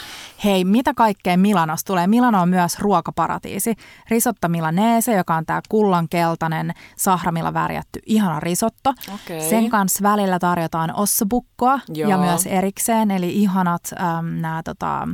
[0.45, 2.07] Hei, mitä kaikkea Milanosta tulee?
[2.07, 3.75] Milano on myös ruokaparatiisi.
[4.11, 8.91] Risotta Milanese, joka on tämä kullankeltainen sahramilla värjätty ihana risotto.
[9.15, 9.41] Okay.
[9.49, 12.11] Sen kanssa välillä tarjotaan ossobukkoa Joo.
[12.11, 15.09] ja myös erikseen, eli ihanat ähm, nämä tota,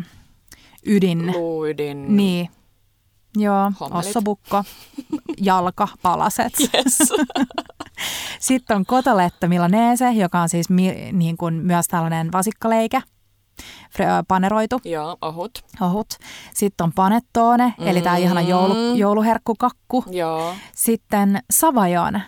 [0.87, 1.33] ydin...
[1.33, 2.17] Luuydin.
[2.17, 2.49] Niin.
[3.37, 4.07] Joo, Hommelit.
[4.07, 4.65] ossobukko,
[5.41, 6.53] jalkapalaset.
[6.61, 6.99] Yes.
[8.41, 13.03] Sitten on kotoletta milanese, joka on siis mi, niin kuin myös tällainen vasikkaleikä
[14.29, 14.81] paneroitu.
[14.85, 15.65] Joo, ohut.
[15.81, 16.09] Ohut.
[16.55, 17.87] Sitten on panettone, mm.
[17.87, 20.05] eli tämä ihana joulu, jouluherkkukakku.
[20.11, 20.55] Joo.
[20.75, 22.23] Sitten savajone,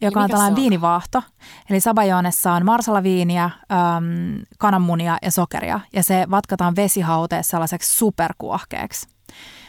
[0.00, 0.60] joka on tällainen on?
[0.62, 1.22] viinivaahto.
[1.70, 5.80] Eli sabajonessa on marsalaviiniä, äm, kananmunia ja sokeria.
[5.92, 9.06] Ja se vatkataan vesihauteessa sellaiseksi superkuohkeeksi.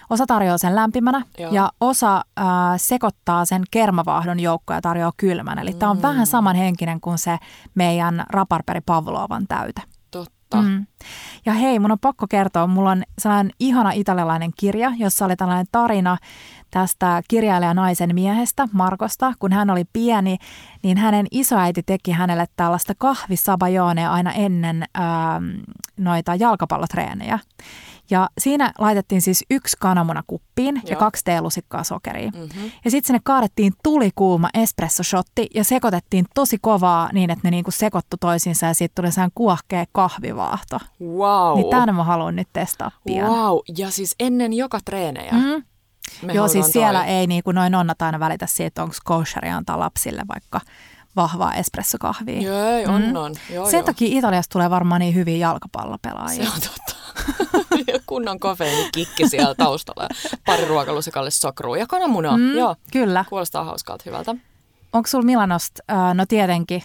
[0.10, 1.52] Osa tarjoaa sen lämpimänä Joo.
[1.52, 2.46] ja osa äh,
[2.78, 5.60] sekoittaa sen kermavaahdon joukkoja ja tarjoaa kylmän.
[5.60, 5.80] Eli mm.
[5.80, 7.38] tämä on vähän samanhenkinen kuin se
[7.76, 9.82] meidän raparperi Pavlovan täyte.
[10.54, 10.70] Totta.
[10.70, 10.86] Mm.
[11.46, 15.66] Ja hei, mun on pakko kertoa, mulla on sellainen ihana italialainen kirja, jossa oli tällainen
[15.72, 16.18] tarina
[16.72, 19.34] tästä kirjailijan naisen miehestä, Markosta.
[19.40, 20.38] Kun hän oli pieni,
[20.84, 25.42] niin hänen isoäiti teki hänelle tällaista kahvisabajonea aina ennen ää,
[25.98, 27.40] noita jalkapallotreenejä.
[28.10, 30.84] Ja siinä laitettiin siis yksi kananmuna kuppiin Joo.
[30.90, 32.32] ja kaksi teelusikkaa sokeria.
[32.36, 32.72] Mm-hmm.
[32.86, 38.18] Ja sitten sinne kaadettiin tulikuuma espressoshotti ja sekoitettiin tosi kovaa niin, että ne niinku sekoittu
[38.20, 40.80] toisiinsa ja siitä tuli sehän kuohkea kahvivaahto.
[41.02, 41.56] Wow.
[41.56, 43.32] Niin tämän mä haluan nyt testaa pian.
[43.32, 43.58] Wow.
[43.78, 45.32] Ja siis ennen joka treenejä.
[45.32, 45.64] Mm.
[46.22, 47.10] Me Joo, siis siellä toi.
[47.10, 50.62] ei niin kuin noin nonnat aina välitä siitä, että onko kosheria antaa lapsille vaikka
[51.16, 52.42] vahvaa espressokahvia.
[52.42, 53.16] Joo, on, mm.
[53.16, 53.36] on.
[53.50, 53.86] Joo, Sen joo.
[53.86, 56.46] takia Italiasta tulee varmaan niin hyviä jalkapallopelaajia.
[56.46, 56.96] Se on totta.
[58.06, 60.10] Kunnon kofeiinikikki siellä taustalla.
[60.46, 62.38] Pari ruokalusikalle sokrua ja kananmunaa.
[62.38, 62.76] Mm, joo.
[62.92, 63.26] Kyllä.
[63.30, 64.36] Kuulostaa hauskalta, hyvältä.
[64.94, 65.84] Onko sulla Milanosta?
[65.92, 66.84] Uh, no tietenkin.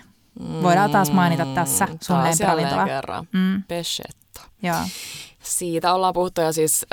[0.62, 2.84] Voidaan taas mainita tässä mm, sun lempiravintola.
[2.84, 3.28] kerran.
[3.32, 3.62] Mm.
[3.68, 4.40] Pescetta.
[4.62, 4.76] Joo.
[5.42, 6.86] Siitä ollaan puhuttu ja siis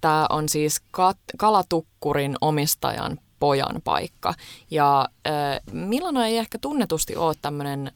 [0.00, 4.34] tämä on siis kat- kalatukkurin omistajan pojan paikka.
[4.70, 7.92] Ja äh, Milano ei ehkä tunnetusti ole tämmöinen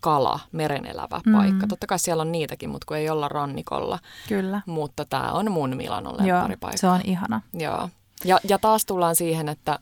[0.00, 1.32] kala, merenelävä mm.
[1.32, 1.66] paikka.
[1.66, 3.98] Totta kai siellä on niitäkin, mutta kun ei olla rannikolla.
[4.28, 4.62] Kyllä.
[4.66, 6.86] Mutta tämä on mun Milanon lempparipaikka.
[6.86, 7.40] Joo, se on ihana.
[7.54, 7.88] Joo.
[8.24, 9.78] Ja, ja taas tullaan siihen, että,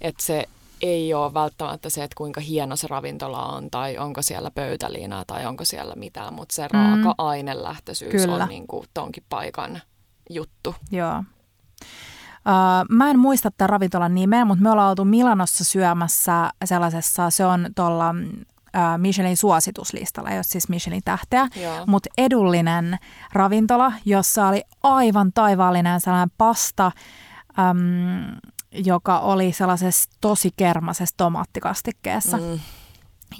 [0.00, 0.44] että se
[0.82, 5.46] ei ole välttämättä se, että kuinka hieno se ravintola on tai onko siellä pöytäliinaa tai
[5.46, 6.68] onko siellä mitään, mutta se mm.
[6.72, 8.42] raaka-ainelähtöisyys Kyllä.
[8.42, 9.82] on niin kuin tonkin paikan
[10.30, 10.74] juttu.
[10.90, 11.24] Joo.
[12.90, 17.66] Mä en muista tämän ravintolan nimeä, mutta me ollaan oltu Milanossa syömässä sellaisessa, se on
[17.76, 18.14] tuolla
[18.96, 21.48] Michelin suosituslistalla, ei ole siis Michelin tähteä,
[21.86, 22.98] mutta edullinen
[23.32, 26.92] ravintola, jossa oli aivan taivaallinen sellainen pasta,
[27.58, 28.36] äm,
[28.72, 32.36] joka oli sellaisessa tosi kermasessa tomaattikastikkeessa.
[32.36, 32.60] Mm.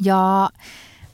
[0.03, 0.49] Ja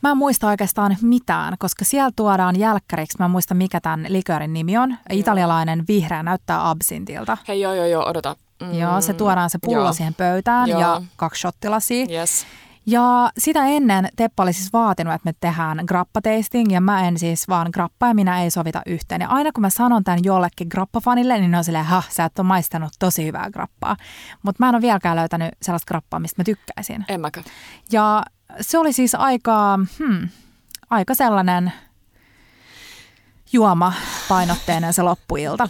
[0.03, 4.53] Mä en muista oikeastaan mitään, koska siellä tuodaan jälkkäriksi, mä en muista mikä tämän likörin
[4.53, 4.97] nimi on.
[5.11, 7.37] Italialainen vihreä näyttää absintilta.
[7.49, 8.37] Hei joo joo joo, odota.
[8.63, 8.75] Mm.
[8.75, 9.93] Joo, se tuodaan se pullo joo.
[9.93, 10.81] siihen pöytään joo.
[10.81, 12.07] ja kaksi shottilasia.
[12.11, 12.47] Yes.
[12.87, 17.49] Ja sitä ennen Teppa oli siis vaatinut, että me tehdään grappa-tasting ja mä en siis
[17.49, 19.21] vaan grappa ja minä ei sovita yhteen.
[19.21, 22.39] Ja aina kun mä sanon tämän jollekin grappafanille, niin ne on silleen, ha, sä et
[22.39, 23.97] ole maistanut tosi hyvää grappaa.
[24.43, 27.05] Mutta mä en ole vieläkään löytänyt sellaista grappaa, mistä mä tykkäisin.
[27.09, 27.43] En mäkö.
[27.93, 28.23] Ja
[28.61, 30.29] se oli siis aika, hmm,
[30.91, 31.73] aika sellainen
[33.53, 33.93] juoma
[34.29, 35.69] painotteinen se loppuilta.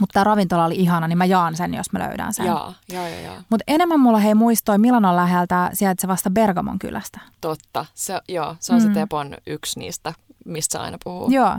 [0.00, 2.46] Mutta tämä ravintola oli ihana, niin mä jaan sen, jos mä löydän sen.
[2.46, 3.42] Jaa, jaa, jaa.
[3.50, 5.70] Mutta enemmän mulla hei muistoi Milanon läheltä
[6.06, 7.20] vasta Bergamon kylästä.
[7.40, 8.88] Totta, se, joo, se on mm.
[8.88, 11.30] se Tepon yksi niistä, mistä aina puhuu.
[11.30, 11.56] Joo,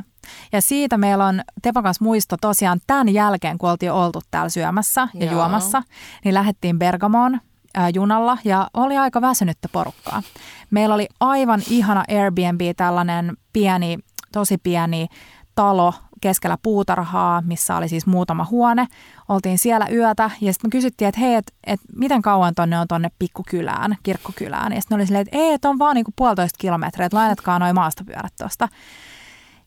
[0.51, 5.07] ja siitä meillä on Tepon kanssa muisto tosiaan tämän jälkeen, kun oltiin oltu täällä syömässä
[5.13, 5.33] ja joo.
[5.33, 5.83] juomassa,
[6.23, 7.39] niin lähdettiin Bergamoon
[7.73, 10.23] ää, junalla ja oli aika väsynyttä porukkaa.
[10.71, 13.97] Meillä oli aivan ihana Airbnb, tällainen pieni,
[14.31, 15.07] tosi pieni
[15.55, 18.87] talo keskellä puutarhaa, missä oli siis muutama huone.
[19.29, 22.87] Oltiin siellä yötä ja sitten me kysyttiin, että hei, että et miten kauan tonne on
[22.87, 24.73] tonne pikkukylään, kirkkokylään.
[24.73, 27.75] Ja sitten oli silleen, että ei, että on vaan niinku puolitoista kilometriä, että lainatkaa noin
[27.75, 28.67] maastopyörät tuosta.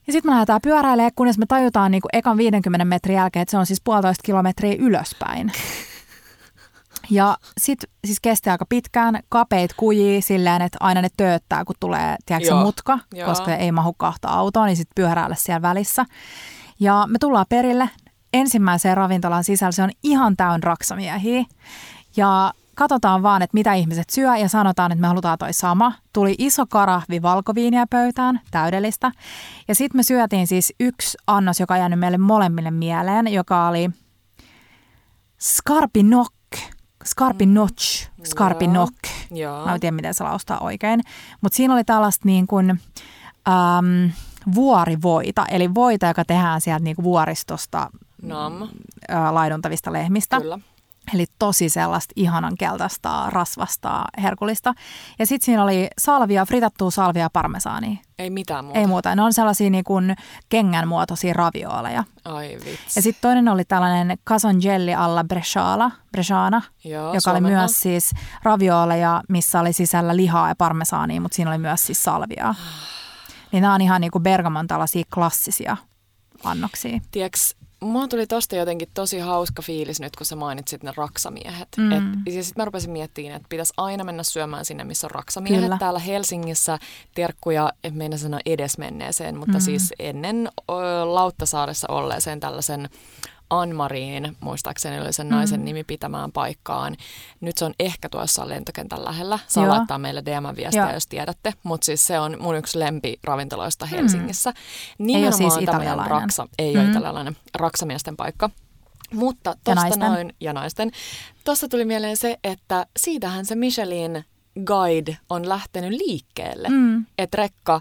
[0.07, 3.59] Ja sitten me lähdetään pyöräilemään, kunnes me tajutaan niinku ekan 50 metrin jälkeen, että se
[3.59, 5.53] on siis puolitoista kilometriä ylöspäin.
[7.13, 12.17] Ja sitten siis kesti aika pitkään, kapeit kujii silleen, että aina ne tööttää, kun tulee
[12.27, 13.29] tiedätkö, mutka, Joo.
[13.29, 16.05] koska ei mahu kahta autoa, niin sitten pyöräillä siellä välissä.
[16.81, 17.91] Ja me tullaan perille
[18.33, 21.45] ensimmäiseen ravintolan sisällä, se on ihan täynnä raksamiehiä.
[22.17, 25.93] Ja katsotaan vaan, että mitä ihmiset syö ja sanotaan, että me halutaan toi sama.
[26.13, 29.13] Tuli iso karahvi valkoviiniä pöytään, täydellistä.
[29.69, 33.91] Ja sitten me syötiin siis yksi annos, joka jäänyt meille molemmille mieleen, joka oli
[35.41, 36.33] skarpinok
[37.05, 37.55] Scarpin mm.
[37.55, 38.95] Notch, Scarpin Nock.
[39.65, 41.01] Mä en tiedä, miten se laustaa oikein.
[41.41, 44.11] Mutta siinä oli tällaista niin kuin, äm,
[44.55, 47.91] vuorivoita, eli voita, joka tehdään sieltä niin kuin vuoristosta
[48.23, 48.63] Nam.
[49.11, 50.41] Ä, laiduntavista lehmistä.
[50.41, 50.59] Kyllä.
[51.15, 54.75] Eli tosi sellaista ihanan keltaista, rasvasta, herkullista.
[55.19, 57.97] Ja sitten siinä oli salvia, fritattua salvia parmesaania.
[58.19, 58.79] Ei mitään muuta.
[58.81, 59.15] Ei muuta.
[59.15, 60.17] Ne on sellaisia niin kuin
[60.49, 62.05] kengän muotoisia ravioaleja.
[62.25, 62.99] Ai vitsi.
[62.99, 67.49] Ja sitten toinen oli tällainen cason jelly alla bresciala, bresciana, Joo, joka suomenna.
[67.49, 68.11] oli myös siis
[68.43, 72.55] ravioaleja, missä oli sisällä lihaa ja parmesaania, mutta siinä oli myös siis salvia.
[73.53, 75.77] niin nämä on ihan niin kuin Bergamon tällaisia klassisia
[76.45, 77.01] annoksia.
[77.11, 77.39] Tiedätkö,
[77.83, 81.69] Mulla tuli tosta jotenkin tosi hauska fiilis nyt, kun sä mainitsit ne raksamiehet.
[81.77, 81.93] Mm.
[81.93, 85.65] Et, ja sitten mä rupesin miettimään, että pitäisi aina mennä syömään sinne, missä on raksamiehet.
[85.65, 85.79] Kyllä.
[85.79, 86.79] Täällä Helsingissä
[87.15, 89.61] terkkuja, en mennä sanoa edesmenneeseen, mutta mm.
[89.61, 90.73] siis ennen ö,
[91.05, 92.89] Lauttasaaressa olleeseen tällaisen
[93.53, 95.65] Anmariin, muistaakseni oli sen naisen mm.
[95.65, 96.97] nimi pitämään paikkaan.
[97.41, 99.39] Nyt se on ehkä tuossa lentokentän lähellä.
[99.47, 99.75] Saa Joo.
[99.75, 101.55] laittaa meille DM-viestiä, jos tiedätte.
[101.63, 103.91] Mutta siis se on mun yksi lempiravintoloista mm.
[103.91, 104.51] Helsingissä.
[104.51, 105.07] Mm.
[105.07, 106.11] Nimenomaan ei ole siis italialainen.
[106.11, 106.81] Raksa, ei mm.
[106.81, 108.51] ole italialainen, raksamiesten paikka.
[109.13, 110.91] Mutta tosta ja noin, ja naisten.
[111.45, 114.25] Tuosta tuli mieleen se, että siitähän se Michelin
[114.67, 116.69] guide on lähtenyt liikkeelle.
[116.69, 117.07] Mm.
[117.19, 117.81] Että rekka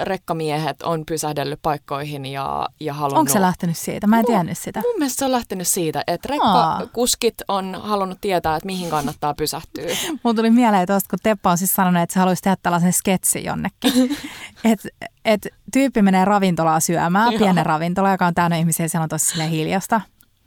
[0.00, 3.18] rekkamiehet on pysähdellyt paikkoihin ja, ja halunnut...
[3.18, 4.06] Onko se lähtenyt siitä?
[4.06, 4.80] Mä en tiennyt sitä.
[4.80, 9.86] Mun mielestä se on lähtenyt siitä, että rekkakuskit on halunnut tietää, että mihin kannattaa pysähtyä.
[10.24, 13.44] Mun tuli mieleen tuosta, kun Teppa on siis sanonut, että se haluaisi tehdä tällaisen sketsin
[13.44, 13.92] jonnekin.
[14.64, 14.88] että
[15.24, 20.00] et tyyppi menee ravintolaa syömään, pienen ravintola, joka on täynnä ihmisiä, siellä on tosi hiljasta.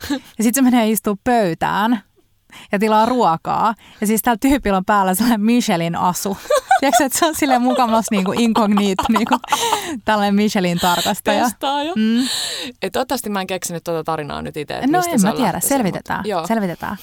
[0.10, 2.04] Ja sitten se menee istuu pöytään
[2.72, 3.74] ja tilaa ruokaa.
[4.02, 6.38] Ja siis tällä tyypillä on päällä sellainen Michelin asu.
[6.80, 9.36] Tiedätkö, että se on sille mukamas niinku incognito, niinku,
[10.06, 11.44] tällainen Michelin tarkastaja.
[11.44, 11.94] Testaaja.
[11.96, 12.28] Mm.
[12.82, 14.88] Et toivottavasti mä en keksinyt tuota tarinaa nyt itse.
[14.88, 16.24] No en mä tiedä, selvitetään.
[16.34, 16.98] Mutta, selvitetään.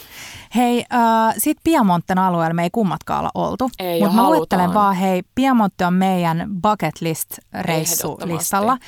[0.55, 3.71] Hei, äh, sit Piemonten alueella me ei kummatkaan olla oltu.
[4.01, 8.79] Mutta mä luettelen vaan, hei, Piemonte on meidän bucket list reissulistalla.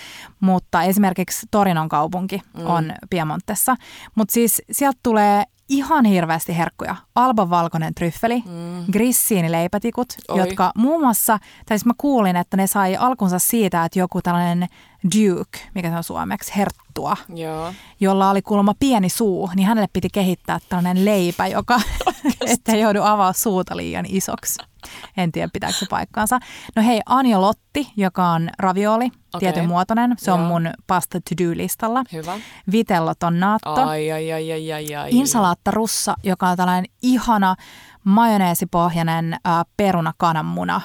[0.40, 2.66] Mutta esimerkiksi Torinon kaupunki mm.
[2.66, 3.76] on Piemontessa.
[4.14, 6.96] Mutta siis sieltä tulee ihan hirveästi herkkuja.
[7.14, 8.92] Alban valkoinen tryffeli, mm.
[8.92, 10.38] grissiinileipätikut, Oi.
[10.38, 14.68] jotka muun muassa, tai siis mä kuulin, että ne sai alkunsa siitä, että joku tällainen
[15.04, 17.72] duke, mikä se on suomeksi, herttua, Joo.
[18.00, 21.80] jolla oli kuulemma pieni suu, niin hänelle piti kehittää tällainen leipä, joka,
[22.46, 24.58] ettei joudu avaa suuta liian isoksi.
[25.16, 26.38] En tiedä pitääkö se paikkaansa.
[26.76, 27.00] No hei,
[27.36, 29.40] Lotti, joka on ravioli, okay.
[29.40, 30.14] tietyn muotoinen.
[30.18, 30.38] Se Joo.
[30.38, 32.04] on mun pasta to-do-listalla.
[32.12, 32.38] Hyvä.
[32.72, 33.74] Vitello tonnaatto.
[33.74, 35.10] Ai, ai, ai, ai, ai, ai.
[35.12, 37.56] Insalaatta russa, joka on tällainen ihana
[38.04, 40.80] majoneesipohjainen äh, peruna kananmuna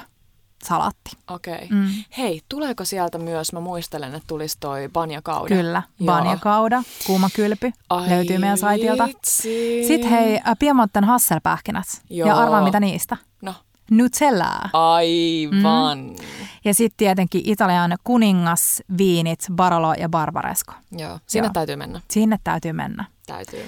[0.64, 1.10] salaatti.
[1.30, 1.54] Okei.
[1.54, 1.68] Okay.
[1.70, 1.88] Mm.
[2.18, 5.54] Hei, tuleeko sieltä myös, mä muistelen, että tulisi toi banjakauda.
[5.54, 9.06] Kyllä, banjakauda, kuuma kylpy, Ai löytyy meidän saitiolta.
[9.06, 9.84] Vitsi.
[9.86, 11.86] Sitten hei, äh, Piemonten hasselpähkinät.
[12.10, 12.28] Joo.
[12.28, 13.16] Ja arvaa mitä niistä.
[13.42, 13.54] No.
[13.90, 14.70] Nutellaa.
[14.72, 15.98] Aivan.
[15.98, 16.16] Mm.
[16.64, 20.72] Ja sitten tietenkin Italian kuningasviinit Barolo ja Barbaresco.
[20.98, 21.52] Joo, sinne Joo.
[21.52, 22.00] täytyy mennä.
[22.10, 23.04] Sinne täytyy mennä.
[23.26, 23.62] Täytyy.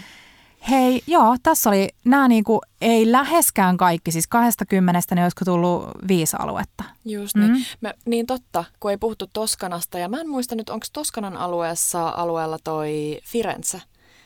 [0.71, 6.37] Hei, joo, tässä oli nämä niinku, ei läheskään kaikki, siis 20 niin olisiko tullut viisi
[6.39, 6.85] aluetta.
[7.05, 7.51] Just niin.
[7.51, 7.65] Mm-hmm.
[7.81, 12.09] Me, niin totta, kun ei puhuttu Toskanasta, ja mä en muista nyt, onko Toskanan alueessa
[12.09, 13.83] alueella toi Firenze?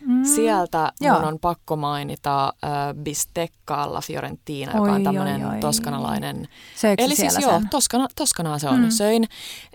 [0.07, 1.16] Mm, Sieltä joo.
[1.16, 2.70] mun on pakko mainita äh,
[3.02, 6.48] Bistecca alla Fiorentina, joka oi, on tämmöinen toskanalainen.
[6.76, 8.80] Söikö Eli siis joo, Toskana, Toskanaa se on.
[8.80, 8.90] Mm.
[8.90, 9.24] Söin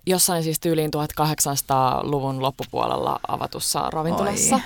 [0.08, 4.56] jossain siis tyyliin 1800-luvun loppupuolella avatussa ravintolassa.
[4.56, 4.62] Oi.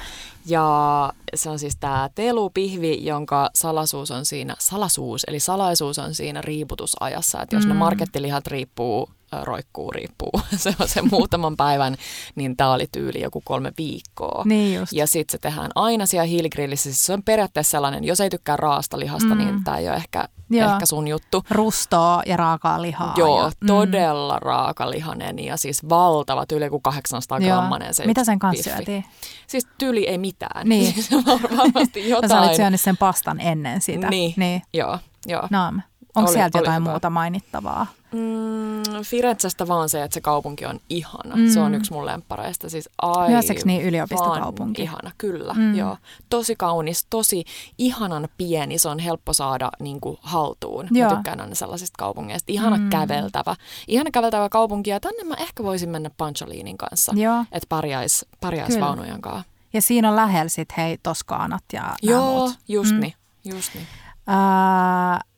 [0.45, 6.41] Ja se on siis tämä telupihvi, jonka salasuus on siinä, salasuus, eli salaisuus on siinä
[6.41, 7.41] riiputusajassa.
[7.41, 7.69] Että jos mm.
[7.69, 9.09] ne markettilihat riippuu,
[9.43, 11.95] roikkuu, riippuu, se on se muutaman päivän,
[12.35, 14.43] niin tämä oli tyyli joku kolme viikkoa.
[14.45, 14.93] Niin just.
[14.93, 16.83] Ja sitten se tehdään aina siellä hiiligrillissä.
[16.83, 19.53] Siis se on periaatteessa sellainen, jos ei tykkää raasta lihasta, niin mm.
[19.53, 21.43] niin tämä ei ole ehkä, ehkä sun juttu.
[21.49, 23.13] Rustoa ja raakaa lihaa.
[23.17, 23.67] Joo, ja, mm.
[23.67, 29.05] todella raakalihanen ja siis valtava, tyyli joku 800 grammanen se Mitä sen kanssa syötiin?
[29.47, 30.69] Siis tyyli ei mitään.
[30.69, 30.93] Niin.
[30.93, 31.11] Siis
[31.57, 32.29] varmasti jotain.
[32.31, 34.09] Sä olit syönyt sen pastan ennen sitä.
[34.09, 34.61] Niin, niin.
[34.73, 34.99] joo.
[35.25, 35.47] joo.
[35.49, 35.81] Naam.
[36.15, 36.91] Onko oli, sieltä jotain hyvä.
[36.91, 37.87] muuta mainittavaa?
[38.11, 41.35] Mm, Firenzestä vaan se, että se kaupunki on ihana.
[41.35, 41.49] Mm.
[41.49, 42.69] Se on yksi mun lemppareista.
[42.69, 44.81] Siis aivan niin yliopistokaupunki?
[44.81, 45.53] ihana, kyllä.
[45.53, 45.75] Mm.
[45.75, 45.97] Joo.
[46.29, 47.43] Tosi kaunis, tosi
[47.77, 48.77] ihanan pieni.
[48.77, 50.87] Se on helppo saada niin kuin, haltuun.
[50.91, 51.09] Joo.
[51.09, 52.51] Mä tykkään aina sellaisista kaupungeista.
[52.51, 52.89] Ihana mm.
[52.89, 53.55] käveltävä.
[53.87, 54.89] Ihana käveltävä kaupunki.
[54.89, 57.13] Ja tänne mä ehkä voisin mennä Pancholinin kanssa.
[57.51, 59.43] Että pärjäis, pärjäis vaunujen kanssa.
[59.73, 62.53] Ja siinä on lähellä sit hei Toskaanat ja Joo, muut.
[62.67, 62.99] just mm.
[62.99, 63.13] niin.
[63.45, 63.87] Just niin.
[64.27, 65.34] Uh,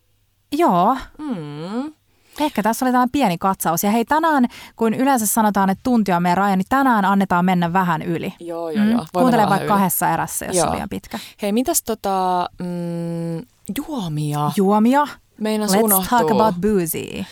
[0.51, 0.97] joo.
[1.17, 1.93] Mm.
[2.39, 3.83] Ehkä tässä oli tämä pieni katsaus.
[3.83, 4.45] Ja hei tänään,
[4.75, 8.33] kun yleensä sanotaan, että tunti on meidän raja, niin tänään annetaan mennä vähän yli.
[8.39, 9.01] Joo, joo, joo.
[9.01, 9.05] Mm.
[9.13, 9.67] Kuuntele vaikka yli.
[9.67, 10.65] kahdessa erässä, jos joo.
[10.67, 11.19] on liian pitkä.
[11.41, 13.45] Hei, mitäs tota, mm,
[13.87, 14.51] juomia?
[14.55, 15.07] Juomia?
[15.39, 16.17] Meinas Let's unohtuu.
[16.19, 17.25] talk about boozy.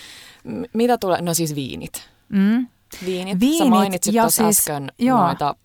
[0.43, 1.22] M- mitä tulee?
[1.22, 2.09] No siis viinit.
[2.30, 2.68] Mm.
[3.05, 3.39] Viinit.
[3.39, 3.57] Viinit.
[3.57, 5.21] Sä mainitsit tuossa siis, äsken joo.
[5.21, 5.55] noita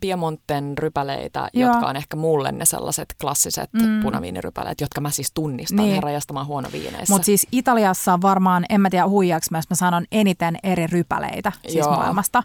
[0.00, 1.70] Piemonten rypäleitä, joo.
[1.70, 4.02] jotka on ehkä mulle ne sellaiset klassiset mm.
[4.02, 5.94] punaviinirypäleet, jotka mä siis tunnistan niin.
[5.94, 7.14] herrajastamaan huono viineissä.
[7.14, 11.74] Mutta siis Italiassa on varmaan, en mä tiedä huijaksi mä sanon eniten eri rypäleitä siis
[11.74, 11.96] joo.
[11.96, 12.42] maailmasta.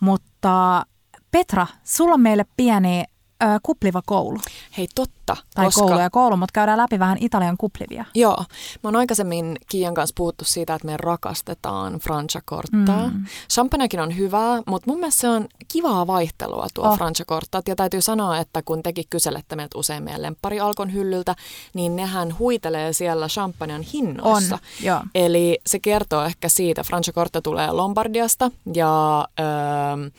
[0.00, 0.86] Mutta
[1.30, 3.04] Petra, sulla on meille pieni
[3.44, 4.38] ö, kupliva koulu.
[4.76, 5.36] Hei totta.
[5.54, 5.80] Tai koska...
[5.80, 8.04] koulu ja koulu, mutta käydään läpi vähän Italian kuplivia.
[8.14, 8.44] Joo.
[8.82, 13.08] Mä oon aikaisemmin Kiian kanssa puhuttu siitä, että me rakastetaan Franciacortaa.
[13.08, 13.24] Mm.
[13.50, 16.96] Champagnekin on hyvää, mutta mun mielestä se on kivaa vaihtelua tuo oh.
[16.96, 17.62] Franciacorta.
[17.68, 21.34] Ja täytyy sanoa, että kun tekin kyselette meiltä usein meidän lemppari Alkon hyllyltä,
[21.74, 24.54] niin nehän huitelee siellä champagnen hinnoissa.
[24.54, 25.00] On, joo.
[25.14, 30.10] Eli se kertoo ehkä siitä, Franciacorta tulee Lombardiasta ja öö,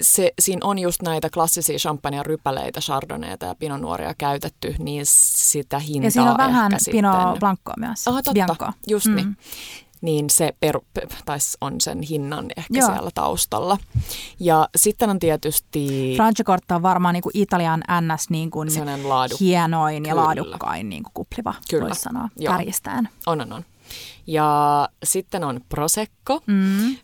[0.00, 5.78] se, siinä on just näitä klassisia champagne rypäleitä, chardonnayta ja pinot nuoria käytetty, niin sitä
[5.78, 8.08] hintaa Ja siinä on vähän pinot blanccoa myös.
[8.08, 8.72] Aha, totta, Bianco.
[8.86, 9.16] just niin.
[9.16, 9.24] mm.
[9.24, 9.36] niin.
[10.00, 10.84] Niin se peru,
[11.24, 12.86] tai on sen hinnan ehkä Joo.
[12.86, 13.78] siellä taustalla.
[14.40, 16.12] Ja sitten on tietysti...
[16.16, 18.68] Franciacorta on varmaan niin kuin Italian NS niin kuin
[19.40, 20.08] hienoin Kyllä.
[20.08, 21.86] ja laadukkain niin kuin kupliva, Kyllä.
[21.86, 23.08] voisi sanoa, kärjistään.
[23.26, 23.64] On, on, on.
[24.26, 26.86] Ja sitten on Prosecco mm.
[26.88, 26.96] öö,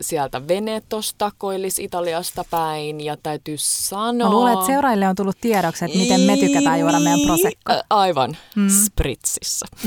[0.00, 3.00] sieltä Venetosta, Koillis-Italiasta päin.
[3.00, 4.28] Ja täytyy sanoa...
[4.28, 7.72] Mä luulen, että seuraajille on tullut tiedoksi, että miten me tykätään juoda meidän Prosecco.
[7.90, 8.68] Aivan, mm.
[8.68, 9.66] Spritsissä.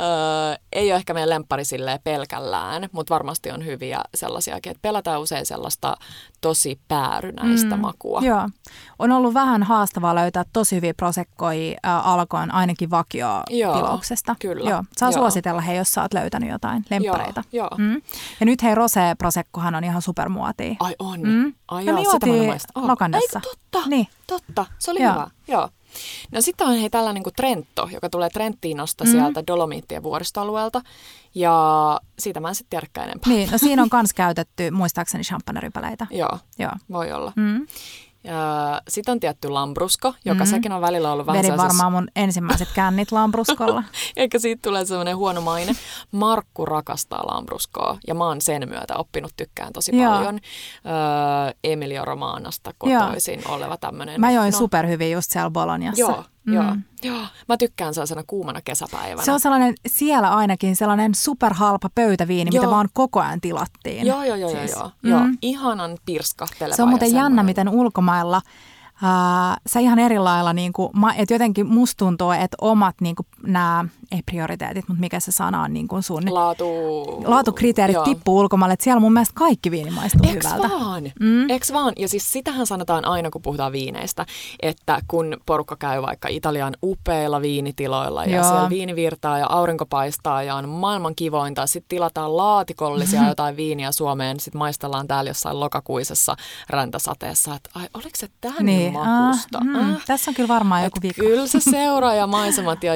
[0.00, 1.62] öö, ei ole ehkä meidän lemppari
[2.04, 5.96] pelkällään, mutta varmasti on hyviä sellaisiakin, että pelataan usein sellaista
[6.40, 7.80] tosi päärynäistä mm.
[7.80, 8.20] makua.
[8.20, 8.48] Joo.
[8.98, 14.36] On ollut vähän haastavaa löytää tosi hyviä prosekkoja äh, alkoon ainakin vakio-tilauksesta.
[14.38, 14.70] Kyllä.
[14.70, 14.84] Joo.
[14.96, 15.25] Saa Joo.
[15.26, 17.44] Suositella he, jos sä oot löytänyt jotain lempareita.
[17.52, 17.70] Joo.
[17.78, 18.02] Mm.
[18.40, 20.76] Ja nyt hei Rose Prosekkohan on ihan supermuotia.
[20.80, 21.20] Ai on.
[21.20, 21.54] Mm.
[21.68, 22.32] Ai ja joo, sitä mä
[22.74, 22.90] oh.
[23.14, 23.88] Ei, totta.
[23.88, 24.08] Niin.
[24.26, 24.66] Totta.
[24.78, 25.12] Se oli Joo.
[25.12, 25.30] hyvä.
[25.48, 25.68] Joo.
[26.32, 29.10] No sitten on hei tällainen kuin Trento, joka tulee Trentinosta mm.
[29.10, 30.80] sieltä Dolomiittien vuoristoalueelta.
[31.34, 33.32] Ja siitä mä en sitten tiedäkään enempää.
[33.32, 36.06] Niin, no siinä on myös käytetty muistaakseni champagnerypäleitä.
[36.10, 37.32] Joo, Joo, voi olla.
[37.36, 37.66] Mm.
[38.88, 40.50] Sitten on tietty Lambrusko, joka mm.
[40.50, 43.82] sekin on välillä ollut vähän Vedin varmaan mun ensimmäiset kännit Lambruskolla.
[44.16, 45.72] Eikä siitä tulee semmoinen huono maine.
[46.12, 50.12] Markku rakastaa Lambruskoa ja mä oon sen myötä oppinut tykkään tosi Joo.
[50.12, 50.34] paljon.
[50.34, 53.54] Öö, Emilio Romanasta kotoisin Joo.
[53.54, 54.20] oleva tämmöinen.
[54.20, 54.58] Mä join no.
[54.58, 56.00] superhyvin just siellä Bolognassa.
[56.00, 56.54] Joo, mm.
[56.54, 56.76] joo.
[57.02, 59.24] Joo, mä tykkään sellaisena kuumana kesäpäivänä.
[59.24, 62.62] Se on sellainen, siellä ainakin sellainen superhalpa pöytäviini, joo.
[62.62, 64.06] mitä vaan koko ajan tilattiin.
[64.06, 64.72] Joo, joo, joo, siis.
[64.72, 65.20] joo, joo.
[65.20, 65.26] Mm.
[65.28, 65.36] joo.
[65.42, 68.42] Ihanan pirskahteleva Se on muuten jännä, miten ulkomailla–
[69.66, 73.84] Sä ihan eri lailla, niin kuin, että jotenkin musta tuntuu, että omat niin kuin, nämä,
[74.12, 76.22] ei prioriteetit, mutta mikä se sana on niin kuin sun?
[76.34, 76.66] Laatu...
[77.24, 78.04] Laatukriteerit Joo.
[78.04, 80.68] tippuu ulkomaille, että siellä mun mielestä kaikki viini maistuu Eks hyvältä.
[80.68, 81.02] vaan?
[81.20, 81.50] Mm.
[81.50, 81.92] Eks vaan?
[81.96, 84.26] Ja siis sitähän sanotaan aina, kun puhutaan viineistä,
[84.62, 88.44] että kun porukka käy vaikka Italian upeilla viinitiloilla ja Joo.
[88.44, 93.92] siellä viini virtaa ja aurinko paistaa ja on maailman kivointa, sitten tilataan laatikollisia jotain viiniä
[93.92, 96.36] Suomeen, sitten maistellaan täällä jossain lokakuisessa
[96.70, 98.28] räntäsateessa, että ai, oliko se
[98.60, 98.85] niin niin.
[98.90, 99.58] Makusta.
[99.58, 101.22] Ah, mm, tässä on kyllä varmaan joku vika.
[101.22, 101.60] Kyllä se
[102.26, 102.92] maisemat ja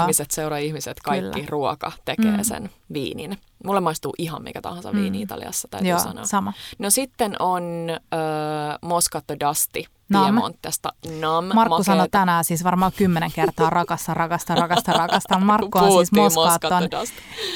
[0.00, 1.46] ihmiset, seura-ihmiset, kaikki kyllä.
[1.48, 2.44] ruoka tekee mm.
[2.44, 3.38] sen viinin.
[3.66, 4.98] Mulle maistuu ihan mikä tahansa mm.
[5.00, 6.24] viini Italiassa, täytyy Joo, sanoa.
[6.24, 6.52] sama.
[6.78, 10.92] No sitten on äh, Moscato Dusty Piemontesta.
[11.20, 11.82] Nam, Markku makeeta.
[11.82, 15.38] sanoi tänään siis varmaan kymmenen kertaa rakasta, rakasta, rakasta, rakasta.
[15.38, 16.82] Markku on siis Moskaton.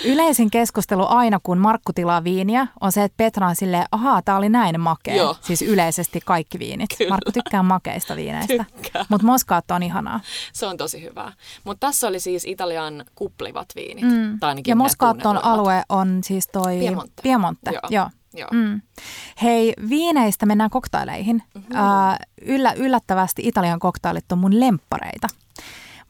[0.05, 4.37] Yleisin keskustelu aina, kun Markku tilaa viiniä, on se, että Petra on silleen, ahaa, tää
[4.37, 5.16] oli näin makea.
[5.16, 5.37] Joo.
[5.41, 6.91] Siis yleisesti kaikki viinit.
[6.99, 7.11] Kyllä.
[7.11, 8.65] Markku tykkää makeista viineistä.
[9.09, 10.20] Mutta Moskaatto on ihanaa.
[10.53, 11.32] Se on tosi hyvää.
[11.65, 14.05] Mutta tässä oli siis Italian kuplivat viinit.
[14.05, 14.39] Mm.
[14.66, 17.22] ja Moskaaton alue on siis toi Piemonte.
[17.22, 17.70] Piemonte.
[17.70, 17.82] Joo.
[17.90, 18.10] Joo.
[18.35, 18.48] Joo.
[18.52, 18.81] Mm.
[19.43, 21.43] Hei, viineistä mennään koktaileihin.
[21.55, 21.70] Mm-hmm.
[21.70, 25.28] Uh, yllä, yllättävästi Italian koktailit on mun lemppareita.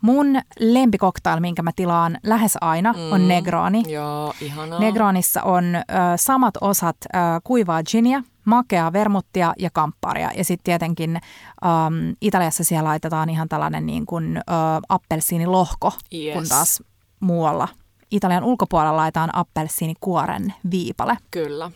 [0.01, 0.27] Mun
[0.59, 3.13] lempikoktail, minkä mä tilaan lähes aina, mm.
[3.13, 3.83] on Negroni.
[3.89, 4.81] Joo, ihanaa.
[4.81, 10.31] Negronissa on uh, samat osat uh, kuivaa ginia, makeaa vermuttia ja kampparia.
[10.37, 11.21] Ja sitten tietenkin
[11.65, 16.35] um, Italiassa siellä laitetaan ihan tällainen niin kuin uh, appelsiinilohko, yes.
[16.35, 16.83] kun taas
[17.21, 17.69] muualla
[18.11, 21.17] Italian ulkopuolella laitetaan appelsiinikuoren viipale.
[21.31, 21.71] Kyllä.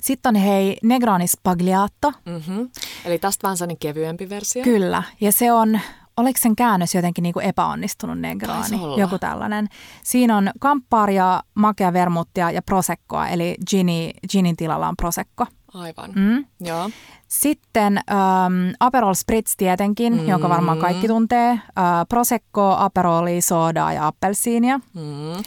[0.00, 2.12] Sitten on hei Negroni Spagliato.
[2.24, 2.70] Mm-hmm.
[3.04, 4.64] Eli tästä vähän sellainen kevyempi versio.
[4.64, 5.80] Kyllä, ja se on,
[6.16, 9.00] oliko sen käännös jotenkin niin kuin epäonnistunut Negroni?
[9.00, 9.68] Joku tällainen.
[10.04, 15.46] Siinä on kamppaaria, makea vermuttia ja prosekkoa, eli gini, ginin tilalla on prosekko.
[15.74, 16.46] Aivan, mm.
[16.60, 16.90] joo.
[17.28, 20.28] Sitten ähm, Aperol Spritz tietenkin, mm.
[20.28, 21.50] jonka varmaan kaikki tuntee.
[21.50, 21.60] Äh,
[22.08, 24.80] Prosecco, Aperoli, soodaa ja appelsiinia.
[24.94, 25.42] Mm.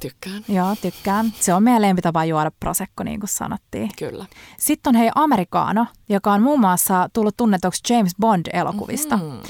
[0.00, 0.44] Tykkään.
[0.48, 1.32] Joo, tykkään.
[1.40, 3.90] Se on meidän lempitapa juoda prosecco, niin kuin sanottiin.
[3.98, 4.26] Kyllä.
[4.58, 9.16] Sitten on hei Amerikaano, joka on muun muassa tullut tunnetuksi James Bond-elokuvista.
[9.16, 9.40] Mm-hmm.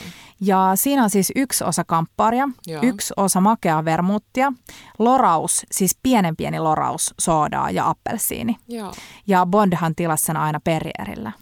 [0.41, 2.83] Ja siinä on siis yksi osa kampparia, Joo.
[2.83, 4.53] yksi osa makeaa vermuttia,
[4.99, 8.57] loraus, siis pienen pieni loraus, soodaa ja appelsiini.
[8.69, 8.93] Joo.
[9.27, 11.33] Ja Bondhan tilasi sen aina perrierillä.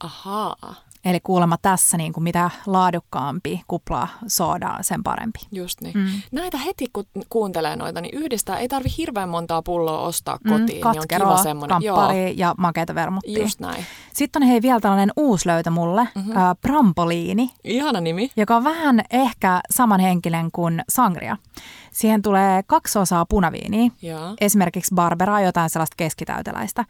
[0.00, 0.74] Ahaa.
[1.04, 5.38] Eli kuulemma tässä niin kuin mitä laadukkaampi kupla soodaa, sen parempi.
[5.52, 5.98] Just niin.
[5.98, 6.08] Mm.
[6.32, 10.78] Näitä heti kun kuuntelee noita, niin yhdistää, ei tarvi hirveän montaa pulloa ostaa mm, kotiin.
[10.78, 11.82] Mm, katkeroa, niin on kiva semmoinen.
[11.82, 13.42] kamppari ja makeita vermuttia.
[13.42, 13.86] Just näin.
[14.12, 16.36] Sitten on hei vielä tällainen uusi löytö mulle, mm-hmm.
[16.36, 17.50] äh, Brampoliini.
[17.64, 18.30] Ihana nimi.
[18.36, 21.36] Joka on vähän ehkä samanhenkinen kuin Sangria.
[21.92, 24.34] Siihen tulee kaksi osaa punaviiniä, ja.
[24.40, 26.84] esimerkiksi Barberaa, jotain sellaista keskitäyteläistä.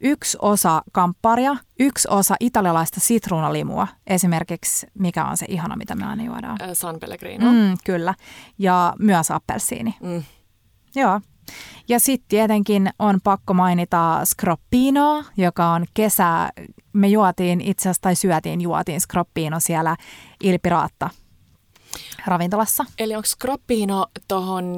[0.00, 6.24] Yksi osa kampparia, yksi osa italialaista sitruunalimua, esimerkiksi mikä on se ihana, mitä me aina
[6.24, 6.58] juodaan.
[6.72, 7.52] San Pellegrino.
[7.52, 8.14] Mm, kyllä,
[8.58, 9.94] ja myös appelsiini.
[10.00, 10.22] Mm.
[10.94, 11.20] Joo.
[11.88, 16.48] Ja sitten tietenkin on pakko mainita Scroppino, joka on kesä,
[16.92, 19.96] me juotiin itse asiassa tai syötiin, juotiin Scroppino siellä
[20.42, 21.10] Ilpiraatta
[22.26, 22.84] ravintolassa.
[22.98, 24.76] Eli onko Scroppino tuohon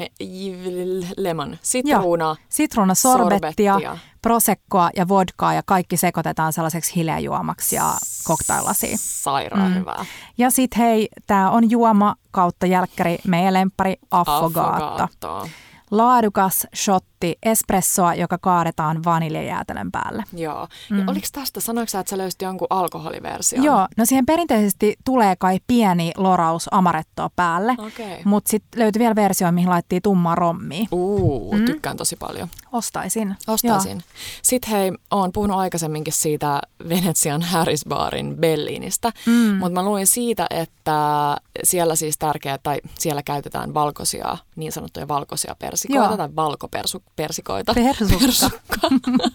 [1.16, 7.94] lemon, sitruuna, sitruuna sorbettia, sorbettia, prosekkoa ja vodkaa ja kaikki sekoitetaan sellaiseksi hilejuomaksi ja
[8.24, 8.98] koktailasiin.
[8.98, 9.74] Sairaan mm.
[9.74, 10.04] hyvää.
[10.38, 14.84] Ja sitten hei, tämä on juoma kautta jälkkäri, meidän lempari Affogato.
[14.84, 15.48] Affogato
[15.90, 20.24] laadukas shotti espressoa, joka kaadetaan vaniljajäätelön päälle.
[20.32, 20.68] Joo.
[20.90, 20.98] Mm.
[20.98, 23.64] Ja oliko tästä, sanoiko sä, että sä löysit jonkun alkoholiversion?
[23.64, 28.16] Joo, no siihen perinteisesti tulee kai pieni loraus amarettoa päälle, okay.
[28.24, 30.86] mutta sitten löytyi vielä versio, mihin laittiin tummaa rommia.
[30.92, 31.64] Uu, mm.
[31.64, 32.48] tykkään tosi paljon.
[32.72, 33.36] Ostaisin.
[33.46, 33.92] Ostaisin.
[33.92, 34.00] Joo.
[34.42, 39.32] Sitten hei, oon puhunut aikaisemminkin siitä Venetsian Harrisbaarin Bellinistä, mm.
[39.32, 45.54] mutta mä luin siitä, että siellä siis tärkeää, tai siellä käytetään valkoisia, niin sanottuja valkoisia
[45.76, 46.16] persikoita Joo.
[46.16, 47.74] tai valkopersikoita.
[47.74, 48.18] Persukka.
[48.18, 48.88] Persukka.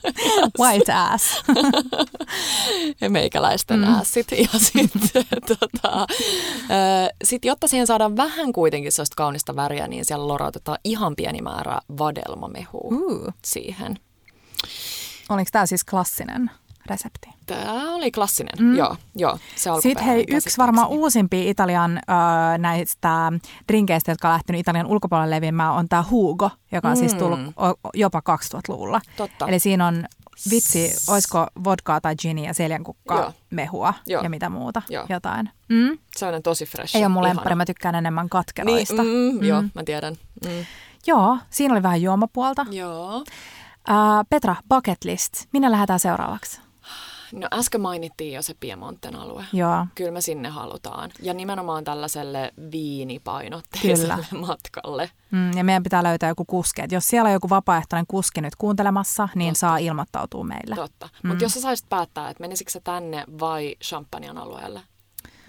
[0.59, 1.43] White ass.
[3.01, 3.99] ja meikäläisten mm.
[3.99, 4.31] assit.
[4.31, 6.07] Ja sitten, tota,
[7.23, 11.79] sit, jotta siihen saadaan vähän kuitenkin sellaista kaunista väriä, niin siellä lorautetaan ihan pieni määrä
[11.97, 13.33] vadelmamehua uh.
[13.45, 13.99] siihen.
[15.29, 16.51] Oliko tämä siis klassinen?
[16.85, 17.29] Resepti.
[17.45, 18.75] Tämä oli klassinen, mm.
[18.75, 18.97] joo.
[19.15, 23.31] joo se Sitten hei, yksi varmaan uusimpi Italian äh, näistä
[23.67, 27.19] drinkeistä, jotka on lähtenyt Italian ulkopuolelle leviämään, on tämä Hugo, joka on siis mm.
[27.19, 27.39] siis tullut
[27.93, 29.01] jopa 2000-luvulla.
[29.17, 29.47] Totta.
[29.47, 30.05] Eli siinä on
[30.51, 33.33] vitsi, olisiko vodkaa tai ginia ja seljankukkaa, Joo.
[33.49, 34.23] mehua Joo.
[34.23, 35.05] ja mitä muuta, Joo.
[35.09, 35.49] jotain.
[35.69, 35.97] Mm?
[36.17, 36.95] Se on tosi fresh.
[36.95, 37.35] Ei ole mun ihana.
[37.35, 39.03] lemppari, mä tykkään enemmän Niin, katkeroista.
[39.03, 40.15] mm, joo, mä tiedän.
[40.45, 40.65] Mm.
[41.07, 42.65] Joo, siinä oli vähän juomapuolta.
[42.71, 43.23] Joo.
[43.87, 45.33] Ää, Petra, bucket list.
[45.53, 46.61] Minne lähdetään seuraavaksi?
[47.33, 49.45] No äsken mainittiin jo se Piemonten alue.
[49.53, 51.11] Joo, Kyllä me sinne halutaan.
[51.21, 55.11] Ja nimenomaan tällaiselle viinipainotteiselle matkalle.
[55.31, 56.81] mm, ja meidän pitää löytää joku kuski.
[56.81, 60.75] Et jos siellä on joku vapaaehtoinen kuski nyt kuuntelemassa, niin saa ilmoittautua meille.
[60.75, 61.09] Totta.
[61.23, 61.27] Mm.
[61.29, 64.81] Mutta jos sä saisit päättää, että menisikö sä tänne vai Champagnen alueelle,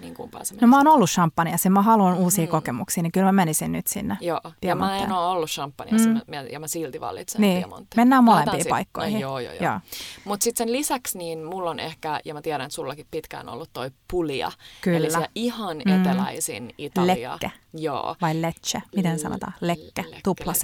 [0.02, 3.32] niin sä No mä oon ollut champagneassa ja mä haluan uusia kokemuksia, niin kyllä mä
[3.32, 4.16] menisin nyt sinne.
[4.20, 6.20] Joo, ja mä en ole ollut Champagneassa mm.
[6.52, 7.96] ja mä silti valitsen Niin, Piemonte.
[7.96, 9.14] mennään molempiin si- paikkoihin.
[9.14, 9.64] No, joo, joo, joo.
[9.64, 9.80] Joo.
[10.24, 13.70] Mutta sitten sen lisäksi niin mulla on ehkä, ja mä tiedän, että sullakin pitkään ollut
[13.72, 14.52] toi Puglia.
[14.80, 14.96] Kyllä.
[14.98, 16.00] Eli siellä ihan Mm.
[16.00, 17.32] eteläisin Italia.
[17.32, 17.50] Lecce.
[17.74, 18.16] Joo.
[18.20, 19.52] Vai lecce, miten sanotaan?
[19.60, 20.62] Lekke, Lecce, tupla C.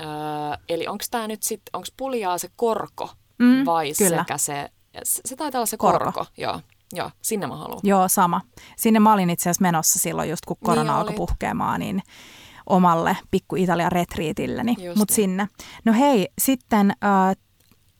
[0.00, 0.06] Öö,
[0.68, 4.18] eli onko tämä nyt sitten, onko Pugliaa se korko Mm, vai kyllä.
[4.18, 4.70] sekä se,
[5.02, 6.04] se, se taitaa olla se Korko.
[6.04, 6.26] korko.
[6.36, 6.60] Joo,
[6.92, 7.80] joo, sinne mä haluan.
[7.82, 8.40] Joo, sama.
[8.76, 12.02] Sinne mä olin itse asiassa menossa silloin just kun korona Niin alkoi puhkeamaan, niin
[12.66, 15.16] omalle pikku Italian retriitilleni, Just mutta niin.
[15.16, 15.48] sinne.
[15.84, 17.36] No hei, sitten äh,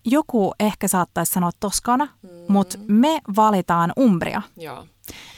[0.05, 2.29] joku ehkä saattaisi sanoa Toskana, mm.
[2.49, 4.43] mutta me valitaan Umbria.
[4.57, 4.87] Joo,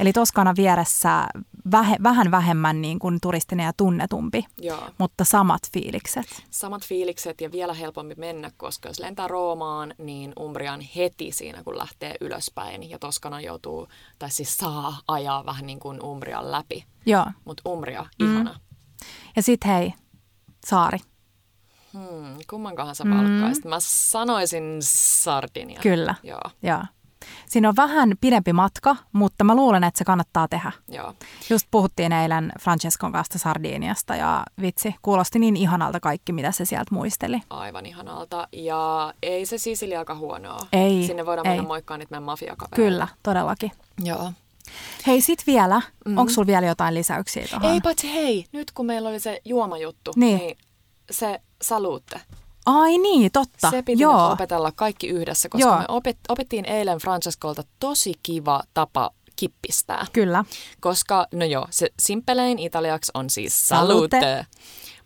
[0.00, 1.26] Eli Toskana vieressä
[1.70, 4.90] vähe, vähän vähemmän niin kuin turistinen ja tunnetumpi, joo.
[4.98, 6.26] mutta samat fiilikset.
[6.50, 11.78] Samat fiilikset ja vielä helpompi mennä, koska jos lentää Roomaan, niin Umbrian heti siinä, kun
[11.78, 12.90] lähtee ylöspäin.
[12.90, 13.88] Ja Toskana joutuu,
[14.18, 16.84] tai siis saa ajaa vähän niin kuin Umbrian läpi.
[17.06, 17.26] Joo.
[17.44, 18.60] Mutta Umbria, ihana.
[19.36, 19.94] Ja sitten hei,
[20.66, 20.98] saari.
[21.92, 23.64] Hmm, kummankohan sä valkkaisit?
[23.64, 25.80] Mä sanoisin Sardinia.
[25.80, 26.14] Kyllä.
[26.22, 26.82] Joo, Joo.
[27.50, 30.72] Siinä on vähän pidempi matka, mutta mä luulen, että se kannattaa tehdä.
[30.88, 31.14] joo.
[31.50, 36.94] Just puhuttiin eilen Francescon kanssa Sardiniasta ja vitsi, kuulosti niin ihanalta kaikki, mitä se sieltä
[36.94, 37.40] muisteli.
[37.50, 38.48] Aivan ihanalta.
[38.52, 40.58] Ja ei se Sisiliakaan huonoa.
[40.72, 41.52] Ei, Sinne voidaan ei.
[41.52, 42.76] mennä moikkaan niitä meidän mafiakavereita.
[42.76, 43.72] Kyllä, todellakin.
[44.04, 44.32] Joo.
[45.06, 46.18] Hei, sit vielä, mm-hmm.
[46.18, 47.70] onko sulla vielä jotain lisäyksiä tuohon?
[47.72, 50.38] Ei paitsi hei, nyt kun meillä oli se juomajuttu, Niin.
[50.38, 50.58] niin
[51.10, 52.20] se saluutte.
[52.66, 53.70] Ai niin, totta.
[53.70, 54.30] Se piti Joo.
[54.32, 55.78] opetella kaikki yhdessä, koska Joo.
[55.78, 60.06] me opet, opittiin eilen Francescolta tosi kiva tapa kippistää.
[60.12, 60.44] Kyllä.
[60.80, 64.20] Koska, no joo, se simpelein italiaksi on siis Salute.
[64.20, 64.46] salute.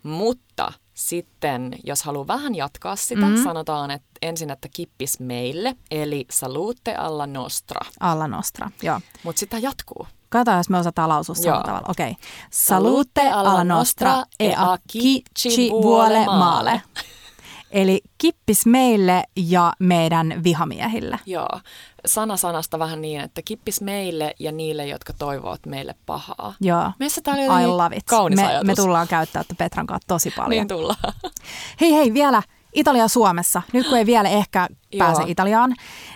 [0.02, 3.38] Mutta sitten, jos haluaa vähän jatkaa sitä, Mhm.
[3.38, 3.44] mm.
[3.44, 7.80] sanotaan että ensin, että kippis meille, eli salute alla nostra.
[8.00, 9.00] Alla Nostra, joo.
[9.24, 10.06] Mutta sitä jatkuu.
[10.28, 11.86] Katsotaan, jos me osataan lausua samalla tavalla.
[11.88, 12.10] Okei.
[12.10, 12.22] Okay.
[12.50, 16.82] Salute alla nostra e a chi ci vuole male.
[17.74, 21.18] Eli kippis meille ja meidän vihamiehille.
[21.26, 21.60] Joo,
[22.06, 26.54] sana sanasta vähän niin, että kippis meille ja niille, jotka toivovat meille pahaa.
[26.60, 26.92] Joo.
[26.98, 28.04] Meissä tää oli I love it.
[28.06, 28.66] kaunis me, ajatus.
[28.66, 30.50] me tullaan käyttää Petran kanssa tosi paljon.
[30.50, 31.12] Niin tullaan.
[31.80, 32.42] Hei hei, vielä
[32.72, 33.62] Italia Suomessa.
[33.72, 34.68] Nyt kun ei vielä ehkä
[34.98, 35.30] pääse Joo.
[35.30, 35.74] Italiaan,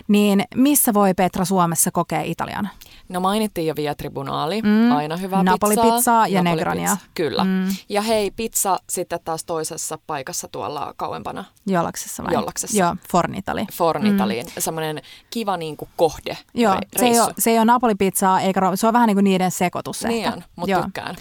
[0.09, 2.69] niin missä voi Petra Suomessa kokea Italian?
[3.09, 4.93] No mainittiin jo Via Tribunaali, Mm.
[4.93, 6.27] aina hyvää Napoli-pizzaa pizzaa.
[6.27, 6.97] ja Napoli-pizza, Negronia.
[7.15, 7.45] Kyllä.
[7.45, 7.69] Mm.
[7.89, 12.33] Ja hei, pizza sitten taas toisessa paikassa tuolla kauempana, Jollaksessa vai?
[12.35, 12.79] Jollaksessa.
[12.79, 13.67] Joo, Fornitali.
[13.73, 14.47] Fornitaliin.
[14.47, 14.53] Mm.
[14.59, 17.25] Semmoinen kiva niin kuin kohde, Joo, re- se ei, reissu.
[17.25, 20.25] ole, se ei ole Napoli-pizzaa, eikä ro- se on vähän niin kuin niiden sekoitus Niin
[20.27, 20.43] ehkä.
[20.57, 21.17] mutta tykkään.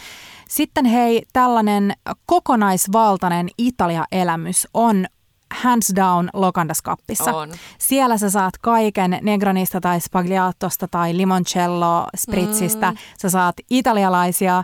[0.49, 1.93] Sitten hei, tällainen
[2.25, 5.05] kokonaisvaltainen Italia-elämys on
[5.51, 7.35] hands down Lokandaskappissa.
[7.35, 7.49] On.
[7.77, 12.91] Siellä sä saat kaiken Negranista tai Spagliatosta tai limoncello spritsistä.
[12.91, 12.97] Mm.
[13.21, 14.63] Sä saat italialaisia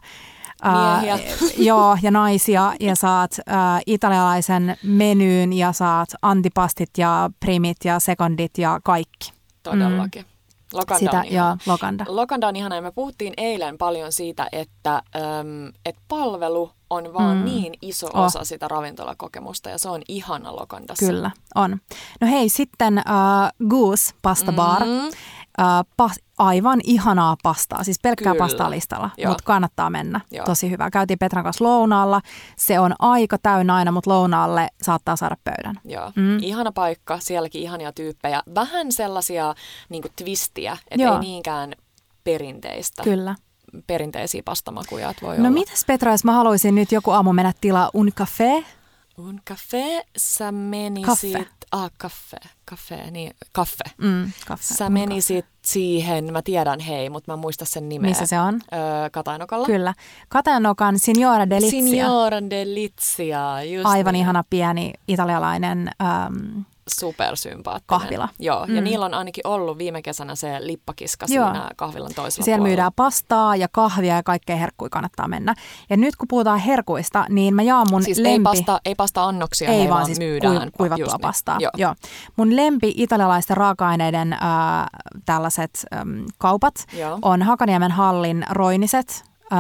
[0.62, 1.20] ää, Miehiä.
[1.70, 8.58] joo, ja naisia ja saat ää, italialaisen menyyn ja saat antipastit ja primit ja sekondit
[8.58, 9.34] ja kaikki.
[9.64, 10.26] Todellakin.
[10.74, 11.50] Lokanda Sitä, on ihana.
[11.50, 12.06] joo, Lokanda.
[12.08, 17.38] Lokanda on ihana ja me puhuttiin eilen paljon siitä, että, äm, että palvelu on vaan
[17.38, 17.46] Mm.
[17.46, 18.26] niin iso Oh.
[18.26, 21.06] osa sitä ravintolakokemusta ja se on ihana Lokandassa.
[21.06, 21.78] Kyllä, on.
[22.22, 24.84] No hei, sitten uh, Goose Pasta Bar.
[24.86, 25.08] Mm.
[25.08, 28.44] Uh, pas, aivan ihanaa pastaa, siis pelkkää Kyllä.
[28.44, 30.22] pastaa listalla, mutta kannattaa mennä.
[30.32, 30.46] Joo.
[30.46, 30.90] Tosi hyvä.
[30.92, 32.22] Käytiin Petran kanssa lounaalla.
[32.58, 35.76] Se on aika täynnä aina, mutta lounaalle saattaa saada pöydän.
[35.86, 36.38] Joo, Mm.
[36.42, 38.42] ihana paikka, sielläkin ihania tyyppejä.
[38.56, 39.56] Vähän sellaisia
[39.90, 41.74] niin twistiä, että ei niinkään
[42.24, 43.36] perinteistä, Kyllä.
[43.88, 45.50] Perinteisiä pastamakuja, että voi No olla.
[45.54, 48.64] mitäs Petra, jos mä haluaisin nyt joku aamu mennä tilaa un café?
[49.18, 51.06] Un café, sä menisit...
[51.06, 51.46] Kaffe.
[51.72, 53.84] Ah, kaffe, kaffe, niin, kaffe.
[53.98, 54.74] Mm, kaffe.
[54.74, 58.10] Sä menisit siihen, mä tiedän hei, mutta mä en muista sen nimeä.
[58.10, 58.54] Missä se on?
[58.74, 59.66] Öö, Katainokalla.
[59.66, 59.94] Kyllä.
[60.30, 61.70] Katanokan Signora Delizia.
[61.70, 64.22] Signora Delizia, just Aivan niin.
[64.22, 66.60] ihana pieni italialainen ähm,
[66.90, 68.00] supersympaattinen.
[68.00, 68.30] Kahvila.
[68.40, 68.84] Joo, ja mm.
[68.84, 71.46] niillä on ainakin ollut viime kesänä se lippakiska Joo.
[71.46, 72.68] siinä kahvilan toisella Siellä puolella.
[72.68, 75.56] myydään pastaa ja kahvia ja kaikkea herkkuja kannattaa mennä.
[75.90, 78.30] Ja nyt kun puhutaan herkuista, niin mä jaan mun siis lempi...
[78.30, 80.72] ei pasta, ei pasta annoksia, ei vaan, siis myydään.
[80.78, 81.58] kuivattua Just pastaa.
[81.58, 81.64] Niin.
[81.64, 81.72] Joo.
[81.78, 81.96] Joo.
[82.36, 84.40] Mun lempi italialaisten raaka-aineiden äh,
[85.26, 87.20] tällaiset ähm, kaupat Joo.
[87.22, 89.24] on Hakaniemen hallin roiniset,
[89.54, 89.60] äh,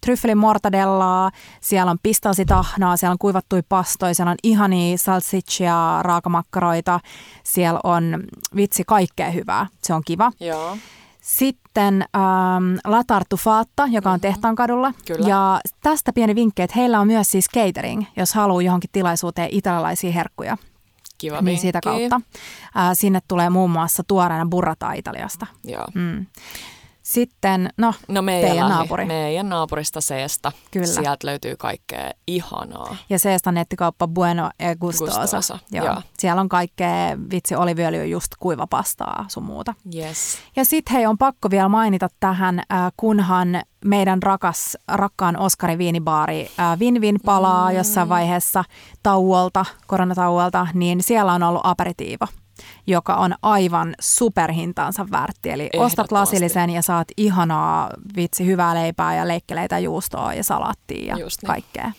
[0.00, 7.00] tryffelin mortadellaa, siellä on pistasitahnaa, siellä on kuivattui pastoja, siellä on ihania salsiccia, raakamakkaroita,
[7.42, 8.24] siellä on
[8.56, 10.32] vitsi kaikkea hyvää, se on kiva.
[10.40, 10.76] Joo.
[11.20, 14.92] Sitten ähm, La Tartufatta, joka on Tehtaankadulla.
[15.06, 15.28] Kyllä.
[15.28, 20.12] Ja tästä pieni vinkki, että heillä on myös siis catering, jos haluaa johonkin tilaisuuteen italialaisia
[20.12, 20.56] herkkuja.
[21.18, 21.78] Kiva Niin vinkki.
[21.84, 22.20] kautta.
[22.76, 25.46] Äh, sinne tulee muun muassa tuoreena burrata Italiasta.
[25.64, 25.84] Joo.
[25.94, 26.26] Mm.
[27.12, 29.04] Sitten, no, No meidän, teidän naapuri.
[29.04, 30.52] meidän naapurista Seesta.
[30.70, 30.86] Kyllä.
[30.86, 32.96] Sieltä löytyy kaikkea ihanaa.
[33.10, 35.20] Ja Seesta nettikauppa Bueno e Gustosa.
[35.20, 35.86] Gustosa, Joo.
[35.86, 36.02] joo.
[36.18, 39.74] Siellä on kaikkea, vitsi, oliviöljy, just kuivapastaa sun muuta.
[39.94, 40.38] Yes.
[40.56, 46.50] Ja sitten hei, on pakko vielä mainita tähän, äh, kunhan meidän rakas, rakkaan Oskari viinibaari
[46.60, 47.76] äh, Vinvin palaa mm.
[47.76, 48.64] jossain vaiheessa
[49.02, 52.26] tauolta, koronatauolta, niin siellä on ollut aperitiivo
[52.86, 55.50] joka on aivan superhintaansa väärti.
[55.50, 61.18] Eli ostat lasillisen ja saat ihanaa vitsi, hyvää leipää ja leikkeleitä juustoa ja salaattia ja
[61.18, 61.46] Just niin.
[61.46, 61.92] kaikkea.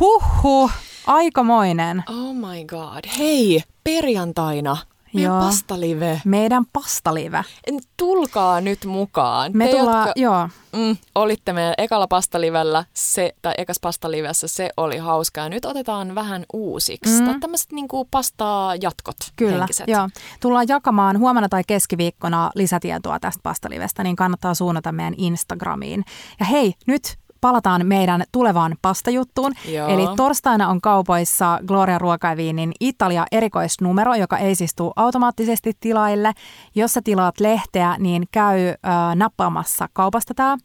[0.00, 0.72] Huhhuh,
[1.06, 2.04] aikamoinen.
[2.08, 3.04] Oh my god.
[3.18, 4.76] Hei, perjantaina
[5.14, 5.40] meidän Joo.
[5.40, 6.20] pastalive.
[6.24, 7.44] Meidän pastalive.
[7.66, 9.52] En- Tulkaa nyt mukaan.
[9.54, 14.70] Me Te, tullaan, jotka, joo, mm, olitte meidän ekalla pastalivellä, se, tai ekas pastalivessä, se
[14.76, 15.48] oli hauskaa.
[15.48, 17.22] Nyt otetaan vähän uusiksi.
[17.22, 17.40] Mm.
[17.40, 19.88] Tämmöiset niinku pastaa jatkot Kyllä, henkiset.
[19.88, 20.08] joo.
[20.40, 26.04] Tullaan jakamaan huomenna tai keskiviikkona lisätietoa tästä pastalivestä, niin kannattaa suunnata meidän Instagramiin.
[26.40, 29.52] Ja hei, nyt palataan meidän tulevaan pastajuttuun.
[29.68, 29.88] Joo.
[29.88, 36.32] Eli torstaina on kaupoissa Gloria Ruokaiviinin Italia erikoisnumero, joka ei siis tule automaattisesti tilaille.
[36.74, 38.74] Jos sä tilaat lehteä, niin käy äh,
[39.14, 40.56] nappaamassa kaupasta tämä.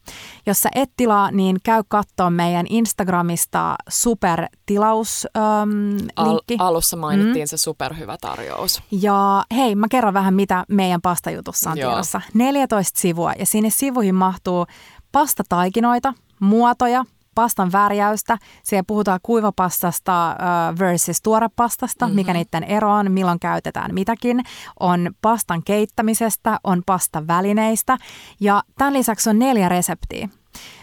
[0.46, 7.48] Jos sä et tilaa, niin käy katsoa meidän Instagramista supertilaus ähm, Al- alussa mainittiin mm.
[7.48, 8.82] se superhyvä tarjous.
[8.92, 11.92] Ja hei, mä kerron vähän, mitä meidän pastajutussa on Joo.
[11.92, 12.22] tiedossa.
[12.34, 14.66] 14 sivua ja sinne sivuihin mahtuu
[15.12, 17.06] pastataikinoita, muotoja,
[17.36, 18.38] pastan värjäystä.
[18.64, 22.16] Siellä puhutaan kuivapastasta uh, versus tuorepastasta, mm-hmm.
[22.16, 24.44] mikä niiden ero on, milloin käytetään mitäkin.
[24.80, 27.98] On pastan keittämisestä, on pastan välineistä
[28.40, 30.30] ja tämän lisäksi on neljä reseptiä.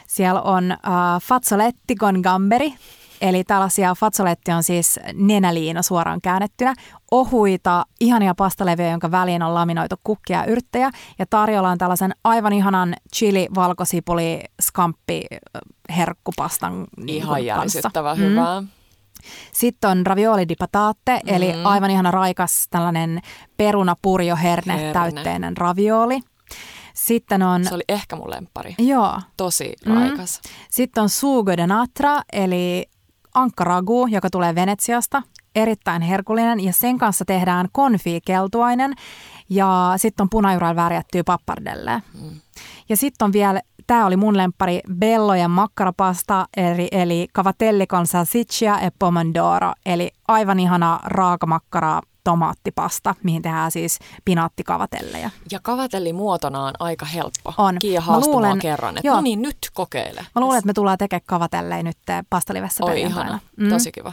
[0.07, 2.75] Siellä on uh, fazzoletti con gamberi,
[3.21, 6.75] Eli tällaisia fazzoletti on siis nenäliina suoraan käännettynä,
[7.11, 10.91] ohuita, ihania pastalevyjä, jonka väliin on laminoitu kukkia ja yrttejä.
[11.19, 15.23] Ja tarjolla on tällaisen aivan ihanan chili, valkosipuli, skamppi,
[15.97, 17.91] herkkupastan niin Ihan kanssa.
[18.17, 18.61] hyvää.
[18.61, 18.69] Mm.
[19.53, 21.35] Sitten on ravioli di patate, mm.
[21.35, 23.21] eli aivan ihana raikas tällainen
[23.57, 24.93] perunapurjoherne Herne.
[24.93, 26.21] täytteinen ravioli.
[26.95, 28.75] Sitten on, Se oli ehkä mun lemppari.
[28.79, 29.95] joo, Tosi Mm.
[29.95, 30.41] raikas.
[30.71, 32.85] sitten on sugo de natra, eli
[33.35, 35.23] ankkaragu, joka tulee Venetsiasta.
[35.55, 38.95] Erittäin herkullinen ja sen kanssa tehdään konfikeltuainen
[39.51, 42.03] ja sitten on punajuralla värjättyä pappardelle.
[42.23, 42.41] Mm.
[42.89, 48.79] Ja sitten on vielä, tämä oli mun lemppari, bellojen makkarapasta, eli, eli cavatelli con salsiccia
[48.79, 55.31] e pomodoro, eli aivan ihana raakamakkara tomaattipasta, mihin tehdään siis pinaattikavatelleja.
[55.51, 57.55] Ja kavatelli muotona on aika helppo.
[57.59, 57.77] On.
[57.79, 59.17] Kiia luulen- kerran, että joo.
[59.17, 60.27] no niin, nyt kokeile.
[60.35, 61.99] Mä luulen, että me tullaan tekemään kavatelleja nyt
[62.31, 63.39] pastalivessä Oi ihana,
[63.69, 64.13] tosi kiva.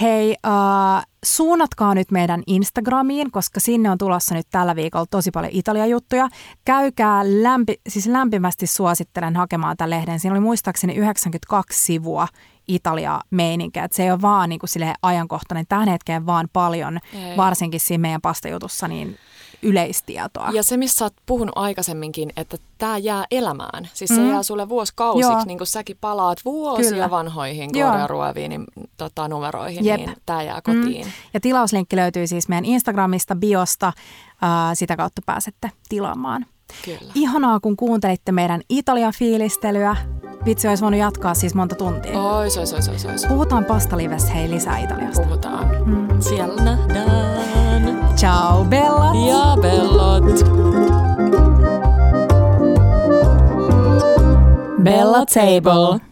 [0.00, 5.52] Hei, äh, suunnatkaa nyt meidän Instagramiin, koska sinne on tulossa nyt tällä viikolla tosi paljon
[5.54, 6.28] Italia-juttuja.
[6.64, 10.20] Käykää lämpi, siis lämpimästi suosittelen hakemaan tämän lehden.
[10.20, 12.28] Siinä oli muistaakseni 92 sivua
[12.68, 13.84] Italia-meininkiä.
[13.84, 14.68] Et se ei ole vaan niin kuin
[15.02, 17.36] ajankohtainen tähän hetkeen, vaan paljon, Ei.
[17.36, 19.18] varsinkin siinä meidän pastajutussa, niin
[19.62, 20.50] yleistietoa.
[20.52, 23.88] Ja se, missä sä oot puhunut aikaisemminkin, että tämä jää elämään.
[23.94, 24.30] Siis se Mm.
[24.30, 25.44] jää sulle vuosikausiksi, Joo.
[25.46, 27.10] niin kun säkin palaat vuosia Kyllä.
[27.10, 27.88] vanhoihin Joo.
[27.90, 28.64] Gloria Ruoviinin
[28.96, 29.96] tota, numeroihin, Jep.
[29.96, 31.06] niin tämä jää kotiin.
[31.06, 31.12] Mm.
[31.34, 33.86] Ja tilauslinkki löytyy siis meidän Instagramista, biosta.
[33.86, 36.46] Äh, sitä kautta pääsette tilaamaan.
[36.84, 37.12] Kyllä.
[37.14, 39.96] Ihanaa, kun kuuntelitte meidän Italia-fiilistelyä.
[40.44, 42.22] Vitsi, olisi voinut jatkaa siis monta tuntia.
[42.22, 43.26] Ois, ois, ois, ois, ois.
[43.26, 45.22] Puhutaan pastalivessä hei lisää Italiasta.
[45.22, 45.68] Puhutaan.
[45.86, 46.20] Mm.
[46.20, 48.14] Siellä nähdään.
[48.16, 49.12] Ciao Bella!
[49.28, 50.24] Ja bellot.
[54.82, 56.10] Bella Table.